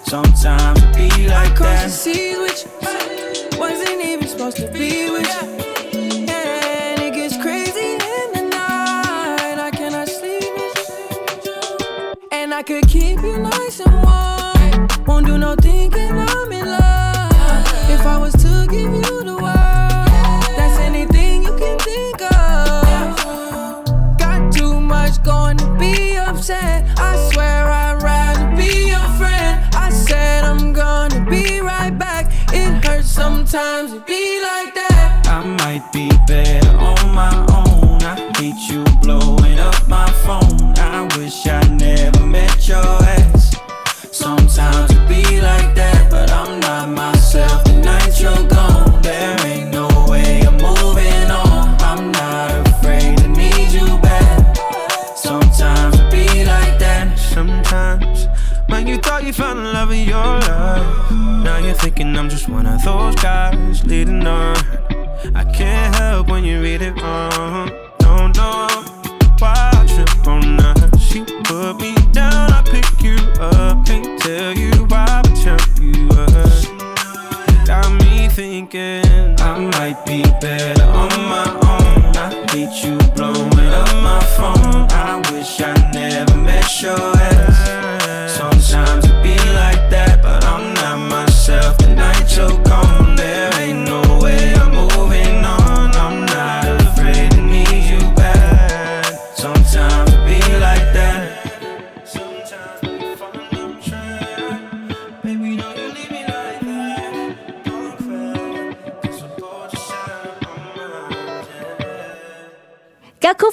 Sometimes 0.06 0.82
it 0.82 0.96
be 0.96 1.28
like 1.28 1.56
that. 1.58 1.90
seas 1.90 2.38
with 2.38 2.64
you. 2.64 3.60
Wasn't 3.60 4.00
even 4.00 4.26
supposed 4.26 4.56
to 4.56 4.68
be 4.72 5.08
with 5.10 5.30
you. 5.36 6.26
And 6.28 7.00
it 7.00 7.14
gets 7.14 7.36
crazy 7.40 7.92
in 7.94 8.28
the 8.36 8.42
night. 8.50 9.58
I 9.68 9.70
cannot 9.72 10.08
sleep. 10.08 10.42
And 12.32 12.52
I 12.52 12.62
could 12.64 12.88
keep 12.88 13.20
you 13.20 13.38
nice 13.38 13.46
and 13.46 13.50
warm. 13.50 13.56
won't 13.58 13.75
do 15.26 15.38
no 15.38 15.56
thinking 15.56 16.12
I'm 16.12 16.52
in 16.52 16.66
love. 16.66 17.90
If 17.90 18.06
I 18.06 18.16
was 18.18 18.32
to 18.44 18.66
give 18.70 18.92
you 18.92 19.25
thinking 78.36 79.34
I 79.40 79.58
might 79.58 80.04
be 80.04 80.20
better 80.42 80.82
on 80.82 81.08
my 81.34 81.48
own. 81.72 82.16
I 82.16 82.46
hate 82.50 82.84
you 82.84 82.98
blowing 83.14 83.70
up 83.80 83.94
my 84.02 84.20
phone. 84.36 84.86
I 84.90 85.22
wish 85.32 85.58
I 85.62 85.72
never 85.92 86.36
met 86.36 86.82
your 86.82 87.15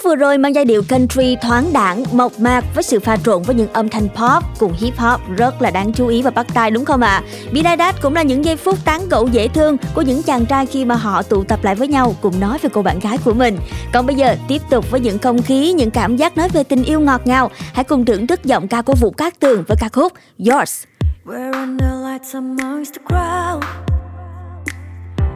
khúc 0.03 0.09
vừa 0.09 0.15
rồi 0.15 0.37
mang 0.37 0.55
giai 0.55 0.65
điệu 0.65 0.83
country 0.89 1.35
thoáng 1.41 1.73
đẳng 1.73 2.03
mộc 2.11 2.39
mạc 2.39 2.65
với 2.75 2.83
sự 2.83 2.99
pha 2.99 3.17
trộn 3.17 3.43
với 3.43 3.55
những 3.55 3.73
âm 3.73 3.89
thanh 3.89 4.09
pop 4.09 4.43
cùng 4.59 4.73
hip 4.77 4.97
hop 4.97 5.21
rất 5.37 5.61
là 5.61 5.71
đáng 5.71 5.93
chú 5.93 6.07
ý 6.07 6.21
và 6.21 6.31
bắt 6.31 6.47
tai 6.53 6.71
đúng 6.71 6.85
không 6.85 7.01
ạ? 7.01 7.09
À? 7.09 7.23
Bidadat 7.51 8.01
cũng 8.01 8.13
là 8.13 8.21
những 8.21 8.45
giây 8.45 8.55
phút 8.55 8.85
tán 8.85 9.09
gẫu 9.09 9.27
dễ 9.27 9.47
thương 9.47 9.77
của 9.95 10.01
những 10.01 10.23
chàng 10.23 10.45
trai 10.45 10.65
khi 10.65 10.85
mà 10.85 10.95
họ 10.95 11.23
tụ 11.23 11.43
tập 11.43 11.63
lại 11.63 11.75
với 11.75 11.87
nhau 11.87 12.15
cùng 12.21 12.39
nói 12.39 12.57
về 12.61 12.69
cô 12.73 12.81
bạn 12.81 12.99
gái 12.99 13.17
của 13.25 13.33
mình. 13.33 13.57
Còn 13.93 14.05
bây 14.05 14.15
giờ 14.15 14.35
tiếp 14.47 14.61
tục 14.69 14.91
với 14.91 14.99
những 14.99 15.19
không 15.19 15.41
khí, 15.41 15.71
những 15.71 15.91
cảm 15.91 16.15
giác 16.17 16.37
nói 16.37 16.49
về 16.49 16.63
tình 16.63 16.83
yêu 16.83 16.99
ngọt 16.99 17.21
ngào. 17.25 17.51
Hãy 17.73 17.83
cùng 17.83 18.05
thưởng 18.05 18.27
thức 18.27 18.43
giọng 18.43 18.67
ca 18.67 18.81
của 18.81 18.95
Vũ 18.95 19.11
Cát 19.11 19.39
Tường 19.39 19.63
với 19.67 19.77
ca 19.79 19.89
khúc 19.89 20.13
Yours. 20.49 20.83
We're 21.25 21.53
under 21.53 21.91
lights 22.05 22.35
amongst 22.35 22.93
the 22.93 23.01
crowd. 23.07 23.59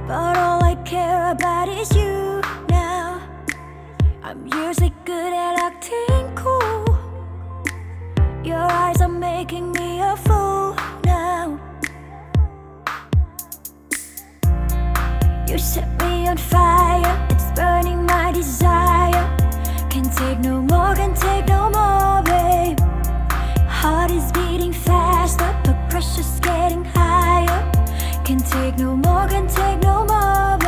But 0.08 0.38
all 0.38 0.62
I 0.70 0.76
care 0.92 1.36
about 1.40 1.78
is 1.80 1.92
you. 1.98 2.57
I'm 4.24 4.46
usually 4.48 4.94
good 5.06 5.34
at 5.34 5.60
acting 5.60 6.36
cool. 6.36 6.98
Your 8.44 8.58
eyes 8.58 9.02
are 9.02 9.08
making 9.08 9.72
me 9.72 10.02
a 10.02 10.16
fool 10.18 10.76
now. 11.06 11.60
You 15.48 15.58
set 15.58 15.88
me 16.02 16.28
on 16.28 16.38
fire, 16.38 17.28
it's 17.30 17.52
burning 17.56 18.06
my 18.06 18.32
desire. 18.32 19.26
Can 19.90 20.10
take 20.10 20.40
no 20.40 20.62
more, 20.62 20.96
can 20.96 21.14
take 21.14 21.48
no 21.48 21.70
more, 21.70 22.22
babe. 22.24 22.80
Heart 23.70 24.12
is 24.12 24.32
beating 24.34 24.74
faster, 24.74 25.56
but 25.64 25.90
pressure's 25.90 26.40
getting 26.42 26.84
higher. 26.84 27.72
Can 28.26 28.40
take 28.40 28.78
no 28.78 28.96
more, 28.96 29.28
can 29.28 29.48
take 29.48 29.80
no 29.82 30.06
more, 30.06 30.58
babe. 30.58 30.67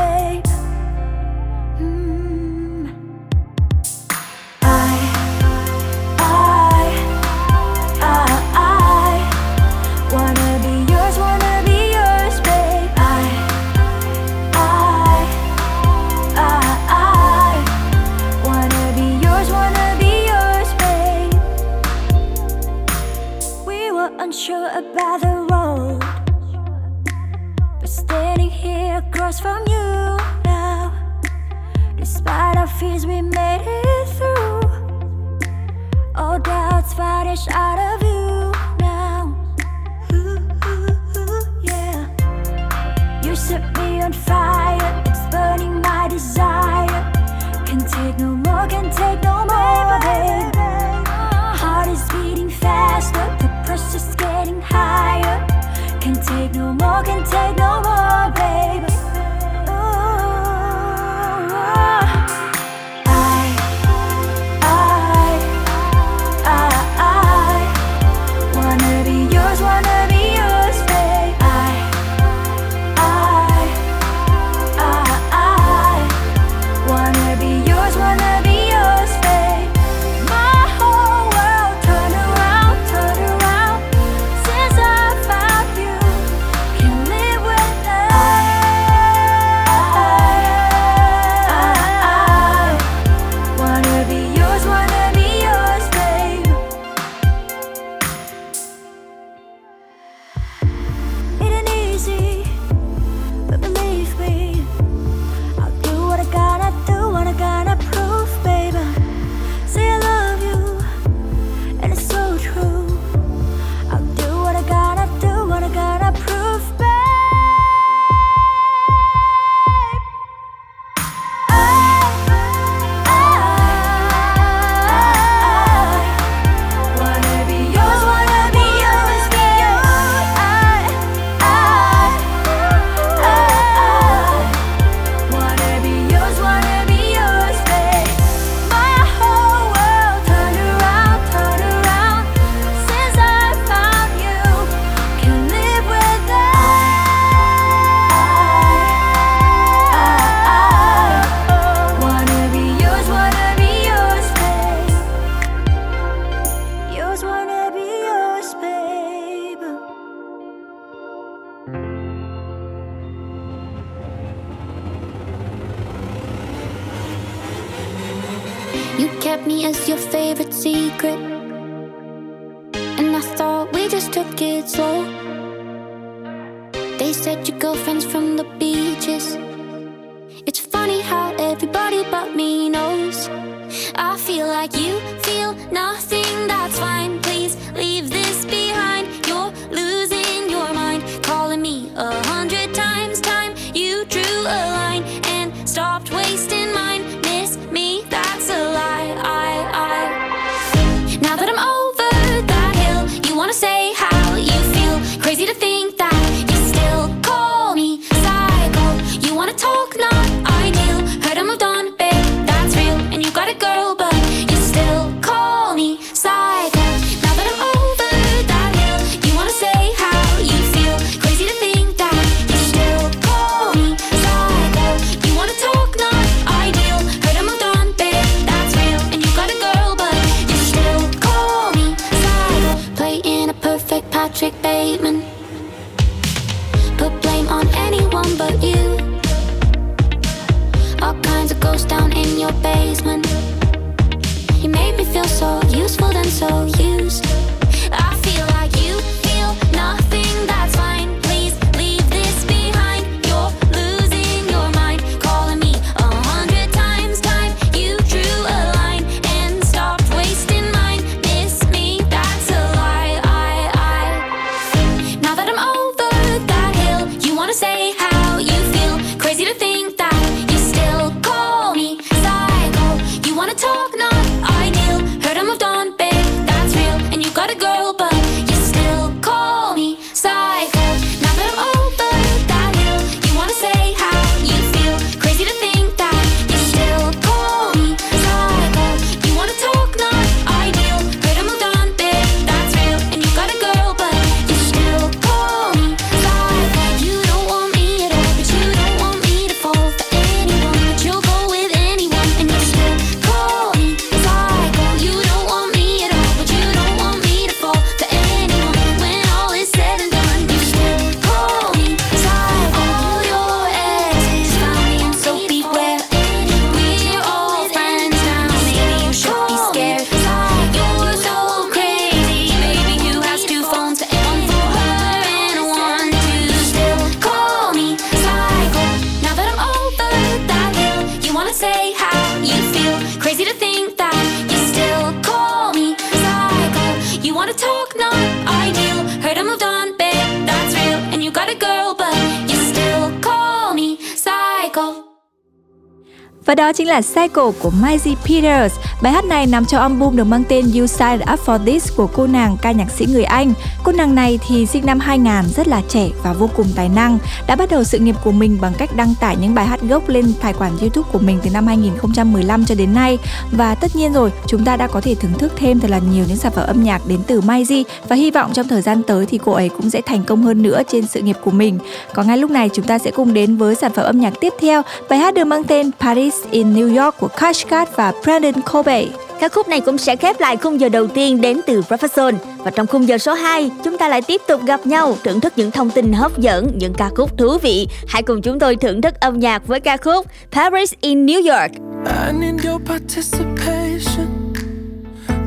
Cycle 347.20 347.52
của 347.62 347.70
Maisie 347.82 348.16
Peters. 348.16 348.76
Bài 349.02 349.14
hát 349.14 349.26
này 349.26 349.48
nằm 349.48 349.66
trong 349.66 349.82
album 349.82 350.16
được 350.16 350.24
mang 350.24 350.44
tên 350.50 350.66
You 350.76 350.88
Signed 350.88 351.22
Up 351.34 351.40
For 351.46 351.66
This 351.66 351.96
của 351.96 352.08
cô 352.08 352.28
nàng 352.28 352.58
ca 352.62 352.72
nhạc 352.72 352.92
sĩ 352.92 353.06
người 353.06 353.24
Anh. 353.24 353.54
Cô 353.84 353.92
nàng 353.92 354.16
này 354.16 354.40
thì 354.48 354.66
sinh 354.66 354.86
năm 354.86 355.00
2000 355.00 355.34
rất 355.56 355.68
là 355.68 355.82
trẻ 355.88 356.10
và 356.24 356.34
vô 356.34 356.50
cùng 356.56 356.68
tài 356.76 356.90
năng. 356.90 357.18
Đã 357.48 357.56
bắt 357.56 357.70
đầu 357.70 357.84
sự 357.84 358.00
nghiệp 358.00 358.16
của 358.24 358.32
mình 358.32 358.58
bằng 358.62 358.74
cách 358.78 358.96
đăng 358.96 359.14
tải 359.20 359.38
những 359.42 359.56
bài 359.56 359.66
hát 359.66 359.82
gốc 359.82 360.10
lên 360.10 360.34
tài 360.42 360.54
khoản 360.54 360.78
YouTube 360.78 361.10
của 361.12 361.20
mình 361.20 361.40
từ 361.44 361.50
năm 361.50 361.68
2015 361.68 362.66
cho 362.66 362.76
đến 362.76 362.94
nay. 362.94 363.18
Và 363.52 363.76
tất 363.76 363.96
nhiên 363.96 364.14
rồi, 364.14 364.32
chúng 364.48 364.66
ta 364.66 364.78
đã 364.78 364.88
có 364.88 365.02
thể 365.02 365.16
thưởng 365.16 365.34
thức 365.34 365.54
thêm 365.56 365.80
thật 365.80 365.92
là 365.92 366.00
nhiều 366.12 366.26
những 366.28 366.38
sản 366.38 366.52
phẩm 366.52 366.68
âm 366.68 366.84
nhạc 366.84 367.02
đến 367.08 367.20
từ 367.28 367.42
Maisie 367.42 367.84
và 368.08 368.16
hy 368.16 368.32
vọng 368.32 368.52
trong 368.54 368.68
thời 368.68 368.82
gian 368.82 369.04
tới 369.04 369.26
thì 369.26 369.38
cô 369.38 369.52
ấy 369.52 369.70
cũng 369.70 369.90
sẽ 369.90 370.02
thành 370.02 370.24
công 370.24 370.44
hơn 370.44 370.62
nữa 370.62 370.82
trên 370.88 371.08
sự 371.08 371.22
nghiệp 371.22 371.38
của 371.44 371.52
mình. 371.52 371.80
Còn 372.14 372.28
ngay 372.28 372.38
lúc 372.38 372.52
này 372.52 372.70
chúng 372.74 372.86
ta 372.86 373.00
sẽ 373.00 373.12
cùng 373.12 373.34
đến 373.34 373.58
với 373.58 373.76
sản 373.76 373.94
phẩm 373.94 374.06
âm 374.06 374.20
nhạc 374.20 374.34
tiếp 374.40 374.54
theo, 374.62 374.82
bài 375.10 375.20
hát 375.20 375.34
được 375.34 375.46
mang 375.46 375.64
tên 375.64 375.92
Paris 376.00 376.36
in 376.52 376.74
New 376.74 377.04
York 377.04 377.20
của 377.20 377.28
Kashkat 377.28 377.96
và 377.96 378.14
Brandon 378.24 378.62
Kobe. 378.74 379.06
Ca 379.40 379.50
khúc 379.50 379.68
này 379.68 379.82
cũng 379.82 379.98
sẽ 379.98 380.16
khép 380.16 380.40
lại 380.40 380.58
khung 380.58 380.80
giờ 380.80 380.90
đầu 380.90 381.08
tiên 381.08 381.42
đến 381.42 381.60
từ 381.68 381.82
Breakfast 381.82 382.38
Và 382.58 382.72
trong 382.72 382.88
khung 382.88 383.08
giờ 383.08 383.18
số 383.18 383.34
2, 383.34 383.72
chúng 383.84 383.98
ta 383.98 384.08
lại 384.08 384.22
tiếp 384.22 384.42
tục 384.48 384.66
gặp 384.66 384.88
nhau, 384.88 385.18
thưởng 385.24 385.40
thức 385.40 385.54
những 385.56 385.72
thông 385.72 385.90
tin 385.90 386.14
hấp 386.14 386.38
dẫn, 386.38 386.72
những 386.76 386.94
ca 386.94 387.10
khúc 387.16 387.38
thú 387.38 387.58
vị. 387.58 387.88
Hãy 388.08 388.24
cùng 388.24 388.42
chúng 388.42 388.60
tôi 388.60 388.76
thưởng 388.76 389.02
thức 389.02 389.20
âm 389.20 389.40
nhạc 389.40 389.68
với 389.68 389.80
ca 389.80 389.98
khúc 389.98 390.26
Paris 390.52 390.94
in 391.02 391.26
New 391.26 391.54
York. 391.54 391.72
I 392.06 392.34
need 392.40 392.66
your 392.66 392.82
participation. 392.86 394.54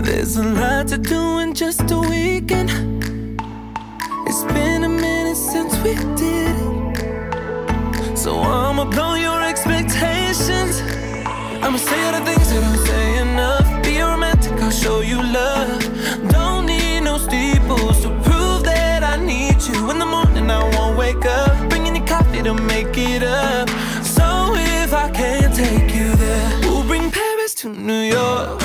There's 0.05 0.37
a 0.37 0.45
lot 0.45 0.87
to 0.91 0.97
do 1.11 1.39
in 1.39 1.53
just 1.53 1.81
a 1.91 2.01
weekend. 2.11 2.71
It's 4.27 4.55
been 4.55 4.85
a 4.85 4.89
minute 4.89 5.37
since 5.37 5.77
we 5.85 5.95
did 6.17 6.57
it. 6.57 8.17
So 8.17 8.31
I'ma 8.31 8.85
blow 8.85 9.15
your 9.15 9.43
expectations. 9.43 10.83
I'ma 11.63 11.79
say 11.79 12.05
all 12.05 12.13
the 12.13 12.25
things 12.25 12.51
that 12.53 12.65
I'm 12.65 12.87
saying. 12.87 13.12
Show 14.73 15.01
you 15.01 15.17
love. 15.17 15.83
Don't 16.31 16.67
need 16.67 17.01
no 17.01 17.19
steeples 17.19 18.01
to 18.03 18.09
prove 18.23 18.65
that 18.65 19.03
I 19.05 19.17
need 19.17 19.61
you. 19.63 19.91
In 19.91 19.99
the 19.99 20.07
morning, 20.07 20.51
I 20.51 20.63
won't 20.77 20.97
wake 20.97 21.27
up. 21.27 21.69
Bringing 21.69 21.95
you 21.95 22.05
coffee 22.05 22.43
to 22.43 22.55
make 22.55 22.97
it 22.97 23.23
up. 23.23 23.69
So 24.03 24.55
if 24.57 24.95
I 24.95 25.11
can't 25.11 25.55
take 25.55 25.95
you 25.95 26.15
there, 26.17 26.61
we'll 26.63 26.85
bring 26.85 27.11
Paris 27.11 27.55
to 27.57 27.69
New 27.69 28.03
York. 28.17 28.62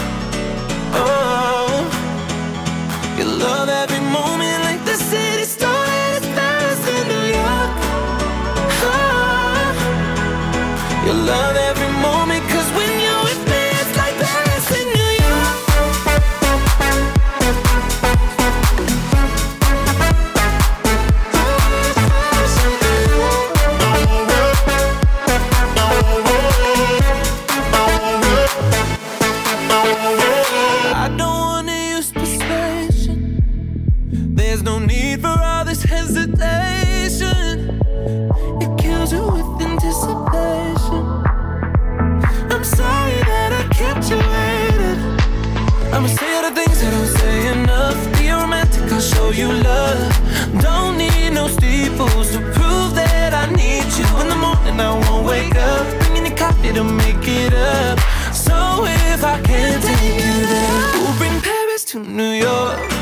it'll 56.68 56.84
make 56.84 57.28
it 57.28 57.54
up. 57.54 58.00
So 58.34 58.86
if 58.86 59.24
I 59.24 59.42
can't 59.42 59.82
take 59.84 60.16
you 60.26 60.46
there, 60.54 61.02
we'll 61.02 61.18
bring 61.18 61.40
Paris 61.42 61.84
to 61.86 62.00
New 62.00 62.32
York. 62.32 62.97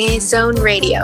nghe 0.00 0.18
Zone 0.18 0.58
Radio. 0.62 1.00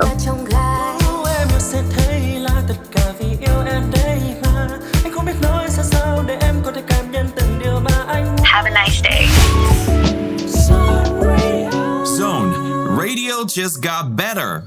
Have 8.42 8.64
a 8.64 8.70
nice 8.70 9.02
day. 9.02 9.26
Zone 12.06 12.96
Radio 12.96 13.44
just 13.44 13.82
got 13.82 14.16
better. 14.16 14.64